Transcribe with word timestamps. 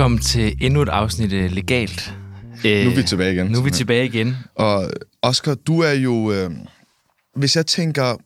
Velkommen 0.00 0.18
til 0.18 0.56
endnu 0.60 0.82
et 0.82 0.88
afsnit 0.88 1.32
af 1.32 1.54
Legalt. 1.54 2.14
nu 2.64 2.70
er 2.70 2.94
vi 2.94 3.02
tilbage 3.02 3.32
igen. 3.32 3.46
Nu 3.46 3.58
er 3.58 3.62
vi 3.62 3.70
tilbage 3.70 4.06
igen. 4.06 4.36
Og 4.54 4.90
Oscar, 5.22 5.54
du 5.54 5.80
er 5.80 5.92
jo... 5.92 6.32
Øh, 6.32 6.50
hvis 7.36 7.56
jeg 7.56 7.66
tænker 7.66 8.16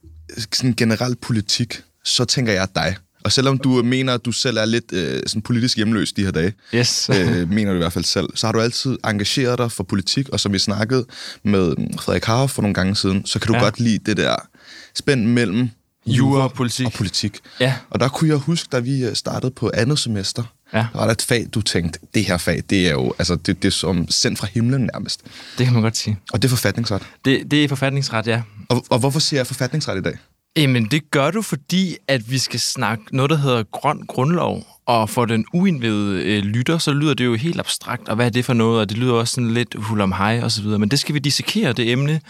sådan 0.52 0.74
generelt 0.76 1.20
politik, 1.20 1.82
så 2.04 2.24
tænker 2.24 2.52
jeg 2.52 2.68
dig. 2.74 2.96
Og 3.24 3.32
selvom 3.32 3.58
du 3.58 3.82
mener, 3.82 4.14
at 4.14 4.24
du 4.24 4.32
selv 4.32 4.56
er 4.56 4.64
lidt 4.64 4.92
øh, 4.92 5.22
sådan 5.26 5.42
politisk 5.42 5.76
hjemløs 5.76 6.12
de 6.12 6.24
her 6.24 6.30
dage, 6.30 6.52
yes. 6.74 7.10
øh, 7.10 7.50
mener 7.50 7.70
du 7.70 7.76
i 7.76 7.78
hvert 7.78 7.92
fald 7.92 8.04
selv, 8.04 8.28
så 8.34 8.46
har 8.46 8.52
du 8.52 8.60
altid 8.60 8.98
engageret 9.04 9.58
dig 9.58 9.72
for 9.72 9.84
politik, 9.84 10.28
og 10.28 10.40
som 10.40 10.52
vi 10.52 10.58
snakkede 10.58 11.06
med 11.42 11.74
Frederik 12.00 12.24
Harf 12.24 12.50
for 12.50 12.62
nogle 12.62 12.74
gange 12.74 12.96
siden, 12.96 13.26
så 13.26 13.38
kan 13.38 13.48
du 13.48 13.54
ja. 13.54 13.62
godt 13.62 13.80
lide 13.80 13.98
det 14.06 14.16
der 14.16 14.36
spænd 14.94 15.26
mellem 15.26 15.68
jura 16.06 16.42
og 16.42 16.52
politik. 16.52 16.86
Og, 16.86 16.92
politik. 16.92 17.38
Ja. 17.60 17.74
og 17.90 18.00
der 18.00 18.08
kunne 18.08 18.30
jeg 18.30 18.38
huske, 18.38 18.68
da 18.72 18.78
vi 18.78 19.04
øh, 19.04 19.14
startede 19.14 19.50
på 19.50 19.70
andet 19.74 19.98
semester, 19.98 20.53
ja. 20.74 20.86
var 20.94 21.04
der 21.04 21.12
et 21.12 21.22
fag, 21.22 21.46
du 21.54 21.60
tænkte, 21.60 21.98
det 22.14 22.24
her 22.24 22.38
fag, 22.38 22.62
det 22.70 22.88
er 22.88 22.92
jo 22.92 23.14
altså, 23.18 23.36
det, 23.36 23.62
det 23.62 23.68
er 23.68 23.72
som 23.72 24.06
sendt 24.10 24.38
fra 24.38 24.46
himlen 24.46 24.90
nærmest. 24.94 25.20
Det 25.58 25.66
kan 25.66 25.72
man 25.72 25.82
godt 25.82 25.96
sige. 25.96 26.18
Og 26.32 26.42
det 26.42 26.48
er 26.48 26.50
forfatningsret. 26.50 27.02
Det, 27.24 27.50
det 27.50 27.64
er 27.64 27.68
forfatningsret, 27.68 28.26
ja. 28.26 28.42
Og, 28.68 28.84
og 28.90 28.98
hvorfor 28.98 29.20
siger 29.20 29.40
jeg 29.40 29.46
forfatningsret 29.46 29.98
i 29.98 30.02
dag? 30.02 30.18
Jamen, 30.56 30.84
det 30.84 31.10
gør 31.10 31.30
du, 31.30 31.42
fordi 31.42 31.96
at 32.08 32.30
vi 32.30 32.38
skal 32.38 32.60
snakke 32.60 33.16
noget, 33.16 33.30
der 33.30 33.36
hedder 33.36 33.62
grøn 33.62 34.02
grundlov. 34.08 34.66
Og 34.86 35.10
for 35.10 35.24
den 35.24 35.44
uindvidede 35.52 36.24
øh, 36.24 36.42
lytter, 36.42 36.78
så 36.78 36.92
lyder 36.92 37.14
det 37.14 37.24
jo 37.24 37.34
helt 37.34 37.60
abstrakt, 37.60 38.08
og 38.08 38.16
hvad 38.16 38.26
er 38.26 38.30
det 38.30 38.44
for 38.44 38.52
noget? 38.52 38.80
Og 38.80 38.88
det 38.88 38.98
lyder 38.98 39.12
også 39.12 39.34
sådan 39.34 39.50
lidt 39.50 39.74
hul 39.78 40.00
om 40.00 40.12
hej 40.12 40.40
og 40.42 40.50
så 40.50 40.62
videre. 40.62 40.78
Men 40.78 40.88
det 40.88 40.98
skal 40.98 41.14
vi 41.14 41.18
dissekere, 41.18 41.72
det 41.72 41.92
emne. 41.92 42.20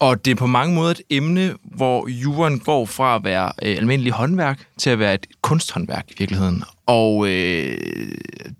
Og 0.00 0.24
det 0.24 0.30
er 0.30 0.34
på 0.34 0.46
mange 0.46 0.74
måder 0.74 0.90
et 0.90 1.00
emne, 1.10 1.54
hvor 1.62 2.08
jorden 2.08 2.58
går 2.58 2.86
fra 2.86 3.16
at 3.16 3.24
være 3.24 3.52
øh, 3.62 3.76
almindelig 3.76 4.12
håndværk 4.12 4.66
til 4.78 4.90
at 4.90 4.98
være 4.98 5.14
et 5.14 5.26
kunsthåndværk 5.42 6.04
i 6.08 6.14
virkeligheden. 6.18 6.64
Og 6.86 7.28
øh, 7.28 7.78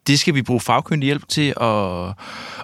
det 0.06 0.19
skal 0.19 0.34
vi 0.34 0.42
bruge 0.42 0.60
fagkyndig 0.60 1.06
hjælp 1.06 1.28
til 1.28 1.55
at, 1.60 2.08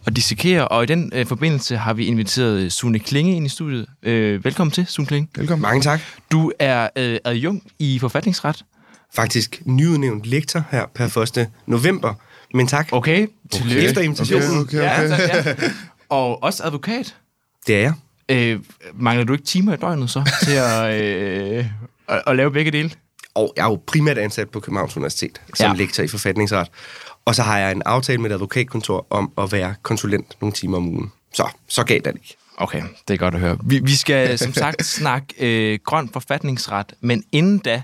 at 0.07 0.17
dissekere. 0.17 0.69
Og 0.69 0.83
i 0.83 0.87
den 0.87 1.13
øh, 1.15 1.27
forbindelse 1.27 1.77
har 1.77 1.95
vi 1.95 2.07
inviteret 2.07 2.73
Sune 2.73 2.99
Klinge 2.99 3.37
ind 3.37 3.47
i 3.47 3.49
studiet. 3.49 3.87
Øh, 4.03 4.45
velkommen 4.45 4.73
til, 4.73 4.87
Sune 4.87 5.07
Klinge. 5.07 5.29
Velkommen. 5.37 5.63
Mange 5.63 5.83
tak. 5.83 6.01
Du 6.33 6.53
er 6.59 6.89
øh, 6.97 7.19
adjunkt 7.25 7.65
i 7.79 7.99
forfatningsret. 7.99 8.65
Faktisk 9.15 9.63
nyudnævnt 9.65 10.25
lektor 10.27 10.65
her 10.71 10.87
per 10.95 11.19
1. 11.39 11.49
november. 11.67 12.15
Men 12.55 12.67
tak. 12.67 12.89
Okay. 12.93 13.27
okay. 13.55 13.77
Efter 13.77 14.01
invitationen. 14.01 14.61
Okay, 14.61 14.79
okay, 14.79 15.05
okay. 15.05 15.19
Ja, 15.19 15.45
tak, 15.45 15.47
ja. 15.47 15.69
Og 16.09 16.43
også 16.43 16.65
advokat. 16.65 17.17
Det 17.67 17.77
er 17.77 17.81
jeg. 17.81 17.93
Øh, 18.29 18.61
mangler 18.95 19.25
du 19.25 19.33
ikke 19.33 19.45
timer 19.45 19.75
i 19.75 19.77
døgnet 19.77 20.11
så 20.11 20.31
til 20.45 20.57
at, 20.57 21.03
øh, 21.03 21.67
at, 22.09 22.23
at 22.27 22.37
lave 22.37 22.51
begge 22.51 22.71
dele? 22.71 22.91
Og 23.35 23.53
jeg 23.57 23.63
er 23.63 23.71
jo 23.71 23.83
primært 23.87 24.19
ansat 24.19 24.51
på 24.51 24.61
Københavns 24.61 24.97
Universitet 24.97 25.41
som 25.55 25.71
ja. 25.71 25.77
lektor 25.77 26.03
i 26.03 26.09
forfatningsret. 26.09 26.69
Og 27.25 27.35
så 27.35 27.43
har 27.43 27.59
jeg 27.59 27.73
en 27.73 27.83
aftale 27.87 28.19
med 28.19 28.31
et 28.31 28.35
advokatkontor 28.35 29.07
om 29.11 29.33
at 29.39 29.53
være 29.53 29.75
konsulent 29.83 30.37
nogle 30.41 30.53
timer 30.53 30.77
om 30.77 30.89
ugen. 30.89 31.13
Så, 31.35 31.49
så 31.69 31.81
er 31.81 31.85
det 31.85 32.07
ikke. 32.07 32.37
Okay, 32.59 32.83
det 33.09 33.15
er 33.15 33.19
godt 33.19 33.35
at 33.35 33.41
høre. 33.41 33.59
Vi, 33.65 33.81
vi 33.85 33.95
skal 33.95 34.39
som 34.39 34.53
sagt 34.53 34.87
snakke 34.99 35.35
øh, 35.39 35.79
grøn 35.85 36.09
forfatningsret, 36.13 36.95
men 37.01 37.25
inden 37.33 37.59
da 37.59 37.83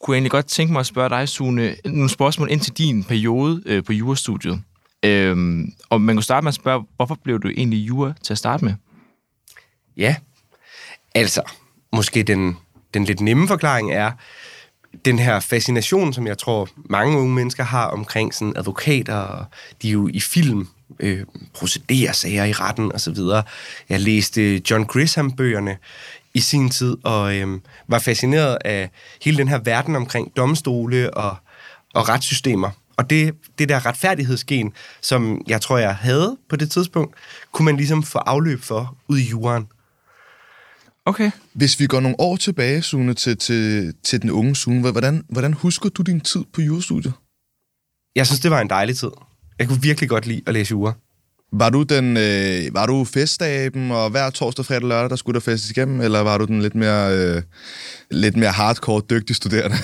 kunne 0.00 0.14
jeg 0.14 0.18
egentlig 0.18 0.30
godt 0.30 0.46
tænke 0.46 0.72
mig 0.72 0.80
at 0.80 0.86
spørge 0.86 1.08
dig, 1.08 1.28
Sune, 1.28 1.76
nogle 1.84 2.08
spørgsmål 2.08 2.50
ind 2.50 2.60
til 2.60 2.72
din 2.72 3.04
periode 3.04 3.62
øh, 3.66 3.84
på 3.84 3.92
jurastudiet. 3.92 4.62
Øhm, 5.02 5.72
og 5.90 6.00
man 6.00 6.16
kunne 6.16 6.22
starte 6.22 6.44
med 6.44 6.48
at 6.48 6.54
spørge, 6.54 6.84
hvorfor 6.96 7.18
blev 7.24 7.40
du 7.40 7.48
egentlig 7.48 7.78
jura 7.78 8.12
til 8.22 8.34
at 8.34 8.38
starte 8.38 8.64
med? 8.64 8.74
Ja, 9.96 10.16
altså, 11.14 11.42
måske 11.92 12.22
den, 12.22 12.56
den 12.94 13.04
lidt 13.04 13.20
nemme 13.20 13.48
forklaring 13.48 13.92
er, 13.92 14.12
den 15.04 15.18
her 15.18 15.40
fascination, 15.40 16.12
som 16.12 16.26
jeg 16.26 16.38
tror 16.38 16.68
mange 16.90 17.18
unge 17.18 17.34
mennesker 17.34 17.64
har 17.64 17.86
omkring 17.86 18.34
sådan 18.34 18.56
advokater, 18.56 19.16
og 19.16 19.44
de 19.82 19.88
er 19.88 19.92
jo 19.92 20.08
i 20.12 20.20
film, 20.20 20.68
øh, 21.00 21.24
procederer 21.54 22.12
sager 22.12 22.44
i 22.44 22.52
retten 22.52 22.92
og 22.92 23.00
så 23.00 23.10
videre. 23.10 23.42
Jeg 23.88 24.00
læste 24.00 24.62
John 24.70 24.84
Grisham-bøgerne 24.84 25.76
i 26.34 26.40
sin 26.40 26.70
tid, 26.70 26.96
og 27.04 27.36
øh, 27.36 27.58
var 27.88 27.98
fascineret 27.98 28.58
af 28.64 28.90
hele 29.22 29.36
den 29.36 29.48
her 29.48 29.58
verden 29.58 29.96
omkring 29.96 30.36
domstole 30.36 31.14
og, 31.14 31.36
og 31.94 32.08
retssystemer. 32.08 32.70
Og 32.96 33.10
det, 33.10 33.34
det 33.58 33.68
der 33.68 33.86
retfærdighedsgen, 33.86 34.72
som 35.00 35.42
jeg 35.46 35.60
tror, 35.60 35.78
jeg 35.78 35.96
havde 35.96 36.36
på 36.48 36.56
det 36.56 36.70
tidspunkt, 36.70 37.16
kunne 37.52 37.64
man 37.64 37.76
ligesom 37.76 38.02
få 38.02 38.18
afløb 38.18 38.62
for 38.62 38.96
ud 39.08 39.18
i 39.18 39.28
juren. 39.28 39.66
Okay. 41.06 41.30
Hvis 41.52 41.80
vi 41.80 41.86
går 41.86 42.00
nogle 42.00 42.20
år 42.20 42.36
tilbage, 42.36 42.82
Sune, 42.82 43.14
til, 43.14 43.36
til, 43.36 43.94
til 44.04 44.22
den 44.22 44.30
unge 44.30 44.56
Sune, 44.56 44.90
hvordan, 44.90 45.24
hvordan 45.28 45.52
husker 45.52 45.88
du 45.88 46.02
din 46.02 46.20
tid 46.20 46.44
på 46.54 46.60
jurastudiet? 46.60 47.12
Jeg 48.16 48.26
synes, 48.26 48.40
det 48.40 48.50
var 48.50 48.60
en 48.60 48.70
dejlig 48.70 48.96
tid. 48.96 49.10
Jeg 49.58 49.68
kunne 49.68 49.82
virkelig 49.82 50.08
godt 50.08 50.26
lide 50.26 50.42
at 50.46 50.54
læse 50.54 50.70
jura. 50.70 50.92
Var 51.52 51.70
du, 51.70 51.82
den, 51.82 52.16
øh, 52.16 52.74
var 52.74 52.86
du 52.86 53.04
feststaben, 53.04 53.90
og 53.90 54.10
hver 54.10 54.30
torsdag, 54.30 54.66
fredag 54.66 54.82
og 54.82 54.88
lørdag, 54.88 55.10
der 55.10 55.16
skulle 55.16 55.34
der 55.34 55.40
festes 55.40 55.70
igennem, 55.70 56.00
eller 56.00 56.20
var 56.20 56.38
du 56.38 56.44
den 56.44 56.62
lidt 56.62 56.74
mere, 56.74 57.16
øh, 57.18 57.42
lidt 58.10 58.36
mere 58.36 58.50
hardcore, 58.50 59.02
dygtige 59.10 59.34
studerende? 59.34 59.76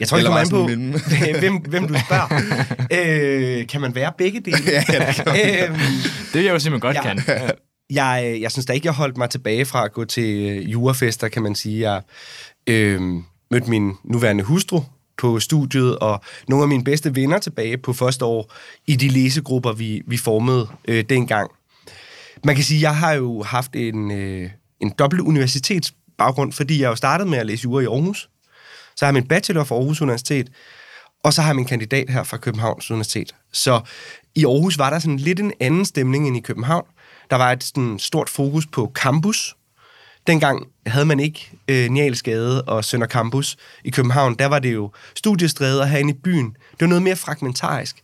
Jeg 0.00 0.08
tror, 0.08 0.16
det 0.16 0.26
kommer 0.26 0.40
an 0.40 0.48
på, 0.48 0.66
hvem, 1.40 1.54
hvem 1.56 1.88
du 1.88 1.94
spørger. 2.06 2.28
øh, 3.60 3.66
kan 3.66 3.80
man 3.80 3.94
være 3.94 4.12
begge 4.18 4.40
dele? 4.40 4.58
ja, 4.66 4.84
ja, 4.92 5.06
det, 5.06 5.14
kan 5.14 5.70
øhm, 5.70 5.78
det 6.32 6.34
vil 6.34 6.44
jeg 6.44 6.52
jo 6.52 6.58
simpelthen 6.58 6.80
godt 6.80 6.96
ja. 6.96 7.02
kan. 7.02 7.50
Jeg, 7.90 8.38
jeg 8.40 8.52
synes 8.52 8.66
da 8.66 8.72
ikke, 8.72 8.86
jeg 8.86 8.94
holdt 8.94 9.16
mig 9.16 9.30
tilbage 9.30 9.64
fra 9.64 9.84
at 9.84 9.92
gå 9.92 10.04
til 10.04 10.60
jurafester, 10.70 11.28
kan 11.28 11.42
man 11.42 11.54
sige. 11.54 11.90
Jeg 11.90 12.02
øh, 12.66 13.00
mødte 13.50 13.70
min 13.70 13.92
nuværende 14.04 14.44
hustru 14.44 14.80
på 15.18 15.40
studiet, 15.40 15.98
og 15.98 16.20
nogle 16.48 16.62
af 16.62 16.68
mine 16.68 16.84
bedste 16.84 17.16
venner 17.16 17.38
tilbage 17.38 17.78
på 17.78 17.92
første 17.92 18.24
år 18.24 18.52
i 18.86 18.96
de 18.96 19.08
læsegrupper, 19.08 19.72
vi, 19.72 20.02
vi 20.06 20.16
formede 20.16 20.68
øh, 20.88 21.04
dengang. 21.08 21.50
Man 22.44 22.54
kan 22.54 22.64
sige, 22.64 22.80
jeg 22.80 22.96
har 22.96 23.12
jo 23.12 23.42
haft 23.42 23.76
en, 23.76 24.10
øh, 24.10 24.50
en 24.80 24.92
dobbelt 24.98 25.22
universitetsbaggrund, 25.22 26.52
fordi 26.52 26.82
jeg 26.82 26.88
jo 26.88 26.96
startede 26.96 27.30
med 27.30 27.38
at 27.38 27.46
læse 27.46 27.64
jura 27.64 27.82
i 27.82 27.84
Aarhus. 27.84 28.30
Så 28.96 29.04
har 29.04 29.08
jeg 29.08 29.14
min 29.14 29.28
bachelor 29.28 29.64
fra 29.64 29.74
Aarhus 29.74 30.02
Universitet, 30.02 30.50
og 31.24 31.32
så 31.32 31.42
har 31.42 31.48
jeg 31.48 31.56
min 31.56 31.64
kandidat 31.64 32.10
her 32.10 32.22
fra 32.22 32.36
Københavns 32.36 32.90
Universitet. 32.90 33.34
Så 33.52 33.80
i 34.34 34.44
Aarhus 34.44 34.78
var 34.78 34.90
der 34.90 34.98
sådan 34.98 35.16
lidt 35.16 35.40
en 35.40 35.52
anden 35.60 35.84
stemning 35.84 36.28
end 36.28 36.36
i 36.36 36.40
København. 36.40 36.86
Der 37.30 37.36
var 37.36 37.52
et 37.52 37.64
sådan 37.64 37.98
stort 37.98 38.28
fokus 38.28 38.66
på 38.66 38.92
campus. 38.94 39.56
Dengang 40.26 40.66
havde 40.86 41.06
man 41.06 41.20
ikke 41.20 41.50
øh, 41.68 41.90
Nialsgade 41.90 42.62
og 42.62 42.84
Sønder 42.84 43.06
Campus 43.06 43.56
i 43.84 43.90
København. 43.90 44.34
Der 44.34 44.46
var 44.46 44.58
det 44.58 44.74
jo 44.74 44.90
studiestræder 45.14 45.84
herinde 45.84 46.10
i 46.10 46.16
byen. 46.24 46.46
Det 46.70 46.80
var 46.80 46.86
noget 46.86 47.02
mere 47.02 47.16
fragmentarisk. 47.16 47.96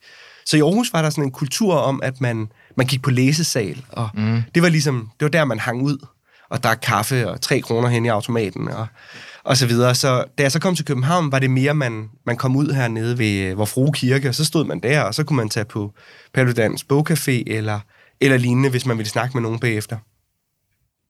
Så 0.47 0.57
i 0.57 0.61
Aarhus 0.61 0.93
var 0.93 1.03
der 1.03 1.11
sådan 1.11 1.25
en 1.25 1.31
kultur 1.31 1.75
om, 1.75 2.01
at 2.03 2.21
man, 2.21 2.49
man 2.77 2.87
gik 2.87 3.03
på 3.03 3.11
læsesal, 3.11 3.85
og 3.89 4.09
mm. 4.15 4.43
det 4.55 4.63
var 4.63 4.69
ligesom, 4.69 5.11
det 5.21 5.25
var 5.25 5.31
der, 5.31 5.45
man 5.45 5.59
hang 5.59 5.83
ud 5.83 6.07
og 6.51 6.63
drak 6.63 6.79
kaffe 6.83 7.31
og 7.31 7.41
tre 7.41 7.61
kroner 7.61 7.89
hen 7.89 8.05
i 8.05 8.09
automaten 8.09 8.69
og, 8.69 8.87
og 9.45 9.57
så 9.57 9.67
videre. 9.67 9.95
Så 9.95 10.25
da 10.39 10.43
jeg 10.43 10.53
så 10.53 10.61
kom 10.61 10.77
til 10.77 10.85
København, 10.85 11.33
var 11.33 11.39
det 11.39 11.51
mere, 11.51 11.75
man, 11.75 12.11
man 12.27 12.37
kom 12.37 12.57
ud 12.57 12.73
hernede 12.73 13.19
ved 13.19 13.55
hvor 13.55 13.65
Frue 13.65 13.93
Kirke, 13.93 14.29
og 14.29 14.35
så 14.35 14.45
stod 14.45 14.65
man 14.65 14.81
der, 14.81 15.01
og 15.01 15.15
så 15.15 15.25
kunne 15.25 15.37
man 15.37 15.49
tage 15.49 15.65
på 15.65 15.93
Paludans 16.35 16.87
Bogcafé 16.93 17.43
eller 17.47 17.81
eller 18.21 18.37
lignende, 18.37 18.71
hvis 18.71 18.87
man 18.87 18.99
ville 18.99 19.09
snakke 19.09 19.37
med 19.37 19.43
nogen 19.43 19.59
bagefter. 19.59 19.99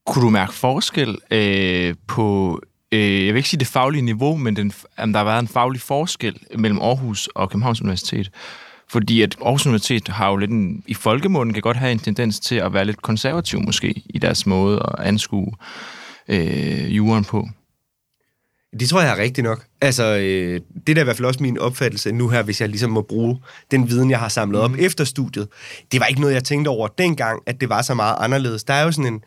Kunne 0.05 0.25
du 0.25 0.29
mærke 0.29 0.53
forskel 0.53 1.17
øh, 1.31 1.95
på, 2.07 2.59
øh, 2.91 3.25
jeg 3.25 3.33
vil 3.33 3.37
ikke 3.37 3.49
sige 3.49 3.59
det 3.59 3.67
faglige 3.67 4.01
niveau, 4.01 4.35
men 4.35 4.55
den, 4.55 4.73
om 4.97 5.13
der 5.13 5.19
har 5.19 5.25
været 5.25 5.39
en 5.39 5.47
faglig 5.47 5.81
forskel 5.81 6.39
mellem 6.57 6.79
Aarhus 6.79 7.27
og 7.27 7.49
Københavns 7.49 7.81
Universitet? 7.81 8.31
Fordi 8.89 9.21
at 9.21 9.37
Aarhus 9.41 9.65
Universitet 9.65 10.07
har 10.07 10.29
jo 10.29 10.35
lidt 10.35 10.51
en, 10.51 10.83
i 10.87 10.93
folkemunden 10.93 11.53
kan 11.53 11.61
godt 11.61 11.77
have 11.77 11.91
en 11.91 11.99
tendens 11.99 12.39
til 12.39 12.55
at 12.55 12.73
være 12.73 12.85
lidt 12.85 13.01
konservativ 13.01 13.61
måske 13.61 14.03
i 14.05 14.19
deres 14.19 14.45
måde 14.45 14.79
at 14.79 15.05
anskue 15.05 15.53
øh, 16.27 16.97
jorden 16.97 17.23
på. 17.23 17.49
Det 18.79 18.89
tror 18.89 19.01
jeg 19.01 19.11
er 19.11 19.17
rigtigt 19.17 19.45
nok. 19.45 19.65
Altså, 19.81 20.03
øh, 20.03 20.61
det 20.87 20.97
er 20.97 21.01
i 21.01 21.03
hvert 21.03 21.15
fald 21.15 21.25
også 21.25 21.43
min 21.43 21.59
opfattelse 21.59 22.11
nu 22.11 22.29
her, 22.29 22.43
hvis 22.43 22.61
jeg 22.61 22.69
ligesom 22.69 22.91
må 22.91 23.01
bruge 23.01 23.39
den 23.71 23.89
viden, 23.89 24.09
jeg 24.09 24.19
har 24.19 24.29
samlet 24.29 24.61
op 24.61 24.71
mm. 24.71 24.77
efter 24.79 25.03
studiet. 25.03 25.47
Det 25.91 25.99
var 25.99 26.05
ikke 26.05 26.21
noget, 26.21 26.33
jeg 26.33 26.43
tænkte 26.43 26.69
over 26.69 26.87
dengang, 26.87 27.41
at 27.45 27.61
det 27.61 27.69
var 27.69 27.81
så 27.81 27.93
meget 27.93 28.15
anderledes. 28.19 28.63
Der 28.63 28.73
er 28.73 28.83
jo 28.83 28.91
sådan 28.91 29.13
en, 29.13 29.23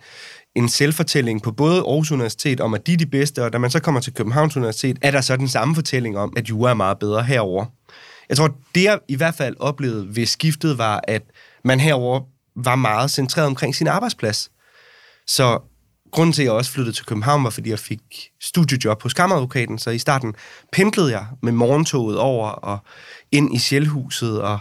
en 0.54 0.68
selvfortælling 0.68 1.42
på 1.42 1.52
både 1.52 1.76
Aarhus 1.76 2.12
Universitet 2.12 2.60
om, 2.60 2.74
at 2.74 2.86
de 2.86 2.92
er 2.92 2.96
de 2.96 3.06
bedste, 3.06 3.44
og 3.44 3.52
da 3.52 3.58
man 3.58 3.70
så 3.70 3.80
kommer 3.80 4.00
til 4.00 4.14
Københavns 4.14 4.56
Universitet, 4.56 4.98
er 5.02 5.10
der 5.10 5.20
så 5.20 5.36
den 5.36 5.48
samme 5.48 5.74
fortælling 5.74 6.18
om, 6.18 6.32
at 6.36 6.48
jura 6.48 6.70
er 6.70 6.74
meget 6.74 6.98
bedre 6.98 7.22
herover. 7.22 7.66
Jeg 8.28 8.36
tror, 8.36 8.56
det 8.74 8.84
jeg 8.84 8.98
i 9.08 9.16
hvert 9.16 9.34
fald 9.34 9.56
oplevede 9.58 10.16
ved 10.16 10.26
skiftet 10.26 10.78
var, 10.78 11.00
at 11.08 11.22
man 11.64 11.80
herover 11.80 12.20
var 12.56 12.76
meget 12.76 13.10
centreret 13.10 13.46
omkring 13.46 13.74
sin 13.74 13.86
arbejdsplads. 13.86 14.50
Så 15.26 15.58
grunden 16.10 16.32
til, 16.32 16.42
at 16.42 16.44
jeg 16.44 16.52
også 16.52 16.70
flyttede 16.70 16.96
til 16.96 17.06
København, 17.06 17.44
var, 17.44 17.50
fordi 17.50 17.70
jeg 17.70 17.78
fik 17.78 18.00
studiejob 18.40 19.02
hos 19.02 19.14
kammeradvokaten, 19.14 19.78
så 19.78 19.90
i 19.90 19.98
starten 19.98 20.34
pendlede 20.72 21.10
jeg 21.10 21.26
med 21.42 21.52
morgentoget 21.52 22.18
over 22.18 22.48
og 22.48 22.78
ind 23.32 23.54
i 23.54 23.58
Sjælhuset 23.58 24.42
og 24.42 24.58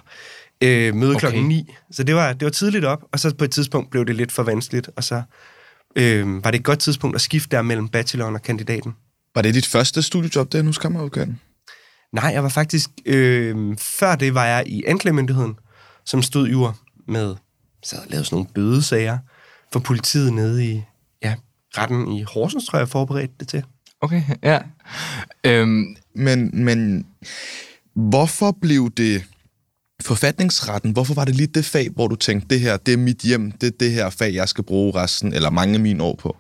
øh, 0.64 0.96
møde 0.96 1.12
okay. 1.12 1.20
klokken 1.20 1.48
9. 1.48 1.76
Så 1.92 2.04
det 2.04 2.16
var, 2.16 2.34
det 2.34 2.46
var 2.46 2.52
tidligt 2.52 2.86
op, 2.86 3.04
og 3.12 3.20
så 3.20 3.36
på 3.36 3.44
et 3.44 3.52
tidspunkt 3.52 3.92
blev 3.92 4.06
det 4.06 4.16
lidt 4.16 4.32
for 4.32 4.44
vanskeligt, 4.44 4.90
og 4.96 5.04
så 5.04 5.22
øh, 5.96 6.44
var 6.44 6.52
det 6.52 6.60
et 6.60 6.66
godt 6.66 6.80
tidspunkt 6.80 7.16
at 7.16 7.22
skifte 7.22 7.56
der 7.56 7.62
mellem 7.62 7.88
bacheloren 7.88 8.36
og 8.36 8.42
kandidaten. 8.42 8.96
Var 9.36 9.42
det 9.42 9.54
dit 9.54 9.68
første 9.68 10.02
studiejob 10.02 10.52
der 10.52 10.64
hos 10.64 10.78
kammeradvokaten? 10.78 11.40
Nej, 12.14 12.32
jeg 12.34 12.44
var 12.44 12.50
faktisk... 12.50 12.90
Øh, 13.06 13.78
før 13.78 14.16
det 14.16 14.34
var 14.34 14.46
jeg 14.46 14.64
i 14.68 14.84
anklagemyndigheden, 14.88 15.56
som 16.06 16.22
stod 16.22 16.48
jur 16.48 16.78
med... 17.08 17.36
Så 17.84 17.96
havde 17.96 18.10
lavet 18.10 18.26
sådan 18.26 18.36
nogle 18.36 18.50
bødesager 18.56 19.18
for 19.74 19.80
politiet 19.80 20.34
nede 20.34 20.66
i 20.66 20.84
retten 21.78 22.12
i 22.12 22.24
Horsens, 22.24 22.66
tror 22.66 22.78
jeg, 22.78 22.82
jeg 22.82 22.90
forberedte 22.90 23.34
det 23.40 23.48
til. 23.48 23.64
Okay, 24.02 24.24
ja. 24.44 24.60
Øhm, 25.44 25.96
Men, 26.16 26.66
men 26.66 27.06
hvorfor 27.96 28.58
blev 28.62 28.92
det 28.98 29.24
forfatningsretten? 30.02 30.92
Hvorfor 30.92 31.14
var 31.14 31.26
det 31.26 31.36
lige 31.36 31.48
det 31.48 31.66
fag, 31.66 31.90
hvor 31.90 32.08
du 32.08 32.16
tænkte, 32.16 32.48
det 32.48 32.60
her, 32.60 32.78
det 32.78 32.94
er 32.94 32.98
mit 32.98 33.18
hjem, 33.18 33.52
det 33.52 33.68
er 33.68 33.78
det 33.80 33.92
her 33.92 34.10
fag, 34.10 34.34
jeg 34.34 34.50
skal 34.50 34.64
bruge 34.64 34.96
resten, 34.96 35.34
eller 35.34 35.50
mange 35.50 35.74
af 35.74 35.80
mine 35.80 36.04
år 36.04 36.16
på? 36.16 36.38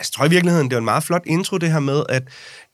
Altså, 0.00 0.10
jeg 0.12 0.16
tror 0.16 0.26
i 0.26 0.30
virkeligheden, 0.30 0.68
det 0.70 0.74
var 0.74 0.78
en 0.78 0.84
meget 0.84 1.02
flot 1.04 1.22
intro, 1.26 1.58
det 1.58 1.72
her 1.72 1.80
med, 1.80 2.02
at 2.08 2.22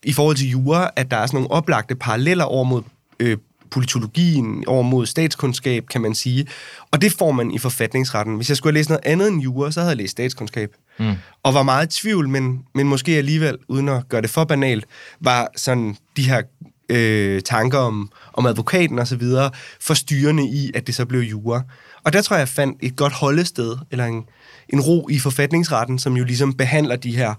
i 0.02 0.12
forhold 0.12 0.36
til 0.36 0.50
jura, 0.50 0.90
at 0.96 1.10
der 1.10 1.16
er 1.16 1.26
sådan 1.26 1.36
nogle 1.36 1.50
oplagte 1.50 1.94
paralleller 1.94 2.44
over 2.44 2.64
mod 2.64 2.82
øh, 3.20 3.38
politologien, 3.70 4.64
over 4.66 4.82
mod 4.82 5.06
statskundskab, 5.06 5.86
kan 5.86 6.00
man 6.00 6.14
sige. 6.14 6.46
Og 6.90 7.02
det 7.02 7.12
får 7.12 7.32
man 7.32 7.50
i 7.50 7.58
forfatningsretten. 7.58 8.36
Hvis 8.36 8.48
jeg 8.48 8.56
skulle 8.56 8.72
have 8.72 8.78
læst 8.78 8.88
noget 8.88 9.04
andet 9.04 9.28
end 9.28 9.42
jura, 9.42 9.70
så 9.70 9.80
havde 9.80 9.90
jeg 9.90 9.96
læst 9.96 10.10
statskundskab. 10.10 10.74
Mm. 10.98 11.14
Og 11.42 11.54
var 11.54 11.62
meget 11.62 11.96
i 11.96 12.00
tvivl, 12.00 12.28
men, 12.28 12.64
men 12.74 12.88
måske 12.88 13.16
alligevel, 13.16 13.58
uden 13.68 13.88
at 13.88 14.08
gøre 14.08 14.22
det 14.22 14.30
for 14.30 14.44
banalt, 14.44 14.84
var 15.20 15.48
sådan 15.56 15.96
de 16.16 16.22
her 16.22 16.42
øh, 16.88 17.42
tanker 17.42 17.78
om, 17.78 18.10
om 18.32 18.46
advokaten 18.46 18.98
og 18.98 19.06
så 19.06 19.16
videre, 19.16 19.50
forstyrrende 19.80 20.46
i, 20.46 20.70
at 20.74 20.86
det 20.86 20.94
så 20.94 21.06
blev 21.06 21.20
jura. 21.20 21.62
Og 22.04 22.12
der 22.12 22.22
tror 22.22 22.36
jeg, 22.36 22.40
jeg 22.40 22.48
fandt 22.48 22.78
et 22.82 22.96
godt 22.96 23.12
holdested, 23.12 23.76
eller 23.90 24.04
en, 24.04 24.24
en 24.68 24.80
ro 24.80 25.08
i 25.08 25.18
forfatningsretten, 25.18 25.98
som 25.98 26.16
jo 26.16 26.24
ligesom 26.24 26.54
behandler 26.54 26.96
de 26.96 27.16
her 27.16 27.34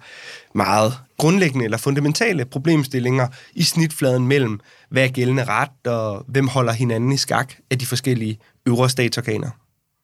meget 0.55 0.93
grundlæggende 1.17 1.65
eller 1.65 1.77
fundamentale 1.77 2.45
problemstillinger 2.45 3.27
i 3.53 3.63
snitfladen 3.63 4.27
mellem, 4.27 4.59
hvad 4.89 5.03
er 5.03 5.07
gældende 5.07 5.43
ret, 5.43 5.87
og 5.87 6.25
hvem 6.27 6.47
holder 6.47 6.73
hinanden 6.73 7.11
i 7.11 7.17
skak 7.17 7.53
af 7.71 7.79
de 7.79 7.85
forskellige 7.85 8.39
øvre 8.65 8.89
statsorganer. 8.89 9.49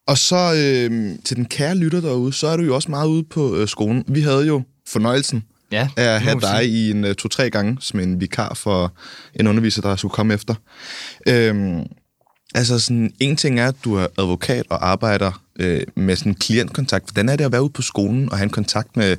Og 0.09 0.17
så 0.17 0.53
øh, 0.55 1.15
til 1.25 1.37
den 1.37 1.45
kære 1.45 1.75
lytter 1.75 2.01
derude, 2.01 2.33
så 2.33 2.47
er 2.47 2.57
du 2.57 2.63
jo 2.63 2.75
også 2.75 2.91
meget 2.91 3.07
ude 3.07 3.23
på 3.23 3.55
øh, 3.55 3.67
skolen. 3.67 4.03
Vi 4.07 4.21
havde 4.21 4.47
jo 4.47 4.61
fornøjelsen 4.87 5.43
ja, 5.71 5.89
af 5.97 6.03
at 6.03 6.21
have 6.21 6.39
dig 6.41 6.69
i 6.69 6.91
en 6.91 7.03
uh, 7.03 7.11
to-tre 7.11 7.49
gange 7.49 7.77
som 7.79 7.99
en 7.99 8.21
vikar 8.21 8.53
for 8.53 8.93
en 9.35 9.47
underviser, 9.47 9.81
der 9.81 9.95
skulle 9.95 10.13
komme 10.13 10.33
efter. 10.33 10.55
Øhm, 11.27 11.83
altså 12.55 12.79
sådan, 12.79 13.13
en 13.19 13.35
ting 13.35 13.59
er, 13.59 13.67
at 13.67 13.75
du 13.83 13.95
er 13.95 14.07
advokat 14.17 14.65
og 14.69 14.87
arbejder 14.87 15.41
øh, 15.59 15.81
med 15.95 16.15
sådan 16.15 16.35
klientkontakt. 16.35 17.05
Hvordan 17.05 17.29
er 17.29 17.35
det 17.35 17.45
at 17.45 17.51
være 17.51 17.63
ude 17.63 17.73
på 17.73 17.81
skolen 17.81 18.31
og 18.31 18.37
have 18.37 18.43
en 18.43 18.49
kontakt 18.49 18.97
med 18.97 19.17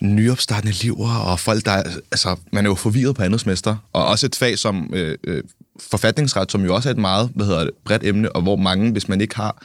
nyopstartende 0.00 0.76
elever 0.80 1.14
og 1.14 1.40
folk, 1.40 1.64
der 1.64 1.72
er, 1.72 1.82
altså, 2.12 2.36
man 2.52 2.66
er 2.66 2.70
jo 2.70 2.74
forvirret 2.74 3.16
på 3.16 3.22
andet 3.22 3.40
semester. 3.40 3.76
Og 3.92 4.06
også 4.06 4.26
et 4.26 4.36
fag 4.36 4.58
som 4.58 4.90
øh, 4.92 5.18
øh, 5.24 5.42
forfatningsret, 5.90 6.52
som 6.52 6.64
jo 6.64 6.74
også 6.74 6.88
er 6.88 6.90
et 6.90 6.98
meget 6.98 7.30
hvad 7.34 7.46
hedder 7.46 7.64
det, 7.64 7.70
bredt 7.84 8.04
emne, 8.04 8.32
og 8.32 8.42
hvor 8.42 8.56
mange, 8.56 8.92
hvis 8.92 9.08
man 9.08 9.20
ikke 9.20 9.36
har 9.36 9.62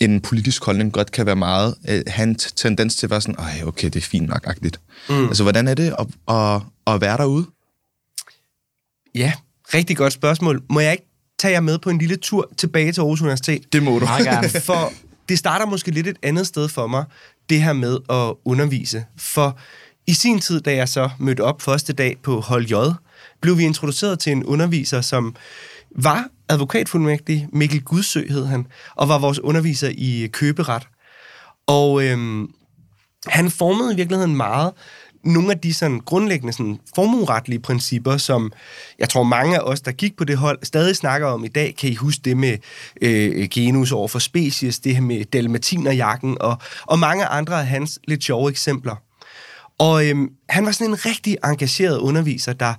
en 0.00 0.20
politisk 0.20 0.64
holdning, 0.64 0.92
godt 0.92 1.12
kan 1.12 1.26
være 1.26 1.36
meget, 1.36 1.74
øh, 1.88 2.02
have 2.06 2.28
en 2.28 2.34
tendens 2.34 2.96
til 2.96 3.06
at 3.06 3.10
være 3.10 3.20
sådan, 3.20 3.34
ej, 3.38 3.62
okay, 3.66 3.86
det 3.86 3.96
er 3.96 4.00
fint 4.00 4.28
nok-agtigt. 4.28 4.80
Mm. 5.08 5.26
Altså, 5.26 5.42
hvordan 5.42 5.68
er 5.68 5.74
det 5.74 5.94
at, 5.98 6.34
at, 6.34 6.60
at 6.86 7.00
være 7.00 7.16
derude? 7.16 7.46
Ja, 9.14 9.32
rigtig 9.74 9.96
godt 9.96 10.12
spørgsmål. 10.12 10.62
Må 10.70 10.80
jeg 10.80 10.92
ikke 10.92 11.06
tage 11.38 11.52
jer 11.52 11.60
med 11.60 11.78
på 11.78 11.90
en 11.90 11.98
lille 11.98 12.16
tur 12.16 12.50
tilbage 12.56 12.92
til 12.92 13.00
Aarhus 13.00 13.20
Universitet? 13.20 13.72
Det 13.72 13.82
må 13.82 13.98
du. 13.98 14.04
Meget 14.04 14.24
gerne. 14.24 14.48
For 14.60 14.92
det 15.28 15.38
starter 15.38 15.66
måske 15.66 15.90
lidt 15.90 16.06
et 16.06 16.16
andet 16.22 16.46
sted 16.46 16.68
for 16.68 16.86
mig, 16.86 17.04
det 17.50 17.62
her 17.62 17.72
med 17.72 17.98
at 18.10 18.34
undervise. 18.44 19.04
For 19.16 19.58
i 20.06 20.12
sin 20.12 20.40
tid, 20.40 20.60
da 20.60 20.74
jeg 20.74 20.88
så 20.88 21.10
mødte 21.18 21.40
op 21.40 21.62
første 21.62 21.92
dag 21.92 22.16
på 22.22 22.40
hold 22.40 22.66
J, 22.66 22.74
blev 23.40 23.58
vi 23.58 23.64
introduceret 23.64 24.18
til 24.18 24.32
en 24.32 24.44
underviser, 24.44 25.00
som 25.00 25.36
var 25.96 26.28
advokatfuldmægtig, 26.48 27.48
Mikkel 27.52 27.82
Gudsø 27.82 28.26
hed 28.28 28.46
han, 28.46 28.66
og 28.96 29.08
var 29.08 29.18
vores 29.18 29.38
underviser 29.38 29.88
i 29.94 30.28
køberet. 30.32 30.88
Og 31.66 32.04
øhm, 32.04 32.48
han 33.26 33.50
formede 33.50 33.92
i 33.92 33.96
virkeligheden 33.96 34.36
meget 34.36 34.72
nogle 35.26 35.52
af 35.52 35.58
de 35.58 35.74
sådan 35.74 36.00
grundlæggende 36.00 36.52
sådan 36.52 36.78
formueretlige 36.94 37.60
principper, 37.60 38.16
som 38.16 38.52
jeg 38.98 39.08
tror 39.08 39.22
mange 39.22 39.56
af 39.56 39.60
os, 39.60 39.80
der 39.80 39.92
gik 39.92 40.16
på 40.16 40.24
det 40.24 40.36
hold, 40.36 40.58
stadig 40.62 40.96
snakker 40.96 41.26
om 41.28 41.44
i 41.44 41.48
dag. 41.48 41.74
Kan 41.78 41.90
I 41.90 41.94
huske 41.94 42.20
det 42.24 42.36
med 42.36 42.58
øh, 43.02 43.48
genus 43.48 43.92
over 43.92 44.08
for 44.08 44.18
species, 44.18 44.78
det 44.78 44.94
her 44.94 45.02
med 45.02 45.24
dalmatinerjakken 45.24 46.36
og, 46.40 46.58
og 46.82 46.98
mange 46.98 47.26
andre 47.26 47.60
af 47.60 47.66
hans 47.66 47.98
lidt 48.04 48.24
sjove 48.24 48.50
eksempler. 48.50 48.96
Og 49.78 50.06
øhm, 50.08 50.28
han 50.48 50.66
var 50.66 50.72
sådan 50.72 50.92
en 50.92 51.06
rigtig 51.06 51.36
engageret 51.44 51.98
underviser, 51.98 52.52
der 52.52 52.74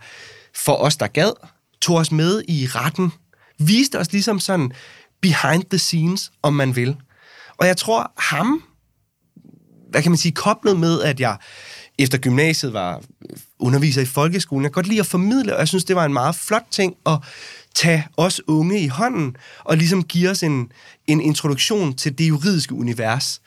for 0.66 0.76
os, 0.76 0.98
der 0.98 1.08
gad, 1.08 1.32
tog 1.82 1.96
os 1.96 2.12
med 2.12 2.44
i 2.48 2.68
retten, 2.68 3.12
viste 3.60 4.00
os 4.00 4.12
ligesom 4.12 4.40
sådan 4.40 4.72
behind 5.22 5.64
the 5.70 5.78
scenes, 5.78 6.32
om 6.42 6.54
man 6.54 6.76
vil. 6.76 6.96
Og 7.58 7.68
jeg 7.68 7.78
tror, 7.78 8.12
ham, 8.18 8.64
hvad 9.90 10.02
kan 10.02 10.12
man 10.12 10.18
sige, 10.18 10.32
koblet 10.32 10.80
med, 10.80 11.02
at 11.02 11.20
jeg 11.20 11.38
efter 11.98 12.18
gymnasiet 12.18 12.74
var 12.74 13.02
underviser 13.60 14.02
i 14.02 14.06
folkeskolen, 14.06 14.64
jeg 14.64 14.72
kan 14.72 14.74
godt 14.74 14.88
lide 14.88 15.00
at 15.00 15.06
formidle, 15.06 15.54
og 15.54 15.60
jeg 15.60 15.68
synes, 15.68 15.84
det 15.84 15.96
var 15.96 16.06
en 16.06 16.14
meget 16.14 16.36
flot 16.36 16.66
ting 16.72 16.96
at 17.06 17.18
tage 17.76 18.08
os 18.18 18.42
unge 18.48 18.80
i 18.80 18.88
hånden, 18.88 19.36
og 19.64 19.78
ligesom 19.78 20.04
give 20.04 20.30
os 20.30 20.44
en, 20.44 20.72
en 21.08 21.22
introduktion 21.22 21.94
til 21.94 22.18
det 22.18 22.30
juridiske 22.30 22.76
univers. 22.76 23.42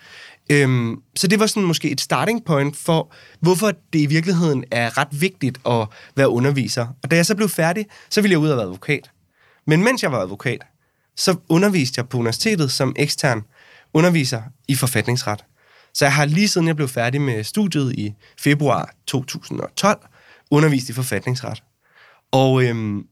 Øhm, 0.50 1.02
så 1.16 1.26
det 1.26 1.40
var 1.40 1.46
sådan 1.46 1.62
måske 1.62 1.90
et 1.90 2.00
starting 2.00 2.44
point 2.44 2.76
for, 2.76 3.12
hvorfor 3.40 3.72
det 3.92 3.98
i 3.98 4.06
virkeligheden 4.06 4.64
er 4.70 4.98
ret 4.98 5.20
vigtigt 5.20 5.58
at 5.66 5.86
være 6.16 6.28
underviser. 6.28 6.86
Og 7.02 7.10
da 7.10 7.16
jeg 7.16 7.26
så 7.26 7.34
blev 7.34 7.48
færdig, 7.48 7.86
så 8.10 8.20
ville 8.20 8.32
jeg 8.32 8.38
ud 8.38 8.48
og 8.48 8.56
være 8.56 8.66
advokat. 8.66 9.10
Men 9.66 9.84
mens 9.84 10.02
jeg 10.02 10.12
var 10.12 10.20
advokat, 10.20 10.62
så 11.16 11.36
underviste 11.48 11.98
jeg 11.98 12.08
på 12.08 12.18
universitetet 12.18 12.72
som 12.72 12.94
ekstern 12.98 13.42
underviser 13.94 14.42
i 14.68 14.74
forfatningsret. 14.74 15.44
Så 15.94 16.04
jeg 16.04 16.12
har 16.12 16.24
lige 16.24 16.48
siden 16.48 16.66
jeg 16.66 16.76
blev 16.76 16.88
færdig 16.88 17.20
med 17.20 17.44
studiet 17.44 17.92
i 17.92 18.12
februar 18.38 18.94
2012, 19.06 20.00
undervist 20.50 20.88
i 20.88 20.92
forfatningsret. 20.92 21.62
Og 22.32 22.64
øhm, 22.64 23.06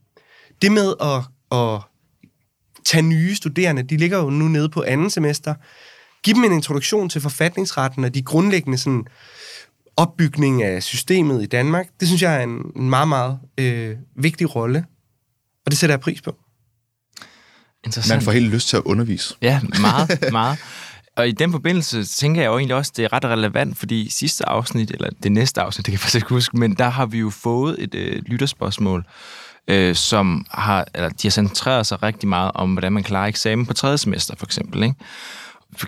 det 0.63 0.73
med 0.73 0.95
at, 1.01 1.23
at 1.59 1.81
tage 2.85 3.03
nye 3.03 3.35
studerende, 3.35 3.83
de 3.83 3.97
ligger 3.97 4.19
jo 4.19 4.31
nu 4.31 4.45
nede 4.45 4.69
på 4.69 4.83
anden 4.83 5.11
semester, 5.11 5.55
give 6.25 6.35
dem 6.35 6.45
en 6.45 6.53
introduktion 6.53 7.09
til 7.09 7.21
forfatningsretten 7.21 8.05
og 8.05 8.15
de 8.15 8.23
grundlæggende 8.23 8.79
sådan, 8.79 9.05
opbygning 9.99 10.63
af 10.63 10.83
systemet 10.83 11.43
i 11.43 11.47
Danmark, 11.47 11.87
det 12.01 12.09
synes 12.09 12.23
jeg 12.23 12.37
er 12.37 12.41
en, 12.41 12.73
en 12.77 12.91
meget, 12.91 13.09
meget 13.09 13.39
øh, 13.59 13.97
vigtig 14.17 14.55
rolle. 14.55 14.85
Og 15.67 15.71
det 15.71 15.79
sætter 15.79 15.93
jeg 15.93 16.01
pris 16.01 16.23
på. 16.23 16.37
Interessant. 17.85 18.17
Man 18.17 18.25
får 18.25 18.33
helt 18.33 18.51
lyst 18.51 18.69
til 18.69 18.77
at 18.77 18.83
undervise. 18.83 19.35
Ja, 19.43 19.61
meget, 19.81 20.33
meget. 20.33 20.59
Og 21.17 21.29
i 21.29 21.33
den 21.33 21.53
forbindelse 21.53 22.05
tænker 22.05 22.43
jeg 22.43 22.49
jo 22.49 22.59
egentlig 22.59 22.77
også, 22.77 22.91
at 22.93 22.97
det 22.97 23.05
er 23.05 23.13
ret 23.13 23.25
relevant, 23.25 23.79
fordi 23.79 24.11
sidste 24.11 24.49
afsnit, 24.49 24.91
eller 24.91 25.11
det 25.23 25.33
næste 25.33 25.61
afsnit, 25.61 25.87
det 25.87 25.93
kan 25.93 25.93
jeg 25.93 26.01
faktisk 26.01 26.17
ikke 26.17 26.29
huske, 26.29 26.57
men 26.57 26.75
der 26.75 26.89
har 26.89 27.07
vi 27.07 27.19
jo 27.19 27.31
fået 27.31 27.77
et 27.79 27.95
øh, 27.95 28.23
lytterspørgsmål, 28.27 29.07
øh, 29.69 29.95
som 29.95 30.47
har, 30.51 30.87
eller 30.95 31.09
de 31.09 31.29
har 31.29 31.31
centreret 31.31 31.87
sig 31.87 32.03
rigtig 32.03 32.29
meget 32.29 32.51
om, 32.55 32.73
hvordan 32.73 32.93
man 32.93 33.03
klarer 33.03 33.27
eksamen 33.27 33.67
på 33.67 33.73
tredje 33.73 33.99
semester, 33.99 34.35
for 34.37 34.47
eksempel. 34.47 34.83
Ikke? 34.83 34.95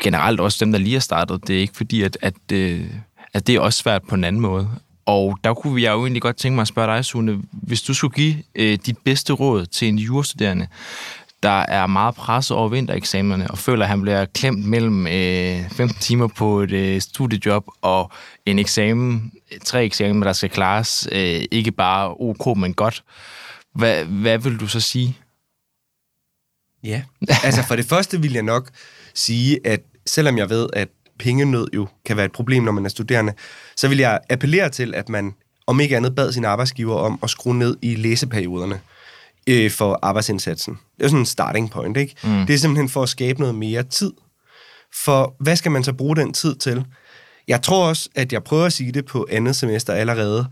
Generelt 0.03 0.41
også 0.41 0.65
dem, 0.65 0.73
der 0.73 0.79
lige 0.79 0.93
har 0.93 1.01
startet. 1.01 1.49
Det 1.49 1.57
er 1.57 1.61
ikke 1.61 1.77
fordi, 1.77 2.03
at, 2.03 2.19
at, 2.23 2.53
øh, 2.53 2.87
at 3.35 3.47
det 3.47 3.55
er 3.55 3.61
også 3.61 3.79
svært 3.79 4.03
på 4.09 4.15
en 4.15 4.25
anden 4.25 4.43
måde. 4.43 4.71
Og 5.07 5.39
der 5.45 5.55
kunne 5.55 5.83
jeg 5.83 5.93
jo 5.93 6.01
egentlig 6.01 6.23
godt 6.23 6.37
tænke 6.37 6.55
mig 6.55 6.63
at 6.63 6.69
spørge 6.69 6.97
dig, 6.97 7.05
Sune, 7.05 7.43
hvis 7.53 7.83
du 7.83 7.95
skulle 7.95 8.15
give 8.15 8.35
øh, 8.55 8.79
dit 8.87 8.99
bedste 8.99 9.33
råd 9.33 9.67
til 9.67 9.89
en 9.89 9.99
jurastuderende, 9.99 10.67
der 11.43 11.61
er 11.69 11.87
meget 11.87 12.15
presset 12.15 12.57
over 12.57 12.69
vintereksamenerne, 12.69 13.51
og 13.51 13.59
føler, 13.59 13.85
at 13.85 13.89
han 13.89 14.03
bliver 14.03 14.25
klemt 14.25 14.65
mellem 14.65 15.07
øh, 15.07 15.71
15 15.71 15.99
timer 16.01 16.27
på 16.27 16.61
et 16.61 16.71
øh, 16.71 17.01
studiejob 17.01 17.67
og 17.83 18.13
en 18.47 18.59
eksamen, 18.59 19.33
tre 19.65 19.85
eksamener, 19.85 20.27
der 20.27 20.33
skal 20.33 20.51
klares, 20.51 21.09
øh, 21.13 21.45
ikke 21.51 21.73
bare 21.73 22.15
ok, 22.21 22.59
men 22.59 22.75
godt. 22.75 23.05
Hvad, 23.75 24.05
hvad 24.05 24.39
vil 24.39 24.61
du 24.61 24.67
så 24.67 24.81
sige? 24.81 25.17
Ja, 26.85 27.03
altså 27.45 27.63
for 27.63 27.77
det 27.77 27.85
første 27.85 28.21
vil 28.21 28.33
jeg 28.33 28.43
nok 28.43 28.71
sige, 29.15 29.61
at 29.65 29.81
selvom 30.07 30.39
jeg 30.39 30.51
ved, 30.51 30.69
at 30.73 30.89
pengenød 31.19 31.69
jo 31.75 31.87
kan 32.05 32.17
være 32.17 32.27
et 32.27 32.33
problem, 32.33 32.63
når 32.63 32.73
man 32.73 32.85
er 32.85 32.89
studerende, 32.89 33.33
så 33.77 33.89
vil 33.89 33.99
jeg 33.99 34.21
appellere 34.31 34.69
til, 34.69 34.95
at 34.95 35.09
man 35.09 35.35
om 35.67 35.81
ikke 35.81 35.97
andet 35.97 36.15
bad 36.15 36.33
sin 36.33 36.45
arbejdsgiver 36.45 36.95
om 36.95 37.19
at 37.23 37.31
skrue 37.31 37.59
ned 37.59 37.77
i 37.83 37.95
læseperioderne 37.95 38.81
øh, 39.47 39.71
for 39.71 39.99
arbejdsindsatsen. 40.03 40.79
Det 40.99 41.05
er 41.05 41.09
sådan 41.09 41.21
en 41.21 41.27
starting 41.27 41.71
point, 41.71 41.97
ikke? 41.97 42.15
Mm. 42.25 42.47
Det 42.47 42.55
er 42.55 42.59
simpelthen 42.59 42.89
for 42.89 43.03
at 43.03 43.09
skabe 43.09 43.41
noget 43.41 43.55
mere 43.55 43.83
tid. 43.83 44.13
For 44.95 45.35
hvad 45.41 45.57
skal 45.57 45.71
man 45.71 45.85
så 45.85 45.93
bruge 45.93 46.17
den 46.17 46.33
tid 46.33 46.55
til? 46.55 46.85
Jeg 47.49 47.63
tror 47.63 47.89
også, 47.89 48.09
at 48.15 48.33
jeg 48.33 48.45
prøver 48.45 48.67
at 48.67 48.73
sige 48.73 48.93
det 48.93 49.05
på 49.05 49.27
andet 49.31 49.57
semester 49.57 49.93
allerede, 49.93 50.47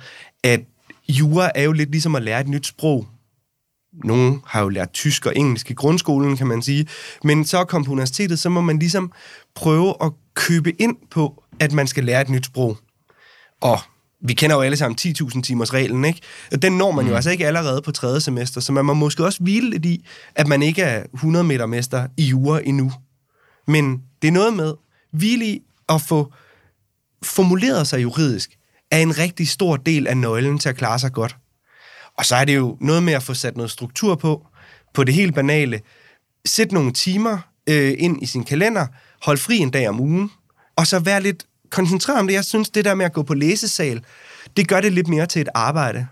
at 0.45 0.61
jura 1.09 1.51
er 1.55 1.63
jo 1.63 1.73
lidt 1.73 1.91
ligesom 1.91 2.15
at 2.15 2.23
lære 2.23 2.41
et 2.41 2.49
nyt 2.49 2.67
sprog. 2.67 3.07
Nogle 4.05 4.41
har 4.47 4.63
jo 4.63 4.69
lært 4.69 4.93
tysk 4.93 5.27
og 5.27 5.37
engelsk 5.37 5.71
i 5.71 5.75
grundskolen, 5.75 6.37
kan 6.37 6.47
man 6.47 6.63
sige. 6.63 6.87
Men 7.25 7.45
så 7.45 7.65
komme 7.65 7.85
på 7.85 7.93
universitetet, 7.93 8.39
så 8.39 8.49
må 8.49 8.61
man 8.61 8.79
ligesom 8.79 9.13
prøve 9.55 9.95
at 10.03 10.13
købe 10.35 10.83
ind 10.83 10.97
på, 11.11 11.45
at 11.61 11.73
man 11.73 11.87
skal 11.87 12.05
lære 12.05 12.21
et 12.21 12.29
nyt 12.29 12.47
sprog. 12.47 12.79
Og 13.61 13.79
vi 14.21 14.33
kender 14.33 14.57
jo 14.57 14.63
alle 14.63 14.77
sammen 14.77 14.99
10.000 15.01 15.43
timers 15.43 15.75
reglen, 15.75 16.05
ikke? 16.05 16.21
Den 16.63 16.73
når 16.73 16.91
man 16.91 17.07
jo 17.07 17.15
altså 17.15 17.31
ikke 17.31 17.47
allerede 17.47 17.83
på 17.83 17.93
tredje 17.93 18.21
semester, 18.21 18.61
så 18.61 18.73
man 18.73 18.85
må 18.85 18.95
måske 18.95 19.25
også 19.25 19.43
hvile 19.43 19.71
lidt 19.71 19.85
i, 19.85 20.07
at 20.35 20.47
man 20.47 20.63
ikke 20.63 20.83
er 20.83 21.05
100 21.15 21.45
meter 21.45 21.67
mester 21.67 22.07
i 22.17 22.25
jura 22.25 22.61
endnu. 22.65 22.93
Men 23.67 24.03
det 24.23 24.29
er 24.29 24.33
noget 24.33 24.55
med 24.55 24.75
hvile 25.13 25.47
i 25.47 25.61
at 25.89 26.01
få 26.01 26.33
formuleret 27.23 27.87
sig 27.87 28.03
juridisk, 28.03 28.51
er 28.91 28.99
en 28.99 29.19
rigtig 29.19 29.49
stor 29.49 29.77
del 29.77 30.07
af 30.07 30.17
nøglen 30.17 30.59
til 30.59 30.69
at 30.69 30.77
klare 30.77 30.99
sig 30.99 31.13
godt. 31.13 31.37
Og 32.19 32.25
så 32.25 32.37
er 32.37 32.45
det 32.45 32.57
jo 32.57 32.77
noget 32.81 33.03
med 33.03 33.13
at 33.13 33.23
få 33.23 33.35
sat 33.35 33.57
noget 33.57 33.71
struktur 33.71 34.15
på, 34.15 34.47
på 34.95 35.05
det 35.05 35.15
helt 35.15 35.35
banale. 35.35 35.81
Sæt 36.47 36.73
nogle 36.73 36.93
timer 36.93 37.39
øh, 37.69 37.95
ind 37.99 38.23
i 38.23 38.27
sin 38.27 38.45
kalender, 38.45 38.87
hold 39.23 39.39
fri 39.39 39.59
en 39.59 39.71
dag 39.71 39.89
om 39.89 40.01
ugen, 40.01 40.31
og 40.77 40.87
så 40.87 40.99
vær 40.99 41.19
lidt 41.19 41.47
koncentreret 41.71 42.21
om 42.21 42.27
det. 42.27 42.35
Jeg 42.35 42.45
synes, 42.45 42.71
det 42.71 42.85
der 42.85 42.95
med 42.95 43.05
at 43.05 43.13
gå 43.13 43.23
på 43.23 43.35
læsesal, 43.35 44.05
det 44.57 44.69
gør 44.69 44.81
det 44.81 44.93
lidt 44.93 45.09
mere 45.09 45.27
til 45.27 45.43
et 45.43 45.49
arbejde. 45.55 46.07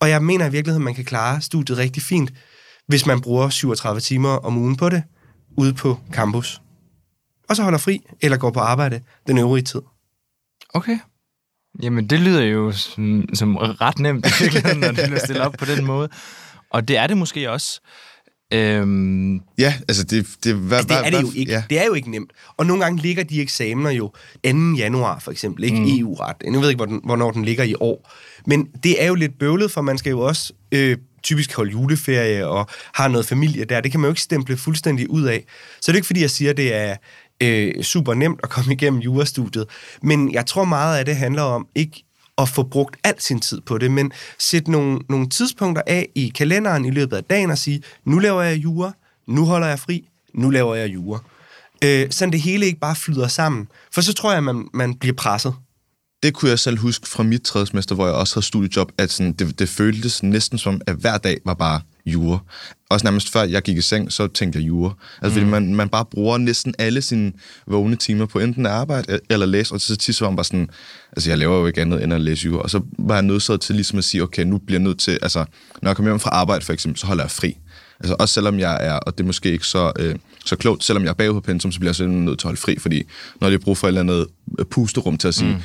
Og 0.00 0.08
jeg 0.08 0.22
mener 0.22 0.46
i 0.46 0.50
virkeligheden, 0.50 0.82
at 0.82 0.84
man 0.84 0.94
kan 0.94 1.04
klare 1.04 1.40
studiet 1.40 1.78
rigtig 1.78 2.02
fint, 2.02 2.32
hvis 2.88 3.06
man 3.06 3.20
bruger 3.20 3.48
37 3.48 4.00
timer 4.00 4.28
om 4.28 4.56
ugen 4.56 4.76
på 4.76 4.88
det, 4.88 5.02
ude 5.56 5.74
på 5.74 5.98
campus. 6.12 6.60
Og 7.48 7.56
så 7.56 7.62
holder 7.62 7.78
fri, 7.78 8.06
eller 8.20 8.36
går 8.36 8.50
på 8.50 8.60
arbejde 8.60 9.00
den 9.26 9.38
øvrige 9.38 9.64
tid. 9.64 9.80
Okay. 10.74 10.98
Jamen, 11.82 12.06
det 12.06 12.20
lyder 12.20 12.42
jo 12.42 12.72
som, 12.72 13.24
som 13.34 13.56
ret 13.56 13.98
nemt, 13.98 14.26
når 14.80 14.92
det 14.92 15.04
bliver 15.04 15.18
stillet 15.18 15.44
op 15.44 15.52
på 15.52 15.64
den 15.64 15.84
måde. 15.92 16.08
Og 16.70 16.88
det 16.88 16.96
er 16.96 17.06
det 17.06 17.16
måske 17.16 17.50
også. 17.50 17.80
Øhm, 18.52 19.40
Ja, 19.58 19.74
altså 19.88 20.04
det... 20.04 20.26
det, 20.44 20.54
hvad, 20.54 20.78
Altså, 20.78 20.88
det 20.88 21.06
er 21.06 21.10
det 21.10 21.22
jo 21.22 21.32
ikke. 21.36 21.52
Ja. 21.52 21.62
Det 21.70 21.80
er 21.80 21.84
jo 21.84 21.94
ikke 21.94 22.10
nemt. 22.10 22.30
Og 22.56 22.66
nogle 22.66 22.82
gange 22.84 23.02
ligger 23.02 23.24
de 23.24 23.40
eksamener 23.40 23.90
jo 23.90 24.12
2. 24.44 24.74
januar, 24.76 25.18
for 25.18 25.30
eksempel. 25.30 25.64
Ikke 25.64 25.80
mm. 25.80 25.98
EU-ret. 25.98 26.36
Jeg 26.44 26.60
ved 26.60 26.68
ikke, 26.68 26.78
hvor 26.78 26.86
den, 26.86 27.00
hvornår 27.04 27.30
den 27.30 27.44
ligger 27.44 27.64
i 27.64 27.74
år. 27.80 28.12
Men 28.46 28.68
det 28.82 29.02
er 29.02 29.06
jo 29.06 29.14
lidt 29.14 29.38
bøvlet, 29.38 29.70
for 29.70 29.80
man 29.80 29.98
skal 29.98 30.10
jo 30.10 30.20
også 30.20 30.52
øh, 30.72 30.96
typisk 31.22 31.56
holde 31.56 31.70
juleferie 31.70 32.46
og 32.46 32.66
har 32.94 33.08
noget 33.08 33.26
familie 33.26 33.64
der. 33.64 33.80
Det 33.80 33.90
kan 33.90 34.00
man 34.00 34.08
jo 34.08 34.12
ikke 34.12 34.20
stemple 34.20 34.56
fuldstændig 34.56 35.10
ud 35.10 35.22
af. 35.22 35.44
Så 35.80 35.92
det 35.92 35.94
er 35.94 35.96
ikke, 35.96 36.06
fordi 36.06 36.20
jeg 36.20 36.30
siger, 36.30 36.50
at 36.50 36.56
det 36.56 36.74
er 36.74 36.96
øh, 37.42 37.82
super 37.82 38.14
nemt 38.14 38.40
at 38.42 38.50
komme 38.50 38.72
igennem 38.72 39.00
jurastudiet. 39.00 39.66
Men 40.02 40.32
jeg 40.32 40.46
tror 40.46 40.64
meget 40.64 40.98
af 40.98 41.04
det 41.04 41.16
handler 41.16 41.42
om 41.42 41.66
ikke 41.74 42.04
at 42.38 42.48
få 42.48 42.62
brugt 42.62 42.96
al 43.04 43.14
sin 43.18 43.40
tid 43.40 43.60
på 43.60 43.78
det, 43.78 43.90
men 43.90 44.12
sætte 44.38 44.70
nogle, 44.70 45.00
nogle 45.08 45.28
tidspunkter 45.28 45.82
af 45.86 46.08
i 46.14 46.28
kalenderen 46.28 46.84
i 46.84 46.90
løbet 46.90 47.16
af 47.16 47.24
dagen 47.24 47.50
og 47.50 47.58
sige, 47.58 47.82
nu 48.04 48.18
laver 48.18 48.42
jeg 48.42 48.56
jura, 48.56 48.92
nu 49.28 49.44
holder 49.44 49.66
jeg 49.66 49.78
fri, 49.78 50.08
nu 50.34 50.50
laver 50.50 50.74
jeg 50.74 50.94
jura. 50.94 51.18
Øh, 51.84 52.10
sådan 52.10 52.32
det 52.32 52.40
hele 52.40 52.66
ikke 52.66 52.80
bare 52.80 52.96
flyder 52.96 53.28
sammen. 53.28 53.68
For 53.92 54.00
så 54.00 54.14
tror 54.14 54.30
jeg, 54.30 54.38
at 54.38 54.44
man, 54.44 54.68
man 54.74 54.94
bliver 54.94 55.14
presset. 55.14 55.54
det 56.22 56.34
kunne 56.34 56.50
jeg 56.50 56.58
selv 56.58 56.78
huske 56.78 57.08
fra 57.08 57.22
mit 57.22 57.42
tredje 57.42 57.66
semester, 57.66 57.94
hvor 57.94 58.06
jeg 58.06 58.14
også 58.14 58.34
havde 58.34 58.46
studiejob, 58.46 58.92
at 58.98 59.10
sådan, 59.10 59.32
det, 59.32 59.58
det 59.58 59.68
føltes 59.68 60.22
næsten 60.22 60.58
som, 60.58 60.80
at 60.86 60.94
hver 60.94 61.18
dag 61.18 61.38
var 61.44 61.54
bare 61.54 61.80
jure. 62.06 62.38
Også 62.90 63.06
nærmest 63.06 63.32
før 63.32 63.42
jeg 63.42 63.62
gik 63.62 63.76
i 63.76 63.80
seng, 63.80 64.12
så 64.12 64.26
tænkte 64.26 64.58
jeg 64.58 64.66
jure. 64.66 64.92
Altså, 65.22 65.40
mm. 65.40 65.46
fordi 65.46 65.50
man, 65.50 65.74
man 65.74 65.88
bare 65.88 66.04
bruger 66.04 66.38
næsten 66.38 66.74
alle 66.78 67.02
sine 67.02 67.32
vågne 67.66 67.96
timer 67.96 68.26
på 68.26 68.38
enten 68.38 68.66
arbejde 68.66 69.20
eller 69.30 69.46
læse, 69.46 69.74
og 69.74 69.80
så 69.80 69.96
tit 69.96 70.14
så 70.14 70.24
var 70.24 70.30
man 70.30 70.36
bare 70.36 70.44
sådan, 70.44 70.68
altså 71.12 71.30
jeg 71.30 71.38
laver 71.38 71.58
jo 71.58 71.66
ikke 71.66 71.80
andet 71.80 72.04
end 72.04 72.12
at 72.12 72.20
læse 72.20 72.44
jure, 72.44 72.62
og 72.62 72.70
så 72.70 72.80
var 72.98 73.14
jeg 73.14 73.22
nødsaget 73.22 73.60
til 73.60 73.74
ligesom 73.74 73.98
at 73.98 74.04
sige, 74.04 74.22
okay, 74.22 74.42
nu 74.42 74.58
bliver 74.58 74.78
jeg 74.80 74.84
nødt 74.84 74.98
til, 74.98 75.18
altså 75.22 75.44
når 75.82 75.90
jeg 75.90 75.96
kommer 75.96 76.10
hjem 76.10 76.20
fra 76.20 76.30
arbejde 76.30 76.64
for 76.64 76.72
eksempel, 76.72 77.00
så 77.00 77.06
holder 77.06 77.24
jeg 77.24 77.30
fri. 77.30 77.56
Altså 78.00 78.16
også 78.18 78.34
selvom 78.34 78.58
jeg 78.58 78.78
er, 78.80 78.92
og 78.94 79.18
det 79.18 79.24
er 79.24 79.26
måske 79.26 79.52
ikke 79.52 79.66
så, 79.66 79.92
øh, 79.98 80.14
så 80.44 80.56
klogt, 80.56 80.84
selvom 80.84 81.02
jeg 81.02 81.10
er 81.10 81.14
bagud 81.14 81.34
på 81.34 81.40
pensum, 81.40 81.72
så 81.72 81.78
bliver 81.78 81.90
jeg 81.90 81.96
simpelthen 81.96 82.24
nødt 82.24 82.38
til 82.38 82.46
at 82.46 82.48
holde 82.48 82.60
fri, 82.60 82.78
fordi 82.78 83.02
når 83.40 83.48
jeg 83.48 83.60
bruger 83.60 83.76
for 83.76 83.86
et 83.86 83.88
eller 83.88 84.00
andet 84.00 84.26
øh, 84.58 84.64
pusterum 84.64 85.18
til 85.18 85.28
at 85.28 85.34
sige, 85.34 85.52
mm 85.52 85.60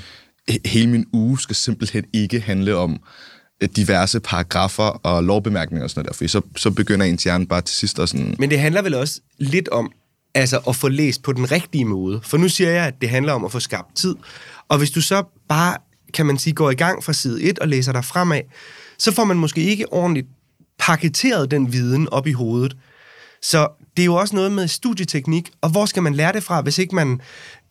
he- 0.50 0.62
hele 0.66 0.90
min 0.90 1.06
uge 1.14 1.40
skal 1.40 1.56
simpelthen 1.56 2.06
ikke 2.14 2.40
handle 2.40 2.76
om 2.76 3.00
diverse 3.68 4.20
paragrafer 4.20 4.84
og 4.84 5.24
lovbemærkninger 5.24 5.84
og 5.84 5.90
sådan 5.90 6.00
noget 6.00 6.20
der, 6.20 6.26
for 6.26 6.28
så, 6.28 6.42
så 6.56 6.72
begynder 6.72 7.06
ens 7.06 7.24
hjerne 7.24 7.48
bare 7.48 7.62
til 7.62 7.76
sidst 7.76 8.00
at 8.00 8.10
sådan... 8.10 8.36
Men 8.40 8.50
det 8.50 8.60
handler 8.60 8.82
vel 8.82 8.94
også 8.94 9.20
lidt 9.38 9.70
om 9.70 9.92
altså 10.36 10.60
at 10.68 10.76
få 10.76 10.88
læst 10.88 11.24
på 11.24 11.34
den 11.34 11.52
rigtige 11.52 11.86
måde. 11.86 12.20
For 12.24 12.38
nu 12.38 12.50
siger 12.50 12.70
jeg, 12.70 12.86
at 12.86 13.02
det 13.02 13.10
handler 13.10 13.34
om 13.34 13.46
at 13.46 13.52
få 13.52 13.60
skabt 13.60 13.96
tid. 13.96 14.16
Og 14.68 14.78
hvis 14.78 14.92
du 14.92 15.02
så 15.02 15.24
bare, 15.50 15.78
kan 16.14 16.26
man 16.26 16.38
sige, 16.38 16.54
går 16.54 16.72
i 16.72 16.76
gang 16.76 17.04
fra 17.04 17.14
side 17.14 17.44
1 17.44 17.60
og 17.60 17.68
læser 17.68 17.92
dig 17.92 18.06
fremad, 18.06 18.42
så 18.98 19.12
får 19.12 19.24
man 19.24 19.38
måske 19.38 19.62
ikke 19.62 19.94
ordentligt 19.94 20.28
paketeret 20.80 21.52
den 21.52 21.74
viden 21.74 22.10
op 22.10 22.28
i 22.28 22.32
hovedet. 22.32 22.78
Så 23.42 23.68
det 23.98 24.04
er 24.04 24.06
jo 24.06 24.16
også 24.16 24.36
noget 24.36 24.52
med 24.52 24.68
studieteknik, 24.68 25.52
og 25.62 25.70
hvor 25.70 25.86
skal 25.86 26.04
man 26.04 26.14
lære 26.14 26.34
det 26.34 26.44
fra, 26.44 26.62
hvis 26.62 26.78
ikke 26.78 26.96
man 26.96 27.22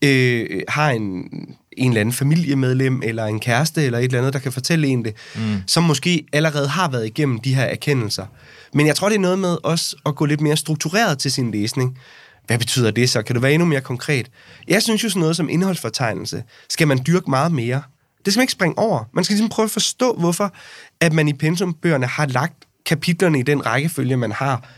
øh, 0.04 0.62
har 0.68 0.90
en, 0.90 1.30
en 1.72 1.90
eller 1.90 2.00
anden 2.00 2.12
familiemedlem, 2.12 3.02
eller 3.04 3.24
en 3.24 3.40
kæreste, 3.40 3.84
eller 3.84 3.98
et 3.98 4.04
eller 4.04 4.18
andet, 4.18 4.32
der 4.32 4.38
kan 4.38 4.52
fortælle 4.52 4.88
en 4.88 5.04
det, 5.04 5.14
mm. 5.34 5.62
som 5.66 5.82
måske 5.82 6.26
allerede 6.32 6.68
har 6.68 6.90
været 6.90 7.06
igennem 7.06 7.38
de 7.38 7.54
her 7.54 7.64
erkendelser. 7.64 8.26
Men 8.74 8.86
jeg 8.86 8.96
tror, 8.96 9.08
det 9.08 9.16
er 9.16 9.20
noget 9.20 9.38
med 9.38 9.56
også 9.62 9.96
at 10.06 10.16
gå 10.16 10.24
lidt 10.24 10.40
mere 10.40 10.56
struktureret 10.56 11.18
til 11.18 11.32
sin 11.32 11.50
læsning. 11.50 11.98
Hvad 12.46 12.58
betyder 12.58 12.90
det 12.90 13.10
så? 13.10 13.22
Kan 13.22 13.34
du 13.34 13.40
være 13.40 13.52
endnu 13.52 13.66
mere 13.66 13.80
konkret? 13.80 14.30
Jeg 14.68 14.82
synes 14.82 15.04
jo 15.04 15.08
sådan 15.08 15.20
noget 15.20 15.36
som 15.36 15.48
indholdsfortegnelse, 15.48 16.42
skal 16.68 16.88
man 16.88 17.00
dyrke 17.06 17.30
meget 17.30 17.52
mere. 17.52 17.82
Det 18.24 18.32
skal 18.32 18.40
man 18.40 18.42
ikke 18.42 18.52
springe 18.52 18.78
over. 18.78 19.04
Man 19.12 19.24
skal 19.24 19.34
ligesom 19.34 19.48
prøve 19.48 19.64
at 19.64 19.70
forstå, 19.70 20.14
hvorfor 20.18 20.54
at 21.00 21.12
man 21.12 21.28
i 21.28 21.32
pensumbøgerne 21.32 22.06
har 22.06 22.26
lagt 22.26 22.54
kapitlerne 22.86 23.38
i 23.38 23.42
den 23.42 23.66
rækkefølge, 23.66 24.16
man 24.16 24.32
har. 24.32 24.68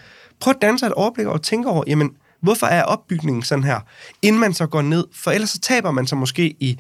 Prøv 0.41 0.50
at 0.50 0.62
danne 0.62 0.79
sig 0.79 0.87
et 0.87 0.93
overblik 0.93 1.26
og 1.26 1.43
tænke 1.43 1.69
over, 1.69 1.85
jamen, 1.87 2.11
hvorfor 2.43 2.67
er 2.67 2.83
opbygningen 2.83 3.43
sådan 3.43 3.65
her, 3.65 3.81
inden 4.23 4.41
man 4.41 4.55
så 4.55 4.67
går 4.67 4.83
ned? 4.83 5.07
For 5.15 5.31
ellers 5.31 5.51
så 5.51 5.59
taber 5.59 5.91
man 5.91 6.07
sig 6.07 6.19
måske 6.19 6.57
i, 6.61 6.79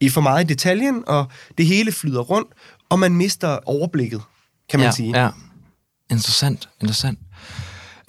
i 0.00 0.08
for 0.08 0.20
meget 0.20 0.44
i 0.44 0.46
detaljen, 0.46 1.04
og 1.06 1.26
det 1.58 1.66
hele 1.66 1.92
flyder 1.92 2.20
rundt, 2.20 2.48
og 2.88 2.98
man 2.98 3.14
mister 3.14 3.58
overblikket, 3.66 4.22
kan 4.68 4.80
man 4.80 4.86
ja, 4.86 4.92
sige. 4.92 5.20
Ja. 5.22 5.30
Interessant, 6.10 6.68
interessant. 6.80 7.18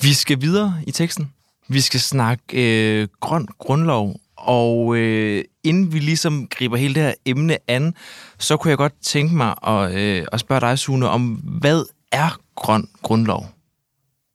Vi 0.02 0.14
skal 0.14 0.42
videre 0.42 0.82
i 0.88 0.92
teksten. 0.92 1.34
Vi 1.68 1.82
skal 1.82 2.00
snakke 2.00 2.44
øh, 2.54 3.08
grøn 3.20 3.48
grundlov, 3.60 4.16
og 4.38 4.96
øh, 4.98 5.44
inden 5.64 5.94
vi 5.94 6.00
ligesom 6.00 6.48
griber 6.48 6.78
hele 6.78 6.96
det 6.96 7.04
her 7.04 7.14
emne 7.26 7.58
an, 7.68 7.94
så 8.40 8.58
kunne 8.58 8.70
jeg 8.70 8.78
godt 8.78 8.94
tænke 9.02 9.36
mig 9.36 9.56
at, 9.68 9.92
øh, 9.94 10.26
at 10.32 10.40
spørge 10.40 10.62
dig, 10.62 10.80
Sune, 10.80 11.10
om 11.10 11.30
hvad 11.60 11.84
er 12.12 12.40
grøn 12.56 12.88
grundlov? 13.02 13.50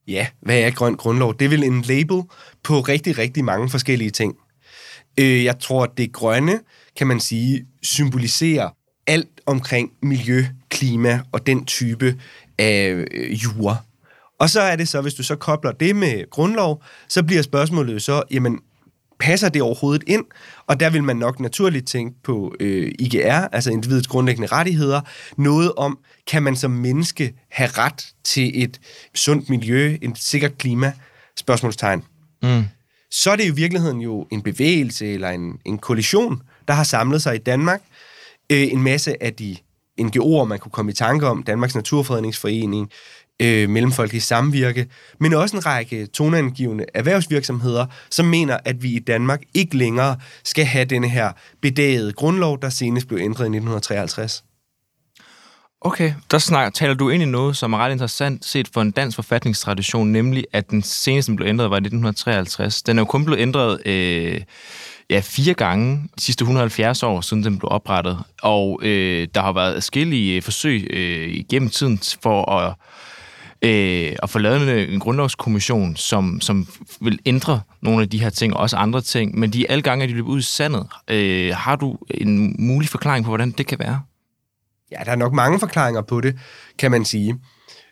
Ja, 0.08 0.26
hvad 0.40 0.60
er 0.60 0.70
grøn 0.70 0.94
grundlov? 0.94 1.38
Det 1.38 1.44
er 1.44 1.48
vel 1.48 1.64
en 1.64 1.82
label 1.82 2.22
på 2.62 2.80
rigtig, 2.80 3.18
rigtig 3.18 3.44
mange 3.44 3.70
forskellige 3.70 4.10
ting. 4.10 4.34
Øh, 5.20 5.44
jeg 5.44 5.58
tror, 5.58 5.82
at 5.82 5.90
det 5.96 6.12
grønne, 6.12 6.60
kan 6.96 7.06
man 7.06 7.20
sige, 7.20 7.66
symboliserer 7.82 8.70
alt 9.06 9.40
omkring 9.46 9.92
miljø, 10.02 10.44
klima 10.68 11.20
og 11.32 11.46
den 11.46 11.64
type 11.64 12.20
af 12.58 13.04
øh, 13.12 13.32
jura. 13.32 13.76
Og 14.40 14.50
så 14.50 14.60
er 14.60 14.76
det 14.76 14.88
så, 14.88 15.00
hvis 15.00 15.14
du 15.14 15.22
så 15.22 15.36
kobler 15.36 15.72
det 15.72 15.96
med 15.96 16.30
grundlov, 16.30 16.82
så 17.08 17.22
bliver 17.22 17.42
spørgsmålet 17.42 18.02
så, 18.02 18.22
jamen, 18.30 18.58
passer 19.20 19.48
det 19.48 19.62
overhovedet 19.62 20.04
ind? 20.06 20.24
Og 20.66 20.80
der 20.80 20.90
vil 20.90 21.04
man 21.04 21.16
nok 21.16 21.40
naturligt 21.40 21.86
tænke 21.88 22.22
på 22.22 22.54
øh, 22.60 22.92
IGR, 22.98 23.48
altså 23.52 23.70
individets 23.70 24.08
grundlæggende 24.08 24.48
rettigheder. 24.48 25.00
Noget 25.36 25.72
om, 25.76 25.98
kan 26.26 26.42
man 26.42 26.56
som 26.56 26.70
menneske 26.70 27.34
have 27.50 27.68
ret 27.68 28.06
til 28.24 28.62
et 28.62 28.80
sundt 29.14 29.50
miljø, 29.50 29.96
et 30.02 30.18
sikkert 30.18 30.58
klima? 30.58 30.92
Spørgsmålstegn. 31.36 32.02
Mm. 32.42 32.64
Så 33.10 33.30
er 33.30 33.36
det 33.36 33.44
i 33.44 33.50
virkeligheden 33.50 34.00
jo 34.00 34.26
en 34.32 34.42
bevægelse 34.42 35.12
eller 35.12 35.30
en, 35.30 35.58
en 35.64 35.78
koalition, 35.78 36.42
der 36.68 36.74
har 36.74 36.84
samlet 36.84 37.22
sig 37.22 37.34
i 37.34 37.38
Danmark. 37.38 37.82
Øh, 38.52 38.72
en 38.72 38.82
masse 38.82 39.22
af 39.22 39.34
de 39.34 39.56
NGO'er, 40.00 40.44
man 40.44 40.58
kunne 40.58 40.72
komme 40.72 40.90
i 40.90 40.94
tanke 40.94 41.26
om, 41.26 41.42
Danmarks 41.42 41.74
Naturfredningsforening, 41.74 42.90
øh, 43.42 44.12
i 44.12 44.20
Samvirke, 44.20 44.86
men 45.20 45.34
også 45.34 45.56
en 45.56 45.66
række 45.66 46.06
toneangivende 46.06 46.84
erhvervsvirksomheder, 46.94 47.86
som 48.10 48.26
mener, 48.26 48.58
at 48.64 48.82
vi 48.82 48.92
i 48.92 48.98
Danmark 48.98 49.42
ikke 49.54 49.76
længere 49.76 50.16
skal 50.44 50.64
have 50.64 50.84
denne 50.84 51.08
her 51.08 51.32
bedagede 51.62 52.12
grundlov, 52.12 52.62
der 52.62 52.68
senest 52.68 53.08
blev 53.08 53.18
ændret 53.18 53.44
i 53.44 53.48
1953. 53.48 54.44
Okay, 55.80 56.12
der 56.30 56.38
snakker, 56.38 56.70
taler 56.70 56.94
du 56.94 57.08
ind 57.08 57.22
i 57.22 57.26
noget, 57.26 57.56
som 57.56 57.72
er 57.72 57.78
ret 57.78 57.92
interessant 57.92 58.44
set 58.44 58.68
for 58.68 58.80
en 58.80 58.90
dansk 58.90 59.14
forfatningstradition, 59.14 60.12
nemlig 60.12 60.44
at 60.52 60.70
den 60.70 60.82
seneste 60.82 61.30
den 61.30 61.36
blev 61.36 61.48
ændret 61.48 61.70
var 61.70 61.76
i 61.76 61.78
1953. 61.78 62.82
Den 62.82 62.98
er 62.98 63.00
jo 63.00 63.06
kun 63.06 63.24
blevet 63.24 63.40
ændret 63.40 63.86
øh, 63.86 64.40
ja, 65.10 65.20
fire 65.24 65.54
gange 65.54 66.08
de 66.16 66.22
sidste 66.22 66.42
170 66.42 67.02
år, 67.02 67.20
siden 67.20 67.44
den 67.44 67.58
blev 67.58 67.68
oprettet. 67.72 68.18
Og 68.42 68.80
øh, 68.82 69.28
der 69.34 69.40
har 69.40 69.52
været 69.52 69.74
forskellige 69.74 70.36
øh, 70.36 70.42
forsøg 70.42 70.86
øh, 70.90 71.28
igennem 71.28 71.70
tiden 71.70 72.00
for 72.22 72.50
at, 72.50 72.74
øh, 73.64 74.16
at 74.22 74.30
få 74.30 74.38
lavet 74.38 74.82
en, 74.82 74.92
en 74.92 75.00
grundlovskommission, 75.00 75.96
som, 75.96 76.40
som 76.40 76.68
vil 77.00 77.18
ændre 77.26 77.60
nogle 77.82 78.02
af 78.02 78.10
de 78.10 78.20
her 78.20 78.30
ting, 78.30 78.54
og 78.54 78.60
også 78.60 78.76
andre 78.76 79.00
ting. 79.00 79.38
Men 79.38 79.52
de 79.52 79.70
alle 79.70 79.82
gange 79.82 80.02
er 80.02 80.06
de 80.06 80.14
løbet 80.14 80.28
ud 80.28 80.38
i 80.38 80.42
sandet. 80.42 80.86
Øh, 81.10 81.54
har 81.54 81.76
du 81.76 81.98
en 82.10 82.56
mulig 82.58 82.88
forklaring 82.88 83.24
på, 83.24 83.30
hvordan 83.30 83.50
det 83.50 83.66
kan 83.66 83.78
være? 83.78 84.00
Ja, 84.92 84.96
der 85.04 85.10
er 85.10 85.16
nok 85.16 85.32
mange 85.32 85.58
forklaringer 85.60 86.02
på 86.02 86.20
det, 86.20 86.38
kan 86.78 86.90
man 86.90 87.04
sige. 87.04 87.38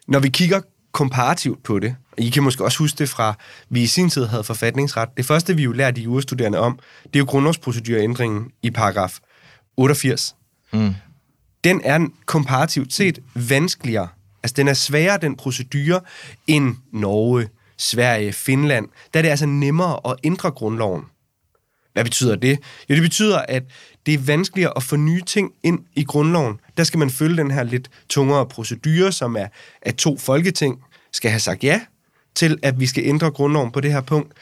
Når 0.09 0.19
vi 0.19 0.29
kigger 0.29 0.61
komparativt 0.93 1.63
på 1.63 1.79
det, 1.79 1.97
og 2.13 2.21
I 2.21 2.31
kan 2.31 2.43
måske 2.43 2.65
også 2.65 2.79
huske 2.79 2.99
det 2.99 3.09
fra, 3.09 3.35
vi 3.71 3.83
i 3.83 3.87
sin 3.87 4.11
tid 4.11 4.27
havde 4.27 4.45
forfatningsret. 4.45 5.09
Det 5.17 5.25
første, 5.25 5.57
vi 5.57 5.63
jo 5.63 5.73
lærte 5.73 5.97
de 5.97 6.05
jurastuderende 6.05 6.59
om, 6.59 6.79
det 7.05 7.17
er 7.17 7.19
jo 7.19 7.25
grundlovsprocedurændringen 7.29 8.51
i 8.63 8.71
paragraf 8.71 9.19
88. 9.77 10.35
Mm. 10.73 10.95
den 11.65 11.81
er 11.85 12.07
komparativt 12.27 12.93
set 12.93 13.19
vanskeligere. 13.35 14.09
Altså, 14.43 14.55
den 14.57 14.69
er 14.69 14.75
sværere, 14.75 15.19
den 15.19 15.37
procedure, 15.37 16.01
end 16.47 16.77
Norge, 16.93 17.49
Sverige, 17.79 18.33
Finland. 18.33 18.89
Der 19.15 19.21
er 19.21 19.23
det 19.23 19.29
altså 19.29 19.47
nemmere 19.47 20.01
at 20.05 20.17
ændre 20.25 20.51
grundloven. 20.51 21.03
Hvad 21.93 22.05
betyder 22.05 22.37
det? 22.37 22.59
Jo, 22.91 22.95
det 22.95 23.03
betyder, 23.03 23.39
at 23.39 23.63
det 24.07 24.15
er 24.15 24.19
vanskeligere 24.19 24.73
at 24.77 24.83
få 24.83 24.97
nye 24.97 25.23
ting 25.23 25.53
ind 25.63 25.79
i 25.95 26.05
grundloven. 26.05 26.61
Der 26.77 26.85
skal 26.85 26.99
man 26.99 27.11
følge 27.11 27.37
den 27.37 27.51
her 27.51 27.63
lidt 27.63 27.91
tungere 28.09 28.47
procedure, 28.47 29.13
som 29.13 29.37
er, 29.37 29.47
at 29.83 29.97
to 29.97 30.19
folketing 30.19 30.83
skal 31.13 31.31
have 31.31 31.41
sagt 31.41 31.65
ja 31.65 31.81
til, 32.35 32.59
at 32.63 32.81
vi 32.81 32.87
skal 32.87 33.05
ændre 33.07 33.31
grundloven 33.31 33.73
på 33.73 33.81
det 33.81 33.93
her 33.93 34.01
punkt. 34.01 34.33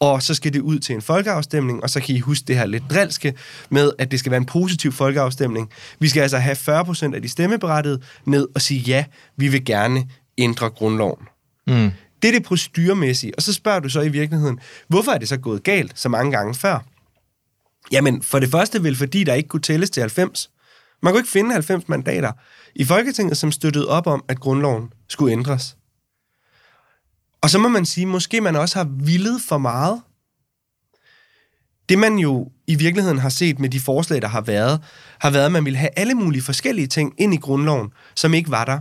Og 0.00 0.22
så 0.22 0.34
skal 0.34 0.52
det 0.52 0.60
ud 0.60 0.78
til 0.78 0.94
en 0.94 1.02
folkeafstemning, 1.02 1.82
og 1.82 1.90
så 1.90 2.00
kan 2.00 2.14
I 2.14 2.18
huske 2.18 2.44
det 2.46 2.56
her 2.56 2.66
lidt 2.66 2.84
drilske 2.90 3.34
med, 3.70 3.92
at 3.98 4.10
det 4.10 4.18
skal 4.18 4.30
være 4.30 4.40
en 4.40 4.46
positiv 4.46 4.92
folkeafstemning. 4.92 5.70
Vi 5.98 6.08
skal 6.08 6.20
altså 6.20 6.38
have 6.38 6.56
40% 6.56 7.14
af 7.14 7.22
de 7.22 7.28
stemmeberettigede 7.28 8.00
ned 8.24 8.48
og 8.54 8.60
sige 8.60 8.80
ja, 8.80 9.04
vi 9.36 9.48
vil 9.48 9.64
gerne 9.64 10.08
ændre 10.38 10.70
grundloven. 10.70 11.26
Mm. 11.66 11.90
Det 12.22 12.28
er 12.28 12.32
det 12.32 12.42
proceduremæssige. 12.42 13.32
Og 13.36 13.42
så 13.42 13.52
spørger 13.52 13.80
du 13.80 13.88
så 13.88 14.00
i 14.00 14.08
virkeligheden, 14.08 14.58
hvorfor 14.88 15.12
er 15.12 15.18
det 15.18 15.28
så 15.28 15.36
gået 15.36 15.62
galt 15.62 15.92
så 15.94 16.08
mange 16.08 16.32
gange 16.32 16.54
før? 16.54 16.84
Jamen, 17.92 18.22
for 18.22 18.38
det 18.38 18.50
første 18.50 18.82
vil 18.82 18.96
fordi 18.96 19.24
der 19.24 19.34
ikke 19.34 19.48
kunne 19.48 19.62
tælles 19.62 19.90
til 19.90 20.00
90. 20.00 20.50
Man 21.02 21.12
kunne 21.12 21.20
ikke 21.20 21.30
finde 21.30 21.52
90 21.52 21.88
mandater 21.88 22.32
i 22.74 22.84
Folketinget, 22.84 23.36
som 23.36 23.52
støttede 23.52 23.88
op 23.88 24.06
om, 24.06 24.24
at 24.28 24.40
grundloven 24.40 24.92
skulle 25.08 25.32
ændres. 25.32 25.77
Og 27.42 27.50
så 27.50 27.58
må 27.58 27.68
man 27.68 27.86
sige, 27.86 28.06
måske 28.06 28.40
man 28.40 28.56
også 28.56 28.78
har 28.78 28.84
villet 28.84 29.40
for 29.48 29.58
meget. 29.58 30.00
Det 31.88 31.98
man 31.98 32.18
jo 32.18 32.48
i 32.66 32.74
virkeligheden 32.74 33.18
har 33.18 33.28
set 33.28 33.58
med 33.58 33.68
de 33.68 33.80
forslag, 33.80 34.22
der 34.22 34.28
har 34.28 34.40
været, 34.40 34.80
har 35.20 35.30
været, 35.30 35.46
at 35.46 35.52
man 35.52 35.64
ville 35.64 35.76
have 35.76 35.90
alle 35.96 36.14
mulige 36.14 36.42
forskellige 36.42 36.86
ting 36.86 37.14
ind 37.18 37.34
i 37.34 37.36
grundloven, 37.36 37.90
som 38.14 38.34
ikke 38.34 38.50
var 38.50 38.64
der. 38.64 38.78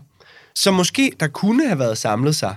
Så 0.55 0.71
måske 0.71 1.11
der 1.19 1.27
kunne 1.27 1.67
have 1.67 1.79
været 1.79 1.97
samlet 1.97 2.35
sig. 2.35 2.55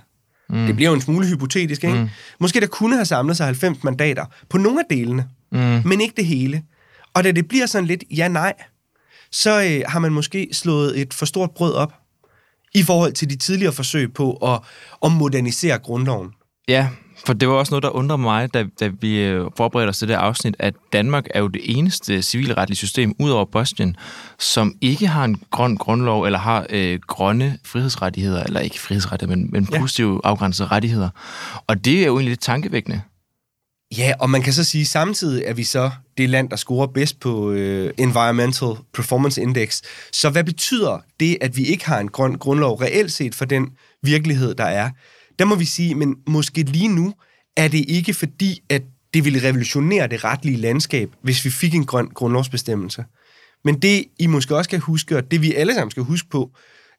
Mm. 0.48 0.66
Det 0.66 0.76
bliver 0.76 0.90
jo 0.90 0.94
en 0.94 1.00
smule 1.00 1.26
hypotetisk, 1.26 1.84
ikke? 1.84 1.96
Mm. 1.96 2.08
Måske 2.40 2.60
der 2.60 2.66
kunne 2.66 2.96
have 2.96 3.04
samlet 3.04 3.36
sig 3.36 3.46
90 3.46 3.84
mandater 3.84 4.26
på 4.48 4.58
nogle 4.58 4.80
af 4.80 4.86
delene, 4.90 5.28
mm. 5.52 5.82
men 5.84 6.00
ikke 6.00 6.14
det 6.16 6.26
hele. 6.26 6.62
Og 7.14 7.24
da 7.24 7.32
det 7.32 7.48
bliver 7.48 7.66
sådan 7.66 7.86
lidt 7.86 8.04
ja-nej, 8.10 8.52
så 9.32 9.62
øh, 9.62 9.82
har 9.86 9.98
man 9.98 10.12
måske 10.12 10.48
slået 10.52 11.00
et 11.00 11.14
for 11.14 11.26
stort 11.26 11.50
brød 11.50 11.74
op 11.74 11.94
i 12.74 12.82
forhold 12.82 13.12
til 13.12 13.30
de 13.30 13.36
tidligere 13.36 13.72
forsøg 13.72 14.12
på 14.14 14.32
at, 14.32 14.60
at 15.04 15.12
modernisere 15.12 15.78
grundloven. 15.78 16.30
Ja, 16.68 16.88
for 17.26 17.32
det 17.32 17.48
var 17.48 17.54
også 17.54 17.72
noget, 17.72 17.82
der 17.82 17.90
undrer 17.90 18.16
mig, 18.16 18.54
da, 18.54 18.64
da 18.80 18.90
vi 19.00 19.18
øh, 19.18 19.50
forberedte 19.56 19.90
os 19.90 19.98
til 19.98 20.08
det 20.08 20.14
afsnit, 20.14 20.56
at 20.58 20.74
Danmark 20.92 21.26
er 21.34 21.40
jo 21.40 21.48
det 21.48 21.60
eneste 21.64 22.22
civilretlige 22.22 22.76
system, 22.76 23.14
ud 23.18 23.30
over 23.30 23.44
Bosnien, 23.44 23.96
som 24.38 24.74
ikke 24.80 25.06
har 25.06 25.24
en 25.24 25.42
grøn 25.50 25.76
grundlov, 25.76 26.24
eller 26.24 26.38
har 26.38 26.66
øh, 26.70 26.98
grønne 27.06 27.58
frihedsrettigheder, 27.64 28.42
eller 28.42 28.60
ikke 28.60 28.80
frihedsrettigheder, 28.80 29.36
men, 29.36 29.48
men 29.52 29.66
positive 29.66 30.20
ja. 30.24 30.28
afgrænsede 30.28 30.68
rettigheder. 30.68 31.08
Og 31.66 31.84
det 31.84 32.02
er 32.02 32.06
jo 32.06 32.14
egentlig 32.14 32.30
lidt 32.30 32.40
tankevækkende. 32.40 33.00
Ja, 33.96 34.12
og 34.20 34.30
man 34.30 34.42
kan 34.42 34.52
så 34.52 34.64
sige, 34.64 34.82
at 34.82 34.88
samtidig 34.88 35.44
er 35.44 35.54
vi 35.54 35.64
så 35.64 35.90
det 36.18 36.30
land, 36.30 36.50
der 36.50 36.56
scorer 36.56 36.86
bedst 36.86 37.20
på 37.20 37.50
øh, 37.50 37.94
Environmental 37.98 38.68
Performance 38.94 39.42
Index. 39.42 39.82
Så 40.12 40.30
hvad 40.30 40.44
betyder 40.44 40.98
det, 41.20 41.38
at 41.40 41.56
vi 41.56 41.64
ikke 41.64 41.86
har 41.86 41.98
en 41.98 42.08
grøn 42.08 42.34
grundlov 42.34 42.76
reelt 42.76 43.12
set 43.12 43.34
for 43.34 43.44
den 43.44 43.68
virkelighed, 44.02 44.54
der 44.54 44.64
er? 44.64 44.90
Der 45.38 45.44
må 45.44 45.54
vi 45.54 45.64
sige, 45.64 45.94
men 45.94 46.16
måske 46.26 46.62
lige 46.62 46.88
nu 46.88 47.14
er 47.56 47.68
det 47.68 47.84
ikke 47.88 48.14
fordi, 48.14 48.62
at 48.68 48.82
det 49.14 49.24
ville 49.24 49.48
revolutionere 49.48 50.06
det 50.06 50.24
retlige 50.24 50.56
landskab, 50.56 51.10
hvis 51.22 51.44
vi 51.44 51.50
fik 51.50 51.74
en 51.74 51.86
grøn 51.86 52.08
grundlovsbestemmelse. 52.14 53.04
Men 53.64 53.82
det, 53.82 54.04
I 54.18 54.26
måske 54.26 54.56
også 54.56 54.70
kan 54.70 54.80
huske, 54.80 55.16
og 55.16 55.30
det 55.30 55.42
vi 55.42 55.54
alle 55.54 55.74
sammen 55.74 55.90
skal 55.90 56.02
huske 56.02 56.28
på, 56.28 56.50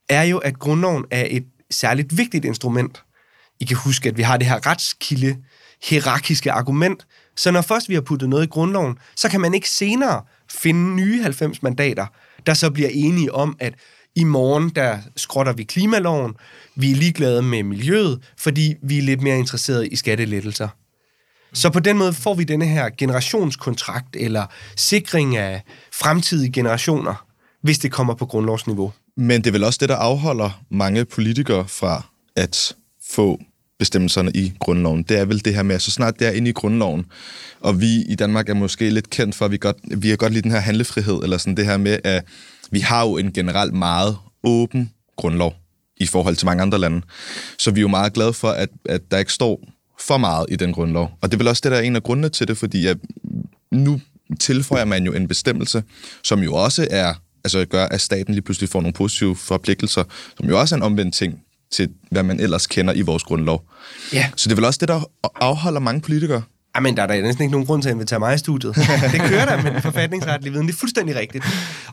er 0.09 0.23
jo, 0.23 0.37
at 0.37 0.59
grundloven 0.59 1.05
er 1.11 1.27
et 1.29 1.45
særligt 1.71 2.17
vigtigt 2.17 2.45
instrument. 2.45 3.03
I 3.59 3.65
kan 3.65 3.77
huske, 3.77 4.09
at 4.09 4.17
vi 4.17 4.21
har 4.21 4.37
det 4.37 4.47
her 4.47 4.67
retskilde 4.67 5.37
hierarkiske 5.83 6.51
argument. 6.51 7.05
Så 7.35 7.51
når 7.51 7.61
først 7.61 7.89
vi 7.89 7.93
har 7.93 8.01
puttet 8.01 8.29
noget 8.29 8.43
i 8.43 8.49
grundloven, 8.49 8.97
så 9.15 9.29
kan 9.29 9.41
man 9.41 9.53
ikke 9.53 9.69
senere 9.69 10.21
finde 10.51 10.95
nye 10.95 11.21
90 11.21 11.63
mandater, 11.63 12.05
der 12.45 12.53
så 12.53 12.69
bliver 12.69 12.89
enige 12.93 13.33
om, 13.33 13.55
at 13.59 13.73
i 14.15 14.23
morgen, 14.23 14.69
der 14.69 14.97
skrotter 15.17 15.53
vi 15.53 15.63
klimaloven, 15.63 16.33
vi 16.75 16.91
er 16.91 16.95
ligeglade 16.95 17.41
med 17.41 17.63
miljøet, 17.63 18.21
fordi 18.37 18.75
vi 18.83 18.97
er 18.97 19.01
lidt 19.01 19.21
mere 19.21 19.39
interesserede 19.39 19.87
i 19.87 19.95
skattelettelser. 19.95 20.67
Så 21.53 21.69
på 21.69 21.79
den 21.79 21.97
måde 21.97 22.13
får 22.13 22.33
vi 22.33 22.43
denne 22.43 22.65
her 22.65 22.89
generationskontrakt 22.97 24.15
eller 24.15 24.45
sikring 24.75 25.37
af 25.37 25.63
fremtidige 25.93 26.51
generationer, 26.51 27.25
hvis 27.61 27.79
det 27.79 27.91
kommer 27.91 28.13
på 28.13 28.25
grundlovsniveau. 28.25 28.93
Men 29.17 29.41
det 29.41 29.47
er 29.47 29.51
vel 29.51 29.63
også 29.63 29.77
det, 29.81 29.89
der 29.89 29.95
afholder 29.95 30.61
mange 30.69 31.05
politikere 31.05 31.67
fra 31.67 32.03
at 32.35 32.75
få 33.11 33.39
bestemmelserne 33.81 34.31
i 34.35 34.53
grundloven. 34.59 35.03
Det 35.03 35.17
er 35.17 35.25
vel 35.25 35.45
det 35.45 35.55
her 35.55 35.63
med, 35.63 35.75
at 35.75 35.81
så 35.81 35.91
snart 35.91 36.19
det 36.19 36.27
er 36.27 36.31
inde 36.31 36.49
i 36.49 36.53
grundloven, 36.53 37.05
og 37.59 37.81
vi 37.81 38.01
i 38.09 38.15
Danmark 38.15 38.49
er 38.49 38.53
måske 38.53 38.89
lidt 38.89 39.09
kendt 39.09 39.35
for, 39.35 39.45
at 39.45 39.51
vi, 39.51 39.57
godt, 39.57 39.77
vi 39.83 40.09
har 40.09 40.15
godt 40.15 40.33
lide 40.33 40.41
den 40.41 40.51
her 40.51 40.59
handlefrihed, 40.59 41.23
eller 41.23 41.37
sådan 41.37 41.57
det 41.57 41.65
her 41.65 41.77
med, 41.77 41.97
at 42.03 42.25
vi 42.71 42.79
har 42.79 43.01
jo 43.05 43.17
en 43.17 43.33
generelt 43.33 43.73
meget 43.73 44.17
åben 44.43 44.91
grundlov 45.17 45.53
i 45.97 46.05
forhold 46.05 46.35
til 46.35 46.45
mange 46.45 46.61
andre 46.61 46.79
lande. 46.79 47.01
Så 47.57 47.71
vi 47.71 47.79
er 47.79 47.81
jo 47.81 47.87
meget 47.87 48.13
glade 48.13 48.33
for, 48.33 48.49
at, 48.49 48.69
at 48.85 49.01
der 49.11 49.17
ikke 49.17 49.33
står 49.33 49.61
for 50.07 50.17
meget 50.17 50.45
i 50.49 50.55
den 50.55 50.73
grundlov. 50.73 51.11
Og 51.21 51.31
det 51.31 51.33
er 51.33 51.37
vel 51.37 51.47
også 51.47 51.61
det, 51.63 51.71
der 51.71 51.77
er 51.77 51.81
en 51.81 51.95
af 51.95 52.03
grundene 52.03 52.29
til 52.29 52.47
det, 52.47 52.57
fordi 52.57 52.87
at 52.87 52.97
nu 53.71 54.01
tilføjer 54.39 54.85
man 54.85 55.05
jo 55.05 55.13
en 55.13 55.27
bestemmelse, 55.27 55.83
som 56.23 56.39
jo 56.39 56.53
også 56.53 56.87
er, 56.91 57.13
altså 57.43 57.65
gør, 57.65 57.85
at 57.85 58.01
staten 58.01 58.33
lige 58.33 58.41
pludselig 58.43 58.69
får 58.69 58.81
nogle 58.81 58.93
positive 58.93 59.35
forpligtelser, 59.35 60.03
som 60.37 60.49
jo 60.49 60.59
også 60.59 60.75
er 60.75 60.77
en 60.77 60.83
omvendt 60.83 61.15
ting 61.15 61.39
til, 61.71 61.89
hvad 62.11 62.23
man 62.23 62.39
ellers 62.39 62.67
kender 62.67 62.93
i 62.93 63.01
vores 63.01 63.23
grundlov. 63.23 63.63
Ja. 64.13 64.29
Så 64.35 64.49
det 64.49 64.51
er 64.51 64.55
vel 64.55 64.65
også 64.65 64.77
det, 64.77 64.87
der 64.87 65.01
afholder 65.41 65.79
mange 65.79 66.01
politikere 66.01 66.41
Jamen, 66.75 66.97
der 66.97 67.03
er 67.03 67.07
der 67.07 67.21
næsten 67.21 67.43
ikke 67.43 67.51
nogen 67.51 67.67
grund 67.67 67.81
til 67.81 67.89
at 67.89 67.95
invitere 67.95 68.19
mig 68.19 68.35
i 68.35 68.37
studiet. 68.37 68.75
det 69.13 69.21
kører 69.21 69.45
der 69.45 69.63
med 69.63 69.71
den 69.71 69.81
forfatningsretlige 69.81 70.51
viden. 70.51 70.67
Det 70.67 70.73
er 70.73 70.77
fuldstændig 70.77 71.15
rigtigt. 71.15 71.45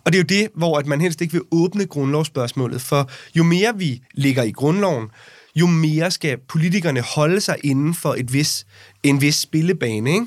Og 0.05 0.13
det 0.13 0.19
er 0.19 0.23
jo 0.23 0.41
det, 0.41 0.49
hvor 0.55 0.79
at 0.79 0.87
man 0.87 1.01
helst 1.01 1.21
ikke 1.21 1.33
vil 1.33 1.43
åbne 1.51 1.87
grundlovsspørgsmålet. 1.87 2.81
For 2.81 3.11
jo 3.35 3.43
mere 3.43 3.73
vi 3.77 4.03
ligger 4.15 4.43
i 4.43 4.51
grundloven, 4.51 5.07
jo 5.57 5.67
mere 5.67 6.11
skal 6.11 6.39
politikerne 6.49 7.01
holde 7.01 7.41
sig 7.41 7.57
inden 7.65 7.95
for 7.95 8.15
et 8.15 8.33
vis, 8.33 8.67
en 9.03 9.21
vis 9.21 9.35
spillebane. 9.35 10.11
Ikke? 10.11 10.27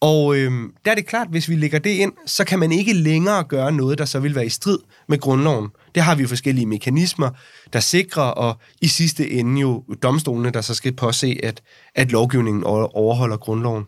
Og 0.00 0.36
øhm, 0.36 0.72
der 0.84 0.90
er 0.90 0.94
det 0.94 1.06
klart, 1.06 1.28
hvis 1.30 1.48
vi 1.48 1.56
lægger 1.56 1.78
det 1.78 1.90
ind, 1.90 2.12
så 2.26 2.44
kan 2.44 2.58
man 2.58 2.72
ikke 2.72 2.92
længere 2.92 3.44
gøre 3.44 3.72
noget, 3.72 3.98
der 3.98 4.04
så 4.04 4.20
vil 4.20 4.34
være 4.34 4.46
i 4.46 4.48
strid 4.48 4.78
med 5.08 5.18
grundloven. 5.18 5.68
Det 5.94 6.02
har 6.02 6.14
vi 6.14 6.22
jo 6.22 6.28
forskellige 6.28 6.66
mekanismer, 6.66 7.30
der 7.72 7.80
sikrer, 7.80 8.22
og 8.22 8.60
i 8.80 8.88
sidste 8.88 9.30
ende 9.30 9.60
jo 9.60 9.84
domstolene, 10.02 10.50
der 10.50 10.60
så 10.60 10.74
skal 10.74 10.92
påse, 10.92 11.40
at, 11.42 11.62
at 11.94 12.12
lovgivningen 12.12 12.64
overholder 12.64 13.36
grundloven. 13.36 13.84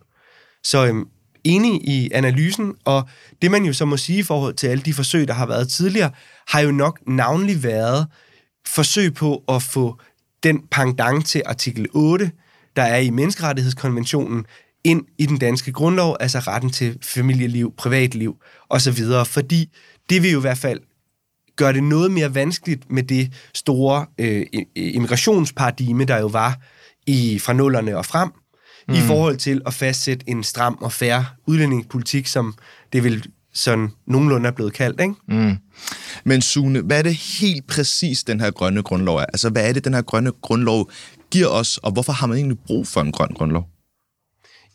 Så 0.65 0.87
øhm, 0.87 1.09
enig 1.45 1.89
i 1.89 2.11
analysen, 2.13 2.75
og 2.85 3.09
det 3.43 3.51
man 3.51 3.65
jo 3.65 3.73
så 3.73 3.85
må 3.85 3.97
sige 3.97 4.19
i 4.19 4.23
forhold 4.23 4.55
til 4.55 4.67
alle 4.67 4.83
de 4.83 4.95
forsøg, 4.95 5.29
der 5.29 5.35
har 5.35 5.47
været 5.47 5.69
tidligere, 5.69 6.11
har 6.49 6.61
jo 6.61 6.71
nok 6.71 6.99
navnlig 7.07 7.63
været 7.63 8.07
forsøg 8.67 9.15
på 9.15 9.45
at 9.49 9.63
få 9.63 9.99
den 10.43 10.67
pangdang 10.71 11.27
til 11.27 11.43
artikel 11.47 11.87
8, 11.93 12.31
der 12.77 12.83
er 12.83 12.99
i 12.99 13.11
menneskerettighedskonventionen, 13.11 14.47
ind 14.85 15.07
i 15.19 15.27
den 15.27 15.39
danske 15.39 15.73
grundlov, 15.73 16.17
altså 16.21 16.39
retten 16.39 16.71
til 16.71 16.99
familieliv, 17.03 17.75
privatliv 17.77 18.37
osv., 18.71 18.99
fordi 19.27 19.71
det 20.11 20.23
vil 20.23 20.31
jo 20.31 20.39
i 20.39 20.41
hvert 20.41 20.59
fald 20.59 20.81
gøre 21.57 21.73
det 21.73 21.83
noget 21.83 22.11
mere 22.11 22.35
vanskeligt 22.35 22.91
med 22.91 23.03
det 23.03 23.33
store 23.55 24.07
øh, 24.19 24.47
immigrationsparadigme, 24.77 26.05
der 26.05 26.19
jo 26.19 26.27
var 26.27 26.59
i 27.07 27.39
fra 27.39 27.53
nullerne 27.53 27.97
og 27.97 28.07
frem, 28.07 28.31
mm. 28.89 28.95
i 28.95 28.99
forhold 29.01 29.37
til 29.37 29.63
at 29.67 29.75
fastsætte 29.75 30.25
en 30.29 30.45
stram 30.45 30.79
og 30.81 30.93
færre 30.93 31.27
udlændingepolitik, 31.47 32.27
som 32.27 32.55
det 32.93 33.05
vil 33.05 33.25
sådan 33.53 33.91
nogenlunde 34.07 34.49
er 34.49 34.53
blevet 34.53 34.73
kaldt, 34.73 35.01
ikke? 35.01 35.15
Mm. 35.29 35.57
Men 36.25 36.43
Sune, 36.43 36.81
hvad 36.81 36.99
er 36.99 37.03
det 37.03 37.15
helt 37.15 37.67
præcis, 37.67 38.25
den 38.25 38.41
her 38.41 38.51
grønne 38.51 38.83
grundlov 38.83 39.17
er? 39.17 39.25
Altså, 39.25 39.51
hvad 39.51 39.69
er 39.69 39.73
det, 39.73 39.85
den 39.85 39.95
her 39.95 40.03
grønne 40.03 40.33
grundlov 40.43 40.91
giver 41.31 41.49
os, 41.49 41.79
og 41.79 41.93
hvorfor 41.93 42.13
har 42.13 42.27
man 42.27 42.37
egentlig 42.37 42.59
brug 42.67 42.87
for 42.87 43.01
en 43.01 43.13
grøn 43.13 43.35
grundlov? 43.35 43.69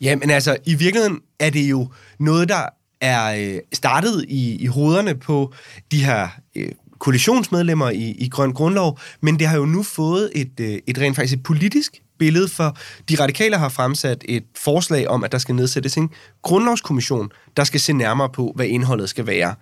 Jamen 0.02 0.30
altså, 0.30 0.58
i 0.66 0.76
virkeligheden 0.76 1.20
er 1.40 1.50
det 1.50 1.70
jo 1.70 1.92
noget, 2.20 2.50
der 2.50 2.66
er 3.02 3.54
øh, 3.56 3.60
startet 3.74 4.26
i, 4.28 4.56
i 4.56 4.66
hovederne 4.66 5.16
på 5.16 5.54
de 5.92 6.06
her 6.06 6.28
øh, 6.56 6.72
koalitionsmedlemmer 7.00 7.90
i, 7.90 8.10
i 8.12 8.30
Grøn 8.30 8.54
Grundlov, 8.54 9.00
men 9.22 9.40
det 9.40 9.48
har 9.48 9.58
jo 9.58 9.66
nu 9.66 9.84
fået 9.84 10.32
et, 10.36 10.60
øh, 10.60 10.80
et 10.88 10.98
rent 10.98 11.16
faktisk 11.16 11.38
et 11.38 11.44
politisk 11.44 12.02
billede, 12.20 12.48
for 12.48 12.78
de 13.10 13.16
radikale 13.16 13.58
har 13.58 13.70
fremsat 13.70 14.24
et 14.30 14.44
forslag 14.58 15.08
om, 15.08 15.24
at 15.24 15.32
der 15.32 15.38
skal 15.38 15.56
nedsættes 15.56 15.98
en 15.98 16.10
grundlovskommission, 16.42 17.30
der 17.58 17.64
skal 17.64 17.80
se 17.80 17.94
nærmere 17.94 18.30
på, 18.30 18.54
hvad 18.56 18.66
indholdet 18.66 19.10
skal 19.10 19.28
være. 19.28 19.56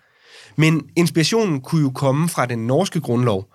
Men 0.56 0.82
inspirationen 0.96 1.62
kunne 1.62 1.82
jo 1.82 1.90
komme 1.90 2.30
fra 2.30 2.46
den 2.46 2.68
norske 2.68 3.02
grundlov. 3.02 3.54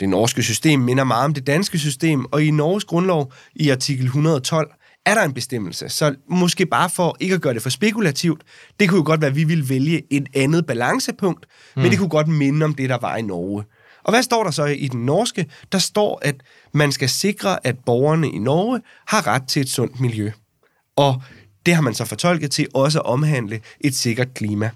Det 0.00 0.08
norske 0.08 0.42
system 0.42 0.80
minder 0.80 1.04
meget 1.04 1.24
om 1.24 1.34
det 1.34 1.46
danske 1.46 1.78
system, 1.78 2.24
og 2.32 2.44
i 2.44 2.50
Norges 2.50 2.84
grundlov 2.84 3.32
i 3.54 3.70
artikel 3.70 4.04
112 4.04 4.70
er 5.06 5.14
der 5.14 5.22
en 5.22 5.34
bestemmelse. 5.34 5.88
Så 5.88 6.14
måske 6.28 6.66
bare 6.66 6.90
for 6.90 7.16
ikke 7.20 7.34
at 7.34 7.40
gøre 7.40 7.54
det 7.54 7.62
for 7.62 7.70
spekulativt, 7.70 8.42
det 8.80 8.88
kunne 8.88 8.98
jo 8.98 9.04
godt 9.06 9.20
være, 9.20 9.30
at 9.30 9.36
vi 9.36 9.44
ville 9.44 9.68
vælge 9.68 10.02
et 10.10 10.26
andet 10.34 10.66
balancepunkt, 10.66 11.46
mm. 11.76 11.82
men 11.82 11.90
det 11.90 11.98
kunne 11.98 12.08
godt 12.08 12.28
minde 12.28 12.64
om 12.64 12.74
det, 12.74 12.90
der 12.90 12.98
var 13.00 13.16
i 13.16 13.22
Norge. 13.22 13.64
Og 14.04 14.12
hvad 14.12 14.22
står 14.22 14.44
der 14.44 14.50
så 14.50 14.64
i 14.64 14.88
den 14.88 15.06
norske? 15.06 15.46
Der 15.72 15.78
står, 15.78 16.18
at 16.22 16.34
man 16.72 16.92
skal 16.92 17.08
sikre, 17.08 17.66
at 17.66 17.78
borgerne 17.78 18.30
i 18.30 18.38
Norge 18.38 18.80
har 19.06 19.26
ret 19.26 19.42
til 19.48 19.62
et 19.62 19.68
sundt 19.68 20.00
miljø. 20.00 20.30
Og 20.96 21.22
det 21.66 21.74
har 21.74 21.82
man 21.82 21.94
så 21.94 22.04
fortolket 22.04 22.50
til 22.50 22.68
også 22.74 22.98
at 22.98 23.06
omhandle 23.06 23.60
et 23.80 23.94
sikkert 23.96 24.34
klima. 24.34 24.70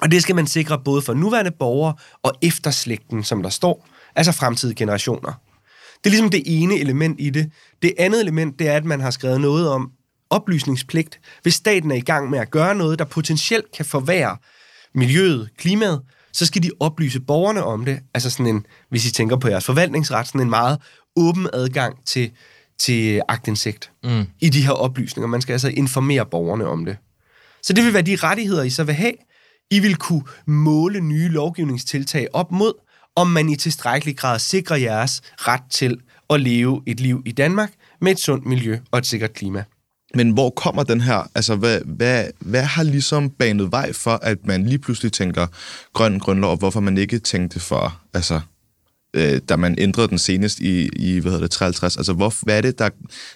Og 0.00 0.10
det 0.10 0.22
skal 0.22 0.34
man 0.34 0.46
sikre 0.46 0.78
både 0.78 1.02
for 1.02 1.14
nuværende 1.14 1.50
borgere 1.50 1.94
og 2.22 2.32
efterslægten, 2.42 3.24
som 3.24 3.42
der 3.42 3.50
står, 3.50 3.86
altså 4.14 4.32
fremtidige 4.32 4.76
generationer. 4.76 5.32
Det 6.04 6.10
er 6.10 6.10
ligesom 6.10 6.30
det 6.30 6.42
ene 6.46 6.78
element 6.78 7.20
i 7.20 7.30
det. 7.30 7.50
Det 7.82 7.92
andet 7.98 8.20
element, 8.20 8.58
det 8.58 8.68
er, 8.68 8.76
at 8.76 8.84
man 8.84 9.00
har 9.00 9.10
skrevet 9.10 9.40
noget 9.40 9.68
om 9.68 9.90
oplysningspligt. 10.30 11.20
Hvis 11.42 11.54
staten 11.54 11.90
er 11.90 11.94
i 11.94 12.00
gang 12.00 12.30
med 12.30 12.38
at 12.38 12.50
gøre 12.50 12.74
noget, 12.74 12.98
der 12.98 13.04
potentielt 13.04 13.72
kan 13.76 13.84
forværre 13.84 14.36
miljøet, 14.94 15.48
klimaet, 15.58 16.02
så 16.32 16.46
skal 16.46 16.62
de 16.62 16.70
oplyse 16.80 17.20
borgerne 17.20 17.64
om 17.64 17.84
det. 17.84 18.00
Altså 18.14 18.30
sådan 18.30 18.46
en, 18.46 18.66
hvis 18.90 19.06
I 19.06 19.12
tænker 19.12 19.36
på 19.36 19.48
jeres 19.48 19.64
forvaltningsret, 19.64 20.26
sådan 20.26 20.40
en 20.40 20.50
meget 20.50 20.78
åben 21.16 21.48
adgang 21.52 22.04
til, 22.06 22.30
til 22.78 23.22
agtindsigt 23.28 23.90
mm. 24.04 24.24
i 24.40 24.48
de 24.48 24.62
her 24.62 24.72
oplysninger. 24.72 25.28
Man 25.28 25.40
skal 25.40 25.52
altså 25.52 25.68
informere 25.68 26.26
borgerne 26.26 26.66
om 26.66 26.84
det. 26.84 26.96
Så 27.62 27.72
det 27.72 27.84
vil 27.84 27.92
være 27.92 28.02
de 28.02 28.16
rettigheder, 28.16 28.62
I 28.62 28.70
så 28.70 28.84
vil 28.84 28.94
have. 28.94 29.12
I 29.70 29.80
vil 29.80 29.96
kunne 29.96 30.24
måle 30.46 31.00
nye 31.00 31.28
lovgivningstiltag 31.28 32.28
op 32.32 32.52
mod, 32.52 32.72
om 33.16 33.26
man 33.26 33.48
i 33.48 33.56
tilstrækkelig 33.56 34.16
grad 34.16 34.38
sikrer 34.38 34.76
jeres 34.76 35.22
ret 35.36 35.62
til 35.70 36.00
at 36.30 36.40
leve 36.40 36.82
et 36.86 37.00
liv 37.00 37.22
i 37.26 37.32
Danmark 37.32 37.72
med 38.00 38.12
et 38.12 38.18
sundt 38.18 38.46
miljø 38.46 38.78
og 38.90 38.98
et 38.98 39.06
sikkert 39.06 39.32
klima. 39.32 39.64
Men 40.14 40.30
hvor 40.30 40.50
kommer 40.50 40.82
den 40.82 41.00
her, 41.00 41.30
altså 41.34 41.56
hvad, 41.56 41.80
hvad, 41.84 42.26
hvad 42.38 42.62
har 42.62 42.82
ligesom 42.82 43.30
banet 43.30 43.72
vej 43.72 43.92
for, 43.92 44.18
at 44.22 44.46
man 44.46 44.66
lige 44.66 44.78
pludselig 44.78 45.12
tænker 45.12 45.46
grøn 45.92 46.18
grundlov, 46.18 46.50
og 46.50 46.56
hvorfor 46.56 46.80
man 46.80 46.98
ikke 46.98 47.18
tænkte 47.18 47.60
for, 47.60 48.00
altså, 48.14 48.40
øh, 49.14 49.40
da 49.48 49.56
man 49.56 49.74
ændrede 49.78 50.08
den 50.08 50.18
senest 50.18 50.60
i, 50.60 50.88
i 50.96 51.18
hvad 51.18 51.32
hedder 51.32 51.44
det, 51.44 51.50
53, 51.50 51.96
altså 51.96 52.12
hvor, 52.12 52.34
hvad 52.42 52.56
er 52.56 52.60
det, 52.60 52.78
der, 52.78 52.88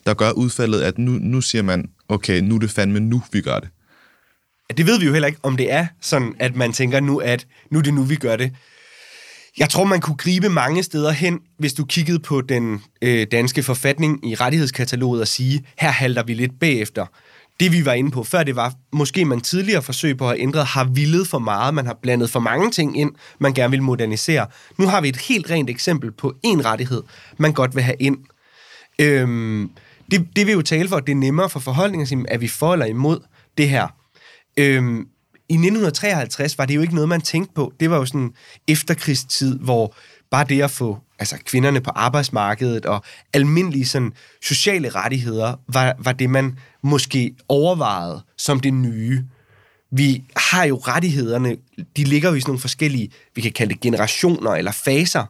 der 0.07 0.15
gør 0.15 0.31
udfaldet, 0.31 0.81
at 0.81 0.99
nu, 0.99 1.11
nu 1.13 1.41
siger 1.41 1.63
man, 1.63 1.91
okay, 2.09 2.41
nu 2.41 2.55
er 2.55 2.59
det 2.59 2.71
fandme 2.71 3.01
nu, 3.01 3.23
vi 3.33 3.41
gør 3.41 3.59
det? 3.59 3.69
Det 4.77 4.87
ved 4.87 4.99
vi 4.99 5.07
jo 5.07 5.13
heller 5.13 5.29
ikke, 5.29 5.41
om 5.43 5.57
det 5.57 5.73
er 5.73 5.87
sådan, 6.01 6.35
at 6.39 6.57
man 6.57 6.73
tænker 6.73 7.01
nu, 7.01 7.19
at 7.19 7.47
nu 7.71 7.79
er 7.79 7.83
det 7.83 7.95
nu, 7.95 8.03
vi 8.03 8.17
gør 8.17 8.37
det. 8.37 8.53
Jeg 9.59 9.71
tror, 9.71 9.85
man 9.85 10.01
kunne 10.01 10.17
gribe 10.17 10.49
mange 10.49 10.83
steder 10.83 11.11
hen, 11.11 11.41
hvis 11.59 11.73
du 11.73 11.85
kiggede 11.85 12.19
på 12.19 12.41
den 12.41 12.83
øh, 13.03 13.27
danske 13.33 13.63
forfatning 13.63 14.29
i 14.29 14.35
rettighedskataloget 14.35 15.21
og 15.21 15.29
sige, 15.29 15.65
her 15.79 15.91
halter 15.91 16.23
vi 16.23 16.35
lidt 16.35 16.61
bagefter. 16.61 17.07
Det 17.61 17.73
vi 17.73 17.85
var 17.85 17.93
inde 17.93 18.11
på 18.11 18.25
før, 18.25 18.43
det 18.43 18.57
var 18.57 18.73
måske 18.93 19.25
man 19.25 19.41
tidligere 19.41 19.83
forsøg 19.83 20.17
på 20.17 20.31
at 20.31 20.41
ændre, 20.41 20.65
har 20.65 20.85
villet 20.85 21.29
for 21.29 21.39
meget, 21.39 21.75
man 21.75 21.87
har 21.87 21.99
blandet 22.03 22.31
for 22.31 22.41
mange 22.41 22.71
ting 22.71 22.99
ind, 22.99 23.11
man 23.39 23.55
gerne 23.55 23.71
vil 23.71 23.83
modernisere. 23.83 24.47
Nu 24.79 24.87
har 24.87 25.01
vi 25.01 25.09
et 25.09 25.17
helt 25.17 25.51
rent 25.51 25.71
eksempel 25.71 26.13
på 26.13 26.35
en 26.43 26.65
rettighed, 26.65 27.03
man 27.39 27.53
godt 27.53 27.75
vil 27.75 27.83
have 27.83 27.97
ind. 28.01 28.19
Øhm, 28.99 29.71
det, 30.11 30.29
det 30.37 30.47
vil 30.47 30.53
jo 30.53 30.63
tale 30.63 30.89
for, 30.89 30.97
at 30.97 31.07
det 31.07 31.13
er 31.13 31.17
nemmere 31.17 31.51
for 31.51 31.61
forholdningen 31.61 32.03
at 32.03 32.09
sige, 32.09 32.25
er 32.29 32.39
vi 32.39 32.49
for 32.49 32.73
eller 32.73 32.87
imod 32.87 33.21
det 33.59 33.69
her. 33.69 33.89
Øhm, 34.57 35.07
i 35.49 35.55
1953 35.55 36.59
var 36.59 36.65
det 36.65 36.75
jo 36.75 36.81
ikke 36.81 36.95
noget, 36.95 37.09
man 37.09 37.21
tænkte 37.21 37.55
på. 37.55 37.73
Det 37.81 37.91
var 37.91 37.97
jo 37.97 38.07
sådan 38.07 38.33
efterkrigstid, 38.69 39.59
hvor 39.59 39.95
bare 40.31 40.45
det 40.45 40.63
at 40.63 40.71
få 40.71 40.99
altså 41.19 41.37
kvinderne 41.45 41.81
på 41.81 41.91
arbejdsmarkedet 41.91 42.87
og 42.87 43.05
almindelige 43.33 43.87
sådan, 43.87 44.13
sociale 44.43 44.89
rettigheder, 44.89 45.55
var, 45.69 45.95
var 45.99 46.13
det, 46.13 46.31
man 46.31 46.59
måske 46.83 47.35
overvejede 47.49 48.23
som 48.39 48.61
det 48.61 48.75
nye. 48.75 49.25
Vi 49.93 50.25
har 50.37 50.65
jo 50.65 50.77
rettighederne, 50.77 51.57
de 51.97 52.05
ligger 52.05 52.29
jo 52.29 52.35
i 52.35 52.41
sådan 52.41 52.51
nogle 52.51 52.61
forskellige, 52.61 53.11
vi 53.35 53.41
kan 53.41 53.53
kalde 53.53 53.75
det 53.75 53.81
generationer 53.81 54.51
eller 54.51 54.73
faser. 54.73 55.25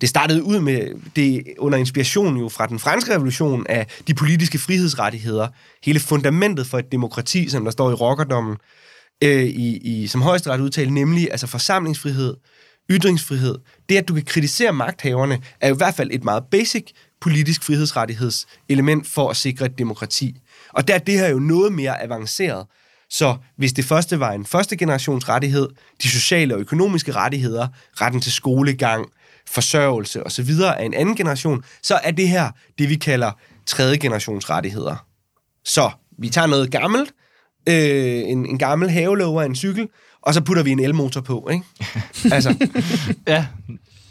Det 0.00 0.08
startede 0.08 0.42
ud 0.42 0.60
med 0.60 0.88
det 1.16 1.44
under 1.58 1.78
inspiration 1.78 2.36
jo 2.36 2.48
fra 2.48 2.66
den 2.66 2.78
franske 2.78 3.14
revolution 3.14 3.66
af 3.68 3.86
de 4.06 4.14
politiske 4.14 4.58
frihedsrettigheder. 4.58 5.48
Hele 5.84 6.00
fundamentet 6.00 6.66
for 6.66 6.78
et 6.78 6.92
demokrati, 6.92 7.48
som 7.48 7.64
der 7.64 7.70
står 7.70 7.90
i 7.90 7.94
rockerdommen, 7.94 8.56
øh, 9.24 9.44
i, 9.44 9.76
i, 9.76 10.06
som 10.06 10.22
højesteret 10.22 10.60
udtalte, 10.60 10.94
nemlig 10.94 11.30
altså 11.30 11.46
forsamlingsfrihed, 11.46 12.36
ytringsfrihed. 12.90 13.58
Det, 13.88 13.96
at 13.96 14.08
du 14.08 14.14
kan 14.14 14.24
kritisere 14.24 14.72
magthaverne, 14.72 15.38
er 15.60 15.68
jo 15.68 15.74
i 15.74 15.76
hvert 15.76 15.94
fald 15.94 16.10
et 16.12 16.24
meget 16.24 16.44
basic 16.50 16.86
politisk 17.20 17.62
frihedsrettighedselement 17.62 19.06
for 19.06 19.30
at 19.30 19.36
sikre 19.36 19.66
et 19.66 19.78
demokrati. 19.78 20.36
Og 20.72 20.88
der 20.88 20.94
er 20.94 20.98
det 20.98 21.14
her 21.14 21.28
jo 21.28 21.38
noget 21.38 21.72
mere 21.72 22.02
avanceret. 22.02 22.66
Så 23.10 23.36
hvis 23.56 23.72
det 23.72 23.84
første 23.84 24.20
var 24.20 24.32
en 24.32 24.46
første 24.46 24.76
generations 24.76 25.28
rettighed, 25.28 25.68
de 26.02 26.08
sociale 26.08 26.54
og 26.54 26.60
økonomiske 26.60 27.12
rettigheder, 27.12 27.68
retten 28.00 28.20
til 28.20 28.32
skolegang, 28.32 29.06
forsørgelse 29.48 30.26
osv. 30.26 30.50
af 30.78 30.84
en 30.84 30.94
anden 30.94 31.16
generation, 31.16 31.64
så 31.82 31.94
er 31.94 32.10
det 32.10 32.28
her 32.28 32.50
det, 32.78 32.88
vi 32.88 32.94
kalder 32.94 33.32
tredje 33.66 33.96
generations 33.96 34.50
rettigheder. 34.50 35.06
Så 35.64 35.90
vi 36.18 36.28
tager 36.28 36.46
noget 36.46 36.70
gammelt, 36.70 37.12
øh, 37.68 37.74
en, 38.30 38.46
en 38.46 38.58
gammel 38.58 38.90
havelåger 38.90 39.42
af 39.42 39.46
en 39.46 39.56
cykel, 39.56 39.88
og 40.22 40.34
så 40.34 40.40
putter 40.40 40.62
vi 40.62 40.70
en 40.70 40.80
elmotor 40.80 41.20
på, 41.20 41.48
ikke? 41.52 41.64
altså. 42.34 42.68
ja. 43.26 43.46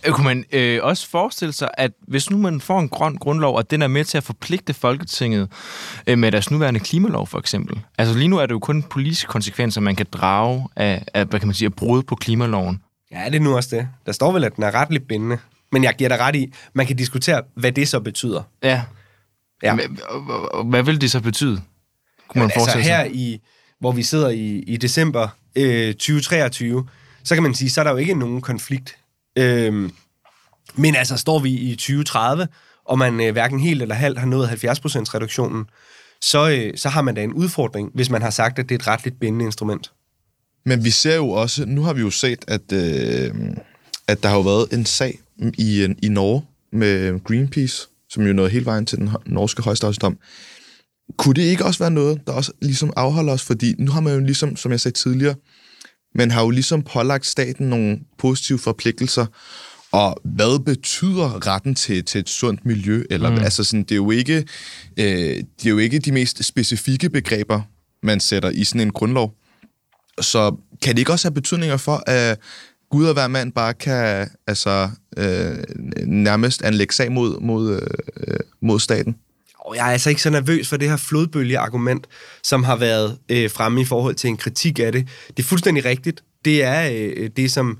Kunne 0.07 0.25
man 0.25 0.45
øh, 0.51 0.79
også 0.83 1.09
forestille 1.09 1.53
sig, 1.53 1.69
at 1.73 1.91
hvis 2.07 2.29
nu 2.29 2.37
man 2.37 2.61
får 2.61 2.79
en 2.79 2.89
grøn 2.89 3.17
grundlov, 3.17 3.55
og 3.55 3.71
den 3.71 3.81
er 3.81 3.87
med 3.87 4.05
til 4.05 4.17
at 4.17 4.23
forpligte 4.23 4.73
Folketinget 4.73 5.51
øh, 6.07 6.17
med 6.17 6.31
deres 6.31 6.51
nuværende 6.51 6.79
klimalov, 6.79 7.27
for 7.27 7.39
eksempel. 7.39 7.79
Altså 7.97 8.17
lige 8.17 8.27
nu 8.27 8.37
er 8.37 8.45
det 8.45 8.53
jo 8.53 8.59
kun 8.59 8.83
politiske 8.83 9.27
konsekvenser, 9.27 9.81
man 9.81 9.95
kan 9.95 10.05
drage 10.11 10.67
af, 10.75 11.05
af 11.13 11.25
hvad 11.25 11.39
kan 11.39 11.47
man 11.47 11.53
sige, 11.53 11.65
af 11.65 11.73
brud 11.73 12.03
på 12.03 12.15
klimaloven. 12.15 12.81
Ja, 13.11 13.25
det 13.25 13.35
er 13.35 13.39
nu 13.39 13.55
også 13.55 13.75
det. 13.75 13.87
Der 14.05 14.11
står 14.11 14.31
vel, 14.31 14.43
at 14.43 14.55
den 14.55 14.63
er 14.63 14.71
retligt 14.71 15.07
bindende. 15.07 15.37
Men 15.71 15.83
jeg 15.83 15.95
giver 15.97 16.09
dig 16.09 16.19
ret 16.19 16.35
i, 16.35 16.53
man 16.73 16.85
kan 16.85 16.95
diskutere, 16.95 17.41
hvad 17.55 17.71
det 17.71 17.87
så 17.87 17.99
betyder. 17.99 18.43
Ja. 18.63 18.83
ja. 19.63 19.77
Hvad 20.65 20.83
vil 20.83 21.01
det 21.01 21.11
så 21.11 21.21
betyde? 21.21 21.61
Kunne 22.29 22.41
man 22.41 22.51
altså 22.55 22.79
her 22.79 23.05
i, 23.05 23.39
hvor 23.79 23.91
vi 23.91 24.03
sidder 24.03 24.29
i, 24.29 24.63
i 24.67 24.77
december 24.77 25.27
øh, 25.55 25.93
2023, 25.93 26.87
så 27.23 27.35
kan 27.35 27.43
man 27.43 27.53
sige, 27.53 27.69
så 27.69 27.81
er 27.81 27.83
der 27.83 27.91
jo 27.91 27.97
ikke 27.97 28.13
nogen 28.13 28.41
konflikt. 28.41 28.97
Øh, 29.35 29.89
men 30.75 30.95
altså, 30.95 31.17
står 31.17 31.39
vi 31.39 31.51
i 31.51 31.75
2030, 31.75 32.47
og 32.85 32.97
man 32.97 33.21
øh, 33.21 33.31
hverken 33.31 33.59
helt 33.59 33.81
eller 33.81 33.95
halvt 33.95 34.19
har 34.19 34.27
nået 34.27 34.47
70% 34.47 34.51
reduktionen, 35.13 35.65
så, 36.21 36.49
øh, 36.49 36.77
så 36.77 36.89
har 36.89 37.01
man 37.01 37.15
da 37.15 37.23
en 37.23 37.33
udfordring, 37.33 37.91
hvis 37.93 38.09
man 38.09 38.21
har 38.21 38.29
sagt, 38.29 38.59
at 38.59 38.69
det 38.69 38.75
er 38.75 38.79
et 38.79 38.87
retligt 38.87 39.19
bindende 39.19 39.45
instrument. 39.45 39.91
Men 40.65 40.83
vi 40.83 40.89
ser 40.89 41.15
jo 41.15 41.29
også, 41.29 41.65
nu 41.65 41.83
har 41.83 41.93
vi 41.93 42.01
jo 42.01 42.09
set, 42.09 42.45
at, 42.47 42.71
øh, 42.73 43.33
at 44.07 44.23
der 44.23 44.29
har 44.29 44.35
jo 44.35 44.41
været 44.41 44.73
en 44.73 44.85
sag 44.85 45.19
i, 45.57 45.95
i 46.03 46.09
Norge 46.09 46.45
med 46.71 47.23
Greenpeace, 47.23 47.87
som 48.09 48.27
jo 48.27 48.33
nåede 48.33 48.49
hele 48.49 48.65
vejen 48.65 48.85
til 48.85 48.97
den 48.97 49.09
norske 49.25 49.61
højesteretssdom, 49.61 50.17
kunne 51.17 51.33
det 51.33 51.41
ikke 51.41 51.65
også 51.65 51.79
være 51.79 51.91
noget, 51.91 52.21
der 52.27 52.33
også 52.33 52.51
ligesom 52.61 52.93
afholder 52.95 53.33
os? 53.33 53.43
Fordi 53.43 53.75
nu 53.79 53.91
har 53.91 54.01
man 54.01 54.13
jo 54.13 54.19
ligesom, 54.19 54.55
som 54.55 54.71
jeg 54.71 54.79
sagde 54.79 54.97
tidligere, 54.97 55.35
man 56.15 56.31
har 56.31 56.43
jo 56.43 56.49
ligesom 56.49 56.81
pålagt 56.81 57.25
staten 57.25 57.69
nogle 57.69 57.99
positive 58.17 58.59
forpligtelser, 58.59 59.25
og 59.91 60.21
hvad 60.23 60.63
betyder 60.65 61.47
retten 61.47 61.75
til, 61.75 62.05
til 62.05 62.19
et 62.19 62.29
sundt 62.29 62.65
miljø? 62.65 63.03
Eller, 63.09 63.29
mm. 63.29 63.37
altså 63.37 63.63
sådan, 63.63 63.83
det, 63.83 63.91
er 63.91 63.95
jo 63.95 64.11
ikke, 64.11 64.37
øh, 64.97 65.05
det 65.35 65.65
er 65.65 65.69
jo 65.69 65.77
ikke 65.77 65.99
de 65.99 66.11
mest 66.11 66.43
specifikke 66.45 67.09
begreber, 67.09 67.61
man 68.03 68.19
sætter 68.19 68.49
i 68.49 68.63
sådan 68.63 68.81
en 68.81 68.91
grundlov. 68.91 69.33
Så 70.21 70.55
kan 70.81 70.95
det 70.95 70.99
ikke 70.99 71.11
også 71.11 71.27
have 71.27 71.33
betydninger 71.33 71.77
for, 71.77 72.03
at 72.07 72.39
Gud 72.89 73.05
og 73.05 73.13
hver 73.13 73.27
mand 73.27 73.51
bare 73.51 73.73
kan 73.73 74.29
altså, 74.47 74.89
øh, 75.17 75.57
nærmest 76.05 76.61
anlægge 76.61 76.93
sag 76.93 77.11
mod, 77.11 77.39
mod, 77.39 77.81
øh, 78.17 78.39
mod 78.61 78.79
staten? 78.79 79.15
Og 79.59 79.75
jeg 79.75 79.87
er 79.87 79.91
altså 79.91 80.09
ikke 80.09 80.21
så 80.21 80.29
nervøs 80.29 80.69
for 80.69 80.77
det 80.77 80.89
her 80.89 80.97
flodbølgeargument, 80.97 82.07
som 82.43 82.63
har 82.63 82.75
været 82.75 83.17
øh, 83.29 83.51
fremme 83.51 83.81
i 83.81 83.85
forhold 83.85 84.15
til 84.15 84.27
en 84.27 84.37
kritik 84.37 84.79
af 84.79 84.91
det. 84.91 85.07
Det 85.27 85.43
er 85.43 85.47
fuldstændig 85.47 85.85
rigtigt. 85.85 86.23
Det 86.45 86.63
er 86.63 86.89
øh, 86.91 87.13
øh, 87.17 87.29
det, 87.37 87.51
som 87.51 87.79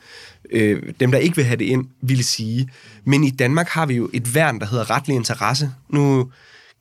øh, 0.52 0.84
dem, 1.00 1.12
der 1.12 1.18
ikke 1.18 1.36
vil 1.36 1.46
have 1.46 1.58
det 1.58 1.66
ind, 1.66 1.86
ville 2.02 2.24
sige. 2.24 2.70
Men 3.06 3.24
i 3.24 3.30
Danmark 3.30 3.70
har 3.70 3.86
vi 3.86 3.96
jo 3.96 4.10
et 4.14 4.36
værn, 4.36 4.60
der 4.60 4.66
hedder 4.66 4.90
retlig 4.90 5.16
interesse. 5.16 5.72
Nu 5.90 6.32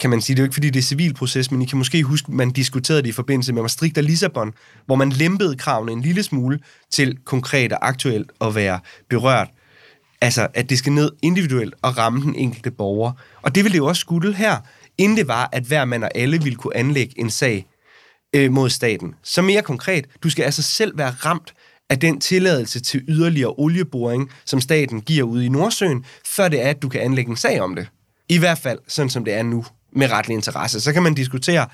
kan 0.00 0.10
man 0.10 0.20
sige, 0.20 0.36
det 0.36 0.40
er 0.40 0.44
jo 0.44 0.46
ikke 0.46 0.54
fordi, 0.54 0.70
det 0.70 0.78
er 0.78 0.82
civilproces, 0.82 1.50
men 1.50 1.62
I 1.62 1.64
kan 1.64 1.78
måske 1.78 2.02
huske, 2.02 2.32
man 2.32 2.50
diskuterede 2.50 3.02
det 3.02 3.08
i 3.08 3.12
forbindelse 3.12 3.52
med 3.52 3.62
Maastricht 3.62 3.98
og 3.98 4.04
Lissabon, 4.04 4.52
hvor 4.86 4.94
man 4.94 5.10
lempede 5.10 5.56
kravene 5.56 5.92
en 5.92 6.02
lille 6.02 6.22
smule 6.22 6.58
til 6.90 7.18
konkret 7.24 7.72
og 7.72 7.88
aktuelt 7.88 8.30
at 8.40 8.54
være 8.54 8.80
berørt. 9.08 9.48
Altså, 10.20 10.48
at 10.54 10.70
det 10.70 10.78
skal 10.78 10.92
ned 10.92 11.10
individuelt 11.22 11.74
og 11.82 11.98
ramme 11.98 12.22
den 12.22 12.34
enkelte 12.34 12.70
borger. 12.70 13.12
Og 13.42 13.54
det 13.54 13.64
vil 13.64 13.72
det 13.72 13.78
jo 13.78 13.86
også 13.86 14.00
skulle 14.00 14.34
her 14.34 14.56
inden 14.98 15.18
det 15.18 15.28
var, 15.28 15.48
at 15.52 15.62
hver 15.62 15.84
mand 15.84 16.04
og 16.04 16.10
alle 16.14 16.42
ville 16.42 16.56
kunne 16.56 16.76
anlægge 16.76 17.20
en 17.20 17.30
sag 17.30 17.66
øh, 18.32 18.52
mod 18.52 18.70
staten. 18.70 19.14
Så 19.22 19.42
mere 19.42 19.62
konkret, 19.62 20.06
du 20.22 20.30
skal 20.30 20.42
altså 20.42 20.62
selv 20.62 20.98
være 20.98 21.10
ramt 21.10 21.54
af 21.90 22.00
den 22.00 22.20
tilladelse 22.20 22.80
til 22.80 23.04
yderligere 23.08 23.54
olieboring, 23.58 24.30
som 24.44 24.60
staten 24.60 25.00
giver 25.00 25.24
ude 25.24 25.46
i 25.46 25.48
Nordsøen, 25.48 26.04
før 26.26 26.48
det 26.48 26.62
er, 26.64 26.70
at 26.70 26.82
du 26.82 26.88
kan 26.88 27.00
anlægge 27.00 27.30
en 27.30 27.36
sag 27.36 27.60
om 27.60 27.74
det. 27.74 27.88
I 28.28 28.38
hvert 28.38 28.58
fald 28.58 28.78
sådan, 28.88 29.10
som 29.10 29.24
det 29.24 29.34
er 29.34 29.42
nu. 29.42 29.64
med 29.92 30.10
retlig 30.10 30.34
interesse. 30.34 30.80
Så 30.80 30.92
kan 30.92 31.02
man 31.02 31.14
diskutere, 31.14 31.66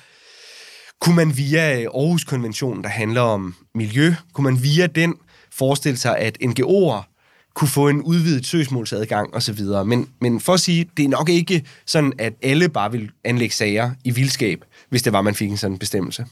kunne 1.00 1.16
man 1.16 1.36
via 1.36 1.80
øh, 1.80 1.86
Aarhus-konventionen, 1.94 2.82
der 2.84 2.88
handler 2.88 3.20
om 3.20 3.54
miljø, 3.74 4.14
kunne 4.32 4.44
man 4.44 4.62
via 4.62 4.86
den 4.86 5.14
forestille 5.52 5.98
sig, 5.98 6.18
at 6.18 6.38
NGO'er 6.42 7.13
kunne 7.54 7.68
få 7.68 7.88
en 7.88 8.02
udvidet 8.02 8.46
søgsmålsadgang 8.46 9.34
osv. 9.34 9.60
Men, 9.86 10.08
men 10.20 10.40
for 10.40 10.54
at 10.54 10.60
sige, 10.60 10.90
det 10.96 11.04
er 11.04 11.08
nok 11.08 11.28
ikke 11.28 11.64
sådan, 11.86 12.12
at 12.18 12.32
alle 12.42 12.68
bare 12.68 12.92
vil 12.92 13.10
anlægge 13.24 13.54
sager 13.54 13.90
i 14.04 14.10
vildskab, 14.10 14.64
hvis 14.88 15.02
det 15.02 15.12
var, 15.12 15.22
man 15.22 15.34
fik 15.34 15.50
en 15.50 15.56
sådan 15.56 15.78
bestemmelse. 15.78 16.26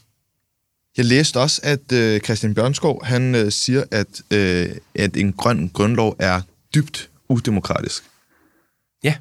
Jeg 0.97 1.05
læste 1.05 1.39
også, 1.39 1.61
at 1.63 1.91
øh, 1.91 2.19
Christian 2.19 2.53
Bjørnskov, 2.53 3.05
han 3.05 3.35
øh, 3.35 3.51
siger, 3.51 3.83
at, 3.91 4.21
øh, 4.31 4.69
at 4.95 5.17
en 5.17 5.33
grøn 5.33 5.69
grundlov 5.73 6.15
er 6.19 6.41
dybt 6.75 7.09
udemokratisk. 7.29 8.03
Ja. 9.03 9.15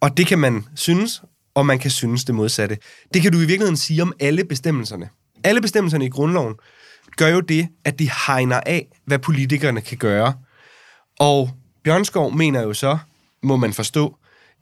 og 0.00 0.16
det 0.16 0.26
kan 0.26 0.38
man 0.38 0.64
synes, 0.74 1.22
og 1.54 1.66
man 1.66 1.78
kan 1.78 1.90
synes 1.90 2.24
det 2.24 2.34
modsatte. 2.34 2.78
Det 3.14 3.22
kan 3.22 3.32
du 3.32 3.38
i 3.38 3.40
virkeligheden 3.40 3.76
sige 3.76 4.02
om 4.02 4.12
alle 4.20 4.44
bestemmelserne. 4.44 5.08
Alle 5.44 5.60
bestemmelserne 5.60 6.04
i 6.04 6.08
grundloven 6.08 6.54
gør 7.20 7.28
jo 7.28 7.40
det, 7.40 7.68
at 7.84 7.98
de 7.98 8.10
hegner 8.26 8.60
af, 8.66 8.86
hvad 9.04 9.18
politikerne 9.18 9.80
kan 9.80 9.98
gøre. 9.98 10.34
Og 11.18 11.50
Bjørnskov 11.84 12.36
mener 12.36 12.62
jo 12.62 12.74
så, 12.74 12.98
må 13.42 13.56
man 13.56 13.72
forstå, 13.72 14.16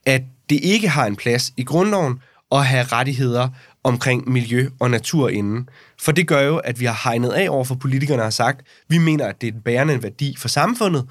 at 0.07 0.23
det 0.51 0.61
ikke 0.63 0.89
har 0.89 1.07
en 1.07 1.17
plads 1.17 1.53
i 1.57 1.65
grundloven 1.65 2.23
at 2.53 2.67
have 2.67 2.85
rettigheder 2.85 3.49
omkring 3.85 4.29
miljø 4.29 4.69
og 4.81 4.91
natur 4.91 5.29
inden. 5.29 5.69
For 6.01 6.13
det 6.13 6.29
gør 6.29 6.41
jo, 6.41 6.57
at 6.57 6.81
vi 6.81 6.85
har 6.85 7.01
hegnet 7.05 7.31
af 7.31 7.49
over 7.51 7.65
for 7.65 7.75
politikerne 7.75 8.23
og 8.23 8.27
har 8.27 8.31
sagt, 8.31 8.67
vi 8.89 8.99
mener, 8.99 9.27
at 9.27 9.41
det 9.41 9.49
er 9.49 9.53
en 9.53 9.63
bærende 9.63 10.03
værdi 10.03 10.37
for 10.39 10.49
samfundet. 10.49 11.09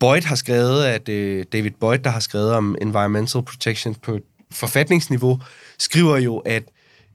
Boyd 0.00 0.22
har 0.22 0.36
skrevet, 0.36 0.84
at 0.84 1.08
øh, 1.08 1.44
David 1.52 1.70
Boyd, 1.80 1.98
der 1.98 2.10
har 2.10 2.20
skrevet 2.20 2.52
om 2.52 2.76
environmental 2.80 3.42
protection 3.42 3.94
på 3.94 4.18
forfatningsniveau, 4.52 5.40
skriver 5.78 6.18
jo, 6.18 6.38
at 6.38 6.62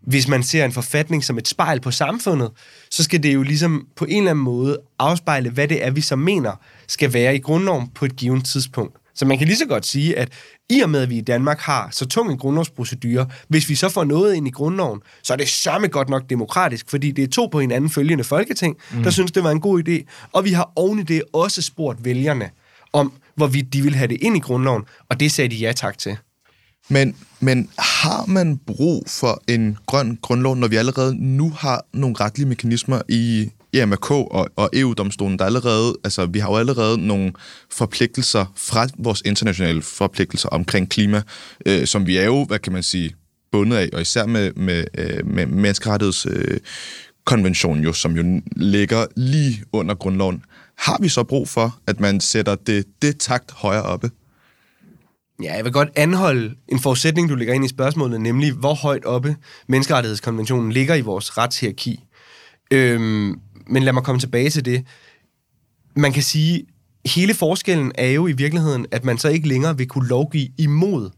hvis 0.06 0.28
man 0.28 0.44
ser 0.44 0.66
en 0.66 0.72
forfatning 0.72 1.24
som 1.24 1.38
et 1.38 1.48
spejl 1.48 1.80
på 1.80 1.92
samfundet, 1.92 2.52
så 2.92 3.04
skal 3.04 3.24
det 3.24 3.34
jo 3.34 3.44
ligesom 3.44 3.88
på 3.96 4.06
en 4.06 4.18
eller 4.18 4.32
anden 4.32 4.44
måde 4.44 4.78
afspejle, 5.00 5.50
hvad 5.50 5.68
det 5.68 5.86
er, 5.86 5.92
vi 5.92 6.02
så 6.02 6.16
mener 6.16 6.52
skal 6.88 7.14
være 7.14 7.36
i 7.36 7.40
grundloven 7.40 7.88
på 7.96 8.06
et 8.06 8.16
givet 8.16 8.46
tidspunkt. 8.46 8.96
Så 9.16 9.26
man 9.26 9.38
kan 9.38 9.48
lige 9.48 9.58
så 9.58 9.66
godt 9.66 9.86
sige, 9.86 10.18
at 10.18 10.30
i 10.70 10.80
og 10.80 10.90
med, 10.90 11.02
at 11.02 11.10
vi 11.10 11.18
i 11.18 11.22
Danmark 11.22 11.60
har 11.60 11.90
så 11.92 12.06
tung 12.06 12.32
en 12.32 12.38
grundlovsprocedure, 12.38 13.28
hvis 13.48 13.70
vi 13.70 13.76
så 13.76 13.90
får 13.90 14.04
noget 14.04 14.36
ind 14.36 14.48
i 14.48 14.52
grundloven, 14.52 15.00
så 15.24 15.34
er 15.34 15.38
det 15.38 15.48
sørme 15.48 15.88
godt 15.88 16.10
nok 16.10 16.30
demokratisk, 16.30 16.90
fordi 16.90 17.12
det 17.12 17.24
er 17.24 17.28
to 17.28 17.46
på 17.46 17.60
hinanden 17.60 17.90
følgende 17.90 18.24
folketing, 18.24 18.78
mm. 18.94 19.04
der 19.04 19.10
synes, 19.10 19.32
det 19.32 19.44
var 19.44 19.52
en 19.52 19.62
god 19.62 19.84
idé. 19.88 20.28
Og 20.32 20.46
vi 20.46 20.52
har 20.52 20.72
oven 20.76 21.00
i 21.00 21.04
det 21.04 21.22
også 21.34 21.62
spurgt 21.62 22.06
vælgerne 22.06 22.50
om, 22.94 23.14
hvorvidt 23.36 23.74
de 23.74 23.82
vil 23.82 23.96
have 23.96 24.08
det 24.08 24.18
ind 24.22 24.38
i 24.38 24.40
grundloven, 24.40 24.84
og 25.10 25.20
det 25.20 25.32
sagde 25.32 25.50
de 25.50 25.56
ja 25.56 25.72
tak 25.72 25.98
til. 25.98 26.18
Men, 26.90 27.16
men 27.40 27.70
har 27.80 28.26
man 28.26 28.58
brug 28.58 29.04
for 29.08 29.44
en 29.48 29.78
grøn 29.86 30.18
grundlov, 30.22 30.56
når 30.56 30.68
vi 30.68 30.76
allerede 30.76 31.16
nu 31.16 31.50
har 31.50 31.86
nogle 31.94 32.16
retlige 32.20 32.48
mekanismer 32.48 33.02
i 33.10 33.50
EMRK 33.74 34.12
og, 34.12 34.50
og 34.56 34.70
EU-domstolen, 34.74 35.40
der 35.40 35.46
allerede, 35.46 35.96
altså 36.04 36.26
vi 36.26 36.40
har 36.40 36.50
jo 36.50 36.58
allerede 36.58 37.08
nogle 37.08 37.34
forpligtelser 37.72 38.54
fra 38.56 38.88
vores 38.98 39.22
internationale 39.26 39.82
forpligtelser 39.82 40.50
omkring 40.50 40.90
klima, 40.90 41.22
øh, 41.66 41.88
som 41.88 42.08
vi 42.08 42.18
er 42.18 42.26
jo, 42.26 42.46
hvad 42.46 42.60
kan 42.60 42.74
man 42.74 42.84
sige, 42.84 43.16
bundet 43.52 43.78
af, 43.78 43.90
og 43.94 44.02
især 44.02 44.26
med, 44.26 44.54
med, 44.54 44.86
øh, 44.98 45.28
med 45.28 45.46
menneskerettighedskonventionen 45.46 47.80
øh, 47.80 47.86
jo, 47.86 47.94
som 47.94 48.18
jo 48.18 48.42
ligger 48.56 49.06
lige 49.16 49.64
under 49.74 49.96
grundloven. 49.96 50.44
Har 50.78 50.98
vi 51.02 51.10
så 51.10 51.24
brug 51.24 51.50
for, 51.50 51.80
at 51.88 52.00
man 52.00 52.20
sætter 52.20 52.56
det, 52.56 52.86
det 53.02 53.18
takt 53.18 53.52
højere 53.52 53.84
oppe? 53.84 54.10
Ja, 55.44 55.56
jeg 55.56 55.64
vil 55.64 55.72
godt 55.72 55.90
anholde 55.96 56.56
en 56.68 56.80
forudsætning, 56.80 57.30
du 57.30 57.36
lægger 57.36 57.54
ind 57.54 57.66
i 57.66 57.68
spørgsmålet, 57.68 58.22
nemlig 58.22 58.54
hvor 58.54 58.74
højt 58.74 59.06
oppe 59.06 59.36
menneskerettighedskonventionen 59.68 60.72
ligger 60.72 60.96
i 60.96 61.02
vores 61.02 61.38
retshierarki. 61.38 62.04
Øhm, 62.72 63.40
men 63.68 63.84
lad 63.84 63.94
mig 63.94 64.04
komme 64.04 64.20
tilbage 64.20 64.50
til 64.50 64.66
det. 64.66 64.86
Man 65.96 66.14
kan 66.14 66.24
sige, 66.24 66.66
hele 67.06 67.34
forskellen 67.34 67.92
er 67.96 68.08
jo 68.08 68.28
i 68.28 68.32
virkeligheden, 68.32 68.86
at 68.92 69.06
man 69.06 69.18
så 69.18 69.30
ikke 69.30 69.48
længere 69.48 69.78
vil 69.78 69.88
kunne 69.88 70.08
lovgive 70.08 70.48
imod. 70.58 71.10